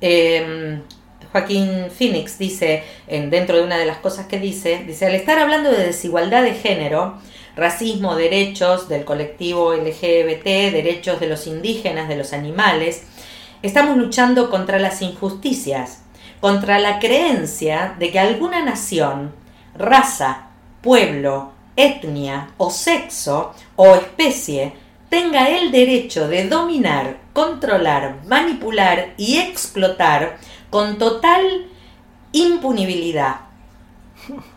em, 0.00 0.82
Joaquín 1.36 1.90
Phoenix 1.90 2.38
dice, 2.38 2.82
en, 3.06 3.28
dentro 3.28 3.58
de 3.58 3.62
una 3.62 3.76
de 3.76 3.84
las 3.84 3.98
cosas 3.98 4.24
que 4.24 4.40
dice, 4.40 4.84
dice, 4.86 5.04
al 5.04 5.14
estar 5.14 5.38
hablando 5.38 5.70
de 5.70 5.84
desigualdad 5.84 6.42
de 6.42 6.54
género, 6.54 7.18
racismo, 7.54 8.16
derechos 8.16 8.88
del 8.88 9.04
colectivo 9.04 9.74
LGBT, 9.74 10.72
derechos 10.72 11.20
de 11.20 11.26
los 11.26 11.46
indígenas, 11.46 12.08
de 12.08 12.16
los 12.16 12.32
animales, 12.32 13.02
estamos 13.60 13.98
luchando 13.98 14.48
contra 14.48 14.78
las 14.78 15.02
injusticias, 15.02 16.04
contra 16.40 16.78
la 16.78 17.00
creencia 17.00 17.94
de 17.98 18.10
que 18.10 18.18
alguna 18.18 18.64
nación, 18.64 19.34
raza, 19.76 20.48
pueblo, 20.80 21.52
etnia 21.76 22.48
o 22.56 22.70
sexo 22.70 23.52
o 23.76 23.94
especie 23.94 24.72
tenga 25.10 25.50
el 25.50 25.70
derecho 25.70 26.28
de 26.28 26.48
dominar, 26.48 27.18
controlar, 27.34 28.20
manipular 28.24 29.12
y 29.18 29.36
explotar 29.36 30.38
con 30.70 30.98
total 30.98 31.66
impunibilidad. 32.32 33.36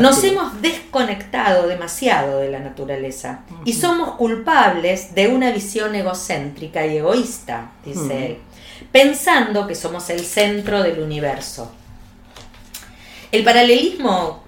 Nos 0.00 0.22
hemos 0.22 0.60
desconectado 0.60 1.66
demasiado 1.66 2.38
de 2.40 2.50
la 2.50 2.60
naturaleza 2.60 3.40
y 3.64 3.72
somos 3.72 4.16
culpables 4.16 5.14
de 5.14 5.28
una 5.28 5.50
visión 5.50 5.94
egocéntrica 5.94 6.86
y 6.86 6.98
egoísta, 6.98 7.72
dice 7.84 8.26
él, 8.26 8.38
pensando 8.92 9.66
que 9.66 9.74
somos 9.74 10.10
el 10.10 10.20
centro 10.20 10.82
del 10.82 11.00
universo. 11.00 11.72
El 13.32 13.44
paralelismo, 13.44 14.44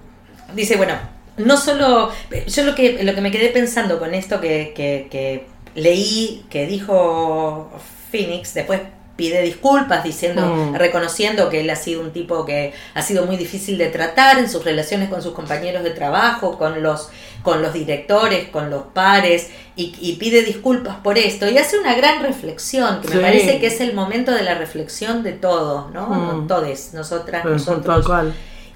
dice, 0.53 0.77
bueno, 0.77 0.93
no 1.37 1.57
solo, 1.57 2.11
yo 2.47 2.63
lo 2.63 2.75
que, 2.75 3.03
lo 3.03 3.15
que 3.15 3.21
me 3.21 3.31
quedé 3.31 3.49
pensando 3.49 3.99
con 3.99 4.13
esto 4.13 4.39
que, 4.39 4.73
que, 4.75 5.47
leí, 5.75 6.45
que 6.49 6.67
dijo 6.67 7.71
Phoenix, 8.11 8.53
después 8.53 8.81
pide 9.17 9.41
disculpas 9.41 10.03
diciendo, 10.03 10.45
mm. 10.45 10.75
reconociendo 10.75 11.49
que 11.49 11.59
él 11.59 11.69
ha 11.69 11.75
sido 11.75 12.01
un 12.01 12.13
tipo 12.13 12.45
que 12.45 12.73
ha 12.93 13.01
sido 13.01 13.25
muy 13.25 13.35
difícil 13.35 13.77
de 13.77 13.87
tratar 13.87 14.39
en 14.39 14.49
sus 14.49 14.63
relaciones 14.63 15.09
con 15.09 15.21
sus 15.21 15.33
compañeros 15.33 15.83
de 15.83 15.89
trabajo, 15.89 16.57
con 16.57 16.81
los, 16.81 17.09
con 17.41 17.61
los 17.61 17.73
directores, 17.73 18.47
con 18.47 18.69
los 18.69 18.83
pares, 18.93 19.49
y, 19.75 20.15
pide 20.19 20.41
disculpas 20.41 20.95
por 21.03 21.19
esto. 21.19 21.47
Y 21.47 21.57
hace 21.57 21.77
una 21.77 21.93
gran 21.93 22.23
reflexión, 22.23 23.01
que 23.01 23.13
me 23.13 23.21
parece 23.21 23.59
que 23.59 23.67
es 23.67 23.79
el 23.81 23.93
momento 23.93 24.31
de 24.31 24.41
la 24.41 24.55
reflexión 24.55 25.21
de 25.21 25.33
todos, 25.33 25.91
¿no? 25.91 26.07
Mm. 26.07 26.47
Todos, 26.47 26.93
nosotras, 26.93 27.45
nosotros 27.45 28.07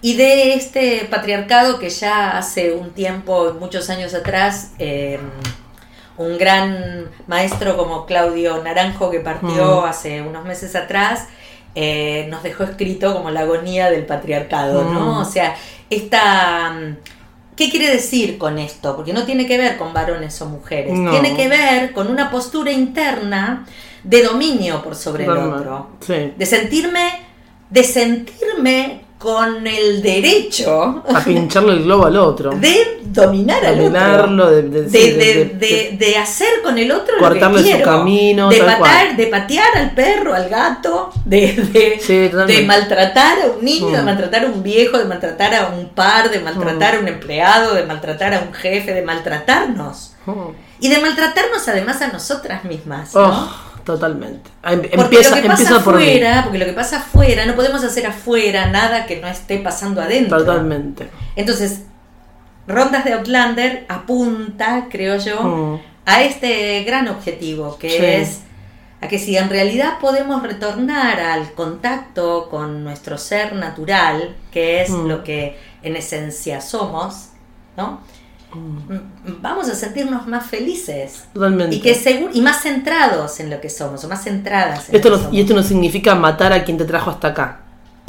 y 0.01 0.15
de 0.15 0.53
este 0.53 1.07
patriarcado 1.09 1.77
que 1.77 1.89
ya 1.89 2.37
hace 2.37 2.73
un 2.73 2.89
tiempo, 2.89 3.55
muchos 3.59 3.89
años 3.91 4.15
atrás, 4.15 4.71
em, 4.79 5.21
un 6.17 6.37
gran 6.37 7.09
maestro 7.27 7.77
como 7.77 8.05
Claudio 8.05 8.61
Naranjo 8.63 9.09
que 9.09 9.19
partió 9.19 9.85
hace 9.85 10.21
unos 10.21 10.45
meses 10.45 10.75
atrás, 10.75 11.27
eh, 11.73 12.27
nos 12.29 12.43
dejó 12.43 12.63
escrito 12.63 13.13
como 13.13 13.31
la 13.31 13.41
agonía 13.41 13.89
del 13.89 14.05
patriarcado, 14.05 14.83
¿no? 14.83 15.19
O 15.19 15.25
sea, 15.25 15.55
esta... 15.89 16.75
¿Qué 17.55 17.69
quiere 17.69 17.91
decir 17.91 18.37
con 18.37 18.57
esto? 18.57 18.95
Porque 18.95 19.13
no 19.13 19.23
tiene 19.23 19.45
que 19.45 19.57
ver 19.57 19.77
con 19.77 19.93
varones 19.93 20.41
o 20.41 20.47
mujeres, 20.47 20.93
tiene 21.11 21.35
que 21.35 21.47
ver 21.47 21.93
con 21.93 22.07
una 22.07 22.31
postura 22.31 22.71
interna 22.71 23.65
de 24.03 24.23
dominio 24.23 24.81
por 24.81 24.95
sobre 24.95 25.25
el 25.25 25.29
otro, 25.29 25.89
de 26.07 26.45
sentirme, 26.45 27.21
de 27.69 27.83
sentirme 27.83 29.01
con 29.21 29.67
el 29.67 30.01
derecho 30.01 31.03
A 31.13 31.19
pincharle 31.23 31.73
el 31.73 31.83
globo 31.83 32.07
al 32.07 32.17
otro. 32.17 32.51
de 32.59 32.99
dominar 33.03 33.63
al 33.65 33.77
Dominarlo, 33.77 34.45
otro. 34.45 34.61
de- 34.61 35.97
de- 35.99 36.17
hacer 36.17 36.61
con 36.63 36.77
el 36.77 36.91
otro 36.91 37.15
Cortarle 37.19 37.57
lo 37.59 37.63
que 37.65 37.71
quiero. 37.73 37.85
camino, 37.85 38.49
de, 38.49 38.57
patar, 38.63 39.15
de 39.15 39.27
patear 39.27 39.77
al 39.77 39.91
perro, 39.93 40.33
al 40.33 40.49
gato, 40.49 41.11
de, 41.25 41.53
de, 41.73 41.99
Sí, 42.01 42.29
totalmente. 42.31 42.61
de 42.61 42.67
maltratar 42.67 43.37
a 43.41 43.45
un 43.57 43.63
niño, 43.65 43.91
de 43.95 44.01
Mm. 44.01 44.05
maltratar 44.05 44.45
a 44.45 44.47
un 44.47 44.63
viejo, 44.63 44.97
de 44.97 45.05
maltratar 45.05 45.53
a 45.55 45.67
un 45.69 45.89
par, 45.89 46.29
de 46.29 46.39
maltratar 46.39 46.95
a 46.95 46.99
un 46.99 47.07
empleado, 47.07 47.73
de 47.75 47.83
maltratar 47.83 48.33
a 48.33 48.39
un 48.39 48.53
jefe, 48.53 48.93
de 48.93 49.01
maltratarnos. 49.01 50.13
Oh, 50.25 50.53
Y 50.79 50.89
de 50.89 50.99
maltratarnos 50.99 51.67
además 51.67 52.01
a 52.01 52.07
nosotras 52.07 52.63
mismas. 52.63 53.13
¿no? 53.13 53.21
oh, 53.21 53.53
totalmente. 53.83 54.49
Ah, 54.63 54.73
em- 54.73 54.81
Porque 54.81 54.95
Empieza, 55.01 55.35
lo 55.35 55.41
que 55.41 55.47
pasa 55.49 55.61
empieza 55.63 55.83
por 55.83 55.97
mí. 55.97 56.03
afuera, 56.03 56.41
porque 56.43 56.57
lo 56.59 56.65
que 56.65 56.73
pasa 56.73 56.97
afuera, 56.97 57.45
no 57.45 57.55
podemos 57.55 57.83
hacer 57.83 58.05
afuera 58.07 58.67
nada 58.69 59.05
que 59.05 59.19
no 59.19 59.27
esté 59.27 59.57
pasando 59.59 60.01
adentro. 60.01 60.37
Totalmente. 60.39 61.09
Entonces, 61.35 61.81
Rondas 62.67 63.03
de 63.05 63.13
Outlander 63.13 63.85
apunta, 63.89 64.87
creo 64.89 65.17
yo, 65.17 65.41
Mm. 65.43 65.79
a 66.05 66.23
este 66.23 66.83
gran 66.83 67.07
objetivo, 67.07 67.77
que 67.77 67.89
Sí. 67.89 67.97
es 68.05 68.39
a 69.01 69.07
que 69.07 69.17
si 69.17 69.35
en 69.35 69.49
realidad 69.49 69.97
podemos 69.99 70.43
retornar 70.43 71.19
al 71.19 71.53
contacto 71.53 72.49
con 72.51 72.83
nuestro 72.83 73.17
ser 73.17 73.53
natural, 73.53 74.35
que 74.51 74.81
es 74.83 74.91
Mm. 74.91 75.07
lo 75.07 75.23
que 75.23 75.57
en 75.81 75.95
esencia 75.95 76.61
somos, 76.61 77.29
¿no? 77.75 78.01
Mm, 78.53 79.39
Vamos 79.41 79.69
a 79.69 79.75
sentirnos 79.75 80.27
más 80.27 80.45
felices 80.45 81.23
Totalmente. 81.33 81.75
y 81.75 81.79
que 81.79 81.95
y 82.33 82.41
más 82.41 82.61
centrados 82.61 83.39
en 83.39 83.49
lo 83.49 83.61
que 83.61 83.69
somos, 83.69 84.03
o 84.03 84.07
más 84.09 84.23
centradas 84.23 84.89
en 84.89 84.95
Esto 84.95 85.09
lo 85.09 85.15
no- 85.15 85.19
que 85.19 85.23
somos. 85.25 85.37
y 85.37 85.41
esto 85.41 85.53
no 85.53 85.63
significa 85.63 86.15
matar 86.15 86.51
a 86.53 86.63
quien 86.63 86.77
te 86.77 86.85
trajo 86.85 87.09
hasta 87.11 87.29
acá. 87.29 87.60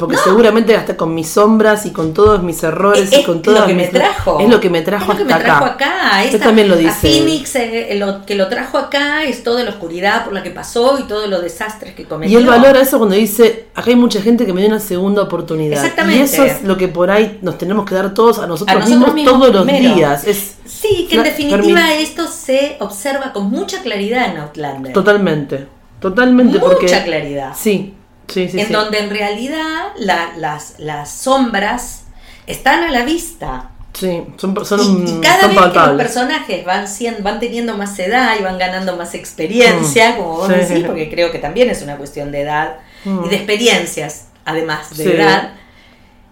Porque 0.07 0.21
seguramente 0.23 0.75
hasta 0.75 0.95
con 0.97 1.13
mis 1.13 1.29
sombras 1.29 1.85
y 1.85 1.91
con 1.91 2.13
todos 2.13 2.41
mis 2.43 2.61
errores 2.63 3.11
es 3.11 3.19
y 3.19 3.23
con 3.23 3.41
todas 3.41 3.61
lo 3.61 3.67
que 3.67 3.73
me 3.73 3.87
trajo. 3.87 4.39
Es 4.39 4.49
lo 4.49 4.59
que 4.59 4.69
me 4.69 4.81
trajo 4.81 5.11
Es 5.13 5.19
lo 5.19 5.25
que 5.25 5.33
hasta 5.33 5.37
me 5.37 5.43
trajo 5.49 5.65
acá. 5.65 5.85
acá. 6.09 6.23
Esta- 6.23 6.39
también 6.39 6.67
lo 6.69 6.75
A 6.75 6.77
dice. 6.77 6.93
Phoenix, 7.09 7.55
eh, 7.55 7.95
lo 7.99 8.25
que 8.25 8.35
lo 8.35 8.47
trajo 8.47 8.77
acá 8.77 9.23
es 9.23 9.43
toda 9.43 9.63
la 9.63 9.69
oscuridad 9.71 10.23
por 10.25 10.33
la 10.33 10.43
que 10.43 10.49
pasó 10.51 10.97
y 10.99 11.03
todos 11.03 11.29
los 11.29 11.41
desastres 11.41 11.93
que 11.95 12.05
cometió. 12.05 12.37
Y 12.39 12.41
él 12.41 12.47
valora 12.47 12.81
eso 12.81 12.97
cuando 12.97 13.15
dice, 13.15 13.65
acá 13.75 13.89
hay 13.89 13.95
mucha 13.95 14.21
gente 14.21 14.45
que 14.45 14.53
me 14.53 14.61
dio 14.61 14.69
una 14.69 14.79
segunda 14.79 15.21
oportunidad. 15.23 15.81
Exactamente. 15.83 16.19
Y 16.19 16.23
eso 16.23 16.43
es 16.43 16.63
lo 16.63 16.77
que 16.77 16.87
por 16.87 17.09
ahí 17.11 17.39
nos 17.41 17.57
tenemos 17.57 17.85
que 17.85 17.95
dar 17.95 18.13
todos 18.13 18.39
a 18.39 18.47
nosotros, 18.47 18.75
A 18.75 18.79
nosotros 18.79 19.13
mismos, 19.13 19.15
mismos 19.15 19.39
todos 19.39 19.53
los 19.55 19.63
primero. 19.65 19.95
días. 19.95 20.27
Es 20.27 20.55
Sí, 20.65 21.07
que 21.09 21.15
en 21.17 21.23
definitiva 21.23 21.93
esto 21.93 22.27
se 22.27 22.77
observa 22.79 23.31
con 23.33 23.49
mucha 23.49 23.81
claridad 23.81 24.31
en 24.31 24.37
Outlander. 24.37 24.93
totalmente. 24.93 25.67
Totalmente 25.99 26.59
Mucha 26.59 26.71
porque... 26.71 26.87
claridad. 27.05 27.53
Sí, 27.55 27.93
sí, 28.33 28.49
sí. 28.49 28.59
en 28.59 28.67
sí. 28.67 28.73
donde 28.73 28.99
en 28.99 29.09
realidad 29.09 29.91
la- 29.97 30.33
las, 30.37 30.75
las 30.79 31.11
sombras 31.11 32.03
están 32.47 32.83
a 32.83 32.91
la 32.91 33.03
vista. 33.03 33.69
Sí, 33.93 34.23
son, 34.37 34.65
son, 34.65 34.79
y, 34.81 35.11
y 35.11 35.21
cada 35.21 35.41
son 35.41 35.49
vez 35.55 35.71
que 35.71 35.79
los 35.79 35.97
personajes 35.97 36.65
van, 36.65 36.87
siendo, 36.87 37.21
van 37.21 37.39
teniendo 37.39 37.77
más 37.77 37.97
edad 37.99 38.35
y 38.39 38.43
van 38.43 38.57
ganando 38.57 38.97
más 38.97 39.13
experiencia, 39.13 40.11
Mm, 40.11 40.15
como 40.17 40.29
vos 40.37 40.47
sí. 40.47 40.53
decís, 40.55 40.83
porque 40.85 41.09
creo 41.11 41.31
que 41.31 41.37
también 41.37 41.69
es 41.69 41.81
una 41.83 41.97
cuestión 41.97 42.31
de 42.31 42.41
edad 42.41 42.77
Mm. 43.05 43.25
y 43.25 43.29
de 43.29 43.35
experiencias, 43.35 44.29
además 44.45 44.97
de 44.97 45.03
Sí. 45.03 45.11
edad, 45.11 45.51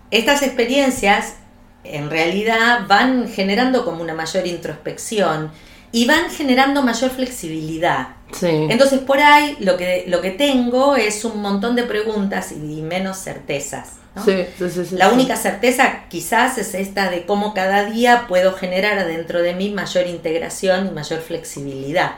estas 0.10 0.42
experiencias 0.42 1.36
en 1.84 2.10
realidad 2.10 2.82
van 2.88 3.28
generando 3.30 3.86
como 3.86 4.02
una 4.02 4.14
mayor 4.14 4.46
introspección 4.48 5.52
y 5.92 6.06
van 6.06 6.30
generando 6.32 6.82
mayor 6.84 7.12
flexibilidad. 7.12 8.10
Sí. 8.34 8.68
Entonces 8.70 9.00
por 9.00 9.20
ahí 9.20 9.58
lo 9.60 9.78
que, 9.78 10.06
lo 10.08 10.22
que 10.22 10.32
tengo 10.32 10.96
es 10.96 11.26
un 11.26 11.42
montón 11.42 11.76
de 11.76 11.84
preguntas 11.84 12.52
y 12.52 12.82
menos 12.82 13.18
certezas. 13.18 13.94
¿no? 14.16 14.26
Sí, 14.26 14.46
sí, 14.58 14.70
sí, 14.70 14.86
sí, 14.86 14.96
La 14.96 15.10
única 15.10 15.38
certeza 15.38 16.04
quizás 16.10 16.58
es 16.58 16.74
esta 16.74 17.10
de 17.10 17.26
cómo 17.26 17.54
cada 17.54 17.86
día 17.86 18.26
puedo 18.28 18.54
generar 18.54 19.00
adentro 19.00 19.42
de 19.42 19.56
mí 19.56 19.70
mayor 19.70 20.06
integración 20.08 20.88
y 20.88 20.92
mayor 20.92 21.22
flexibilidad. 21.22 22.14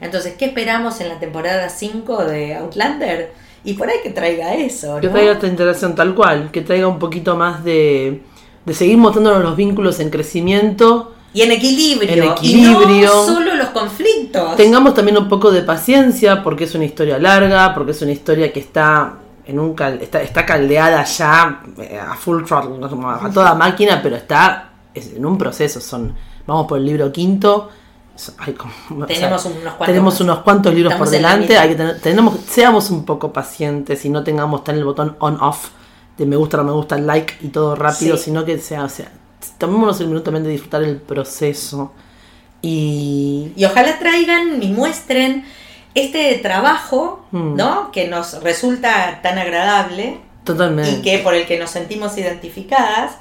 Entonces, 0.00 0.34
¿qué 0.38 0.46
esperamos 0.46 1.00
en 1.02 1.10
la 1.10 1.18
temporada 1.18 1.68
5 1.68 2.24
de 2.24 2.54
Outlander? 2.54 3.32
Y 3.62 3.74
por 3.74 3.88
ahí 3.88 3.96
que 4.02 4.10
traiga 4.10 4.54
eso, 4.54 5.00
Que 5.00 5.06
¿no? 5.06 5.12
traiga 5.12 5.32
esta 5.32 5.46
interacción 5.46 5.94
tal 5.94 6.14
cual, 6.14 6.50
que 6.50 6.60
traiga 6.62 6.86
un 6.86 6.98
poquito 6.98 7.36
más 7.36 7.64
de, 7.64 8.22
de 8.64 8.74
seguir 8.74 8.96
mostrándonos 8.98 9.42
los 9.42 9.56
vínculos 9.56 10.00
en 10.00 10.10
crecimiento. 10.10 11.14
Y 11.34 11.42
en 11.42 11.52
equilibrio. 11.52 12.10
En 12.12 12.22
equilibrio. 12.32 12.88
Y 12.96 13.02
no 13.02 13.26
solo 13.26 13.54
los 13.56 13.68
conflictos. 13.68 14.56
Tengamos 14.56 14.94
también 14.94 15.18
un 15.18 15.28
poco 15.28 15.50
de 15.50 15.62
paciencia, 15.62 16.42
porque 16.42 16.64
es 16.64 16.74
una 16.74 16.84
historia 16.84 17.18
larga, 17.18 17.74
porque 17.74 17.90
es 17.90 18.00
una 18.02 18.12
historia 18.12 18.52
que 18.52 18.60
está 18.60 19.14
en 19.46 19.58
un 19.60 19.74
cal- 19.74 19.98
está, 20.00 20.22
está 20.22 20.46
caldeada 20.46 21.04
ya 21.04 21.60
eh, 21.78 21.98
a 22.00 22.14
full 22.14 22.44
throttle, 22.44 22.78
a 23.20 23.30
toda 23.30 23.54
máquina, 23.54 24.00
pero 24.02 24.16
está 24.16 24.70
es 24.94 25.12
en 25.14 25.26
un 25.26 25.36
proceso. 25.36 25.80
Son, 25.80 26.14
vamos 26.46 26.66
por 26.66 26.78
el 26.78 26.86
libro 26.86 27.10
quinto. 27.12 27.68
o 28.14 28.18
sea, 28.18 28.34
Tenemos 29.06 29.44
unos 29.44 29.74
cuantos 29.74 29.86
tenemos 29.86 30.20
unos 30.20 30.38
cuantos 30.38 30.72
libros 30.72 30.92
Estamos 30.92 31.08
por 31.08 31.16
delante. 31.16 31.58
Hay 31.58 31.68
que 31.70 31.74
tener, 31.74 32.00
tenemos, 32.00 32.34
seamos 32.48 32.90
un 32.90 33.04
poco 33.04 33.32
pacientes 33.32 34.04
y 34.04 34.08
no 34.08 34.22
tengamos 34.22 34.62
tan 34.64 34.76
el 34.76 34.84
botón 34.84 35.16
on-off 35.18 35.70
de 36.16 36.26
me 36.26 36.36
gusta, 36.36 36.58
no 36.58 36.64
me 36.64 36.70
gusta, 36.72 36.96
like 36.96 37.34
y 37.42 37.48
todo 37.48 37.74
rápido, 37.74 38.16
Sí. 38.16 38.24
sino 38.26 38.44
que 38.44 38.56
sea, 38.60 38.84
o 38.84 38.88
sea, 38.88 39.10
tomémonos 39.58 40.00
el 40.00 40.06
minuto 40.08 40.24
también 40.24 40.44
de 40.44 40.50
disfrutar 40.50 40.82
el 40.82 40.96
proceso. 40.96 41.92
Y, 42.62 43.52
Y 43.56 43.64
ojalá 43.64 43.98
traigan 43.98 44.62
y 44.62 44.68
muestren 44.68 45.44
este 45.94 46.34
trabajo, 46.36 47.24
Mm. 47.30 47.56
¿no? 47.56 47.90
Que 47.92 48.08
nos 48.08 48.42
resulta 48.42 49.20
tan 49.22 49.38
agradable 49.38 50.18
Totalmente. 50.44 50.90
y 50.90 51.02
que 51.02 51.18
por 51.18 51.34
el 51.34 51.46
que 51.46 51.58
nos 51.58 51.70
sentimos 51.70 52.16
identificadas, 52.18 53.12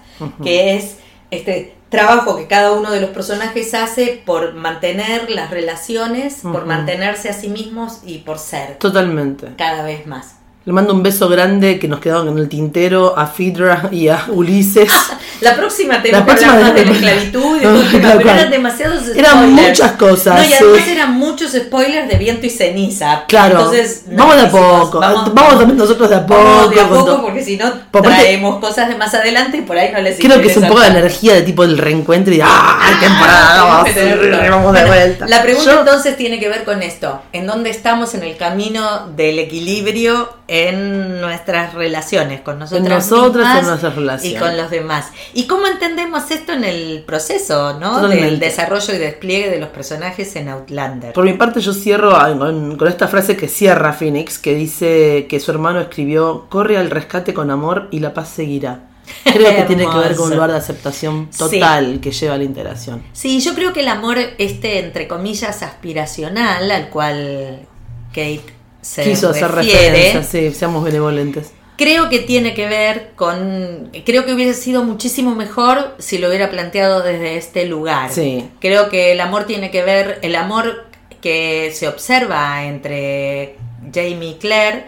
que 0.44 0.76
es 0.76 0.98
este 1.32 1.76
trabajo 1.90 2.36
que 2.38 2.48
cada 2.48 2.72
uno 2.72 2.90
de 2.92 3.02
los 3.02 3.10
personajes 3.12 3.74
hace 3.74 4.22
por 4.26 4.54
mantener 4.54 5.30
las 5.30 5.50
relaciones, 5.52 6.40
por 6.42 6.66
mantenerse 6.66 7.30
a 7.30 7.34
sí 7.34 7.50
mismos 7.50 8.00
y 8.06 8.20
por 8.20 8.40
ser 8.40 8.78
Totalmente. 8.78 9.50
cada 9.58 9.84
vez 9.84 10.06
más. 10.08 10.36
Le 10.66 10.72
mando 10.72 10.94
un 10.94 11.04
beso 11.04 11.28
grande 11.28 11.78
que 11.78 11.90
nos 11.90 12.00
quedaron 12.00 12.30
en 12.30 12.38
el 12.38 12.48
tintero 12.48 13.18
a 13.18 13.28
Fidra 13.28 13.90
y 13.92 14.08
a 14.08 14.26
Ulises. 14.30 14.90
La 15.42 15.58
próxima 15.58 16.02
tenemos 16.02 16.22
La 16.22 16.26
próxima 16.26 16.56
de 16.72 16.86
la 16.86 16.92
esclavitud 16.94 17.58
y 17.62 17.66
No, 17.66 17.72
todo 17.74 18.12
el 18.14 18.22
cual. 18.22 18.38
eran 18.38 18.50
demasiados 18.50 19.00
spoilers. 19.00 19.18
Eran 19.28 19.52
muchas 19.52 19.92
cosas, 19.94 20.36
No, 20.40 20.44
y 20.50 20.54
además 20.54 20.82
sí. 20.86 20.92
eran 20.92 21.14
muchos 21.16 21.52
spoilers 21.52 22.08
de 22.08 22.16
viento 22.16 22.46
y 22.46 22.50
ceniza. 22.50 23.26
Claro. 23.28 23.58
Entonces, 23.60 24.04
no, 24.08 24.20
vamos 24.26 24.36
de 24.38 24.42
a 24.44 24.52
poco. 24.52 25.00
Vamos, 25.02 25.58
también 25.60 25.76
nosotros 25.78 26.10
de 26.10 26.16
a 26.16 26.26
poco. 26.26 26.42
Vamos 26.42 26.70
de 26.74 26.80
a 26.80 26.88
poco 26.88 27.22
porque 27.24 27.44
si 27.44 27.58
no 27.58 27.66
Por 27.92 28.04
parte- 28.04 28.20
traemos 28.22 28.60
cosas 28.62 28.88
de 28.88 28.96
más 28.96 29.14
adelante 29.14 29.58
y 29.58 29.62
por 29.64 29.78
ahí 29.78 29.92
no 29.92 30.00
les 30.00 30.18
Creo 30.18 30.40
que 30.40 30.48
es 30.48 30.56
un 30.56 30.68
poco 30.70 30.80
la 30.80 30.88
energía 30.88 31.34
de 31.34 31.42
tipo 31.42 31.64
del 31.68 31.78
reencuentro 31.78 32.34
y 32.34 32.38
de 32.38 32.44
¡ah! 32.46 32.80
temporada! 33.02 33.64
Vamos, 33.66 33.94
tenerlo. 33.94 34.38
vamos 34.38 34.74
de 34.74 34.80
Bueno, 34.86 34.88
vuelta. 34.88 35.28
La 35.28 35.42
pregunta 35.44 35.72
Yo- 35.74 35.80
entonces 35.82 36.16
tiene 36.16 36.40
que 36.40 36.48
ver 36.48 36.64
con 36.64 36.82
esto. 36.82 37.22
¿En 37.34 37.48
dónde 37.48 37.70
estamos 37.70 38.14
en 38.14 38.24
el 38.24 38.38
camino 38.38 39.08
del 39.18 39.40
equilibrio 39.40 40.30
en 40.54 41.20
nuestras 41.20 41.74
relaciones 41.74 42.42
con 42.42 42.60
nosotras 42.60 42.86
En 42.86 42.94
nosotras, 42.94 43.56
mismas 43.56 43.58
en 43.58 43.66
nuestras 43.66 43.94
y 43.94 43.98
relaciones. 43.98 44.40
con 44.40 44.56
los 44.56 44.70
demás? 44.70 45.08
¿Y 45.34 45.48
cómo 45.48 45.66
entendemos 45.66 46.30
esto 46.30 46.54
en 46.54 46.64
el 46.64 47.04
proceso 47.08 47.80
¿no? 47.80 47.94
Totalmente. 47.96 48.26
del 48.26 48.40
desarrollo 48.40 48.94
y 48.94 49.00
despliegue 49.00 49.50
de 49.50 49.58
los 49.58 49.70
personajes 49.70 50.36
en 50.36 50.50
Outlander? 50.50 51.14
Por 51.14 51.26
mi 51.26 51.34
parte 51.34 51.60
yo 51.60 51.74
cierro 51.74 52.12
con, 52.38 52.88
esta 52.88 53.08
frase 53.08 53.36
que 53.36 53.48
cierra 53.48 53.94
Phoenix, 53.94 54.38
que 54.38 54.54
dice 54.54 55.26
que 55.28 55.40
su 55.40 55.50
hermano 55.50 55.82
escribió, 55.82 56.46
corre 56.50 56.78
al 56.78 56.92
rescate 56.92 57.34
con 57.34 57.50
amor 57.50 57.88
y 57.90 58.00
la 58.00 58.14
paz 58.14 58.30
seguirá. 58.30 58.82
Creo 59.24 59.56
que 59.56 59.64
tiene 59.64 59.90
que 59.90 59.98
ver 59.98 60.16
con 60.16 60.28
un 60.28 60.36
lugar 60.36 60.52
de 60.52 60.58
aceptación 60.58 61.32
total 61.36 62.00
que 62.00 62.12
lleva 62.12 62.36
a 62.36 62.38
la 62.38 62.44
integración. 62.44 63.02
Sí, 63.12 63.42
yo 63.42 63.56
creo 63.56 63.74
que 63.74 63.80
el 63.80 63.88
amor, 63.88 64.20
este, 64.38 64.78
entre 64.78 65.08
comillas, 65.08 65.64
aspiracional, 65.64 66.70
al 66.70 66.90
cual 66.90 67.68
Kate 68.10 68.53
se 68.84 69.04
Quiso 69.04 69.30
hacer 69.30 69.50
referencia, 69.50 70.22
sí, 70.24 70.54
seamos 70.54 70.84
benevolentes. 70.84 71.52
Creo 71.76 72.08
que 72.10 72.20
tiene 72.20 72.54
que 72.54 72.68
ver 72.68 73.14
con. 73.16 73.90
Creo 74.06 74.26
que 74.26 74.34
hubiese 74.34 74.54
sido 74.54 74.84
muchísimo 74.84 75.34
mejor 75.34 75.96
si 75.98 76.20
lo 76.20 76.28
hubiera 76.30 76.52
planteado 76.52 77.02
desde 77.02 77.36
este 77.38 77.66
lugar. 77.66 78.12
Sí. 78.12 78.48
Creo 78.60 78.90
que 78.90 79.12
el 79.12 79.20
amor 79.20 79.46
tiene 79.46 79.72
que 79.72 79.84
ver. 79.84 80.20
El 80.22 80.36
amor 80.36 80.86
que 81.20 81.72
se 81.74 81.88
observa 81.88 82.64
entre 82.66 83.56
Jamie 83.92 84.32
y 84.32 84.36
Claire, 84.36 84.86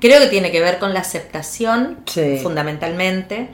creo 0.00 0.20
que 0.20 0.28
tiene 0.28 0.52
que 0.52 0.60
ver 0.60 0.78
con 0.78 0.94
la 0.94 1.00
aceptación, 1.00 1.98
Sí. 2.06 2.38
fundamentalmente. 2.42 3.48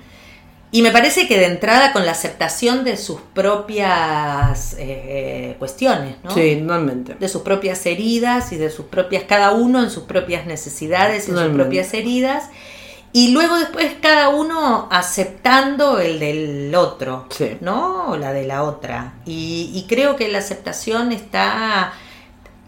Y 0.72 0.82
me 0.82 0.90
parece 0.90 1.28
que 1.28 1.38
de 1.38 1.46
entrada 1.46 1.92
con 1.92 2.04
la 2.04 2.12
aceptación 2.12 2.84
de 2.84 2.96
sus 2.96 3.20
propias 3.32 4.74
eh, 4.78 5.54
cuestiones, 5.58 6.16
¿no? 6.24 6.32
Sí, 6.32 6.56
totalmente. 6.60 7.14
de 7.14 7.28
sus 7.28 7.42
propias 7.42 7.86
heridas 7.86 8.52
y 8.52 8.56
de 8.56 8.70
sus 8.70 8.86
propias, 8.86 9.24
cada 9.24 9.52
uno 9.52 9.82
en 9.82 9.90
sus 9.90 10.02
propias 10.04 10.44
necesidades 10.46 11.28
y 11.28 11.30
en 11.30 11.38
sus 11.38 11.48
propias 11.48 11.94
heridas. 11.94 12.44
Y 13.12 13.28
luego 13.30 13.56
después 13.56 13.94
cada 14.02 14.28
uno 14.28 14.88
aceptando 14.90 16.00
el 16.00 16.18
del 16.20 16.74
otro, 16.74 17.26
Sí. 17.30 17.56
¿no? 17.60 18.08
O 18.10 18.16
la 18.16 18.32
de 18.32 18.44
la 18.44 18.62
otra. 18.64 19.14
Y, 19.24 19.70
y 19.72 19.86
creo 19.88 20.16
que 20.16 20.28
la 20.28 20.38
aceptación 20.38 21.12
está... 21.12 21.92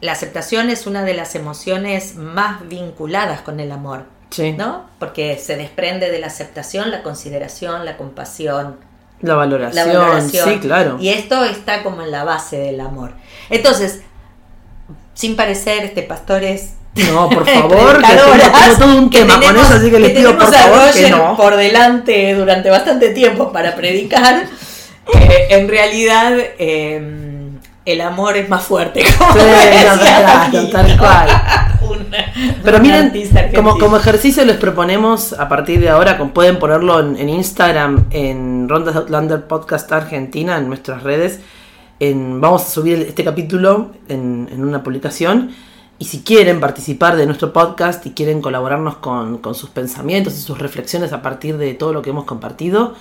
La 0.00 0.12
aceptación 0.12 0.70
es 0.70 0.86
una 0.86 1.02
de 1.04 1.12
las 1.12 1.34
emociones 1.34 2.14
más 2.14 2.66
vinculadas 2.68 3.40
con 3.42 3.58
el 3.60 3.72
amor. 3.72 4.04
Sí. 4.30 4.52
¿no? 4.52 4.84
Porque 4.98 5.38
se 5.38 5.56
desprende 5.56 6.10
de 6.10 6.18
la 6.18 6.26
aceptación, 6.28 6.90
la 6.90 7.02
consideración, 7.02 7.84
la 7.84 7.96
compasión, 7.96 8.76
La 9.20 9.34
valoración, 9.34 9.88
la 9.88 9.98
valoración. 9.98 10.48
sí, 10.48 10.58
claro. 10.58 10.96
Y 11.00 11.08
esto 11.10 11.44
está 11.44 11.82
como 11.82 12.02
en 12.02 12.10
la 12.10 12.24
base 12.24 12.58
del 12.58 12.80
amor. 12.80 13.12
Entonces, 13.50 14.00
sin 15.14 15.34
parecer, 15.36 15.84
este 15.84 16.02
pastores 16.02 16.74
No, 17.12 17.28
por 17.28 17.46
favor, 17.52 18.00
que 18.02 18.06
tengo, 18.06 18.76
todo 18.78 18.98
un 18.98 19.10
tema 19.10 19.34
con 19.34 19.42
tenemos- 19.42 19.66
eso, 19.66 19.74
así 19.78 19.90
que 19.90 19.98
les 20.00 20.10
pido 20.12 20.36
por 20.36 20.52
favor 20.52 20.90
que 20.92 21.10
no. 21.10 21.36
por 21.36 21.56
delante 21.56 22.34
durante 22.34 22.70
bastante 22.70 23.10
tiempo 23.10 23.52
para 23.52 23.74
predicar. 23.76 24.44
eh, 25.14 25.46
en 25.50 25.68
realidad, 25.68 26.32
eh, 26.58 27.50
el 27.84 28.00
amor 28.02 28.36
es 28.36 28.48
más 28.48 28.62
fuerte. 28.64 29.02
como 29.18 29.32
Sí, 29.32 29.40
no, 30.52 30.68
tal 30.68 30.98
cual. 30.98 31.28
Pero 32.64 32.78
miren, 32.80 33.12
como, 33.54 33.78
como 33.78 33.96
ejercicio 33.96 34.44
les 34.44 34.56
proponemos 34.56 35.32
a 35.32 35.48
partir 35.48 35.80
de 35.80 35.88
ahora, 35.88 36.18
como 36.18 36.32
pueden 36.32 36.58
ponerlo 36.58 37.00
en, 37.00 37.16
en 37.16 37.28
Instagram, 37.28 38.06
en 38.10 38.68
Rondas 38.68 38.96
Outlander 38.96 39.46
Podcast 39.46 39.90
Argentina, 39.92 40.58
en 40.58 40.68
nuestras 40.68 41.02
redes. 41.02 41.40
En, 42.00 42.40
vamos 42.40 42.62
a 42.62 42.70
subir 42.70 42.98
este 43.02 43.24
capítulo 43.24 43.92
en, 44.08 44.48
en 44.52 44.64
una 44.64 44.82
publicación. 44.82 45.50
Y 45.98 46.04
si 46.04 46.22
quieren 46.22 46.60
participar 46.60 47.16
de 47.16 47.26
nuestro 47.26 47.52
podcast 47.52 48.06
y 48.06 48.10
quieren 48.10 48.40
colaborarnos 48.40 48.98
con, 48.98 49.38
con 49.38 49.56
sus 49.56 49.70
pensamientos 49.70 50.34
y 50.34 50.40
sus 50.40 50.58
reflexiones 50.58 51.12
a 51.12 51.22
partir 51.22 51.58
de 51.58 51.74
todo 51.74 51.92
lo 51.92 52.02
que 52.02 52.10
hemos 52.10 52.24
compartido, 52.24 52.94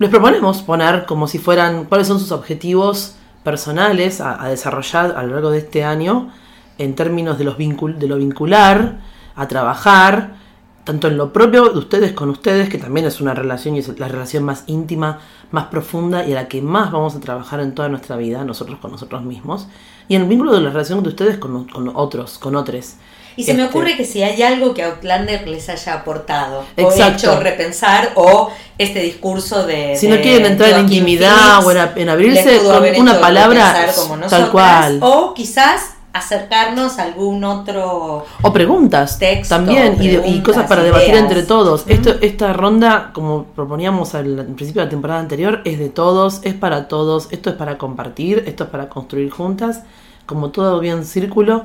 les 0.00 0.10
proponemos 0.10 0.62
poner 0.62 1.06
como 1.06 1.28
si 1.28 1.38
fueran 1.38 1.84
cuáles 1.84 2.08
son 2.08 2.18
sus 2.18 2.32
objetivos 2.32 3.14
personales 3.44 4.20
a, 4.20 4.42
a 4.42 4.48
desarrollar 4.48 5.14
a 5.16 5.22
lo 5.22 5.34
largo 5.34 5.50
de 5.50 5.58
este 5.58 5.84
año 5.84 6.32
en 6.78 6.94
términos 6.94 7.38
de, 7.38 7.44
los 7.44 7.58
vincul- 7.58 7.96
de 7.98 8.06
lo 8.06 8.16
vincular, 8.16 9.00
a 9.36 9.46
trabajar, 9.48 10.36
tanto 10.84 11.08
en 11.08 11.16
lo 11.18 11.32
propio 11.32 11.68
de 11.68 11.78
ustedes 11.78 12.12
con 12.12 12.30
ustedes, 12.30 12.68
que 12.68 12.78
también 12.78 13.06
es 13.06 13.20
una 13.20 13.34
relación 13.34 13.76
y 13.76 13.80
es 13.80 13.98
la 13.98 14.08
relación 14.08 14.42
más 14.44 14.64
íntima, 14.66 15.18
más 15.50 15.66
profunda 15.66 16.24
y 16.26 16.32
a 16.32 16.34
la 16.36 16.48
que 16.48 16.62
más 16.62 16.90
vamos 16.90 17.14
a 17.14 17.20
trabajar 17.20 17.60
en 17.60 17.74
toda 17.74 17.88
nuestra 17.88 18.16
vida, 18.16 18.44
nosotros 18.44 18.78
con 18.80 18.90
nosotros 18.92 19.22
mismos, 19.22 19.68
y 20.08 20.14
en 20.16 20.22
el 20.22 20.28
vínculo 20.28 20.54
de 20.54 20.60
la 20.62 20.70
relación 20.70 21.02
de 21.02 21.10
ustedes 21.10 21.36
con, 21.38 21.66
con 21.68 21.90
otros, 21.94 22.38
con 22.38 22.56
otros. 22.56 22.94
Y 23.36 23.44
se 23.44 23.54
me 23.54 23.62
Este, 23.64 23.76
ocurre 23.78 23.96
que 23.96 24.04
si 24.04 24.22
hay 24.22 24.42
algo 24.42 24.74
que 24.74 24.82
Outlander 24.82 25.46
les 25.46 25.68
haya 25.68 25.94
aportado 25.94 26.64
Exacto. 26.76 27.02
o 27.30 27.34
hecho 27.34 27.40
repensar 27.40 28.10
o 28.16 28.50
este 28.78 29.00
discurso 29.00 29.64
de... 29.64 29.94
Si 29.96 30.08
de 30.08 30.16
no 30.16 30.22
quieren 30.22 30.46
entrar 30.46 30.70
en 30.70 30.80
intimidad 30.80 31.62
Phoenix 31.62 31.66
o 31.66 31.70
en, 31.70 31.78
a- 31.78 31.92
en 31.94 32.08
abrirse 32.08 32.58
con 32.58 32.82
una 33.00 33.20
palabra 33.20 33.74
como 33.94 34.08
tal 34.14 34.20
nosotras, 34.20 34.48
cual. 34.50 34.98
O 35.02 35.34
quizás 35.34 35.97
acercarnos 36.12 36.98
a 36.98 37.02
algún 37.04 37.44
otro... 37.44 38.24
O 38.42 38.52
preguntas 38.52 39.18
Texto, 39.18 39.54
también 39.54 39.96
y, 40.00 40.40
cosas 40.40 40.66
para 40.66 40.82
debatir 40.82 41.10
ideas. 41.10 41.22
entre 41.22 41.42
todos. 41.42 41.84
Esto, 41.86 42.14
esta 42.20 42.52
ronda, 42.52 43.10
como 43.12 43.44
proponíamos 43.44 44.14
al, 44.14 44.38
al 44.38 44.46
principio 44.46 44.80
de 44.80 44.86
la 44.86 44.90
temporada 44.90 45.20
anterior, 45.20 45.60
es 45.64 45.78
de 45.78 45.88
todos, 45.90 46.40
es 46.42 46.54
para 46.54 46.88
todos, 46.88 47.28
esto 47.30 47.50
es 47.50 47.56
para 47.56 47.78
compartir, 47.78 48.44
esto 48.46 48.64
es 48.64 48.70
para 48.70 48.88
construir 48.88 49.30
juntas, 49.30 49.84
como 50.26 50.50
todo 50.50 50.80
bien 50.80 51.04
círculo. 51.04 51.64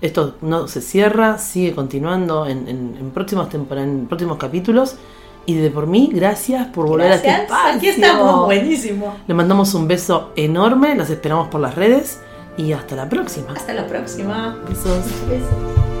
Esto 0.00 0.36
no 0.42 0.68
se 0.68 0.82
cierra, 0.82 1.38
sigue 1.38 1.74
continuando 1.74 2.46
en, 2.46 2.68
en, 2.68 2.96
en 3.00 3.10
próximos 3.10 3.48
tempor- 3.48 3.78
en 3.80 4.06
próximos 4.06 4.36
capítulos. 4.36 4.96
Y 5.46 5.54
de 5.54 5.70
por 5.70 5.86
mí, 5.86 6.10
gracias 6.12 6.66
por 6.68 6.86
volver 6.86 7.12
a 7.12 7.14
este 7.16 7.28
Gracias, 7.28 7.50
espacio. 7.50 7.76
aquí 7.76 7.88
estamos, 7.88 8.44
buenísimo. 8.46 9.14
Le 9.26 9.34
mandamos 9.34 9.72
un 9.74 9.86
beso 9.86 10.32
enorme, 10.36 10.94
las 10.94 11.10
esperamos 11.10 11.48
por 11.48 11.60
las 11.60 11.74
redes 11.74 12.20
y 12.56 12.72
hasta 12.72 12.96
la 12.96 13.08
próxima. 13.08 13.52
Hasta 13.52 13.74
la 13.74 13.86
próxima. 13.86 14.56
Besos. 14.68 15.04
Besos. 15.28 15.93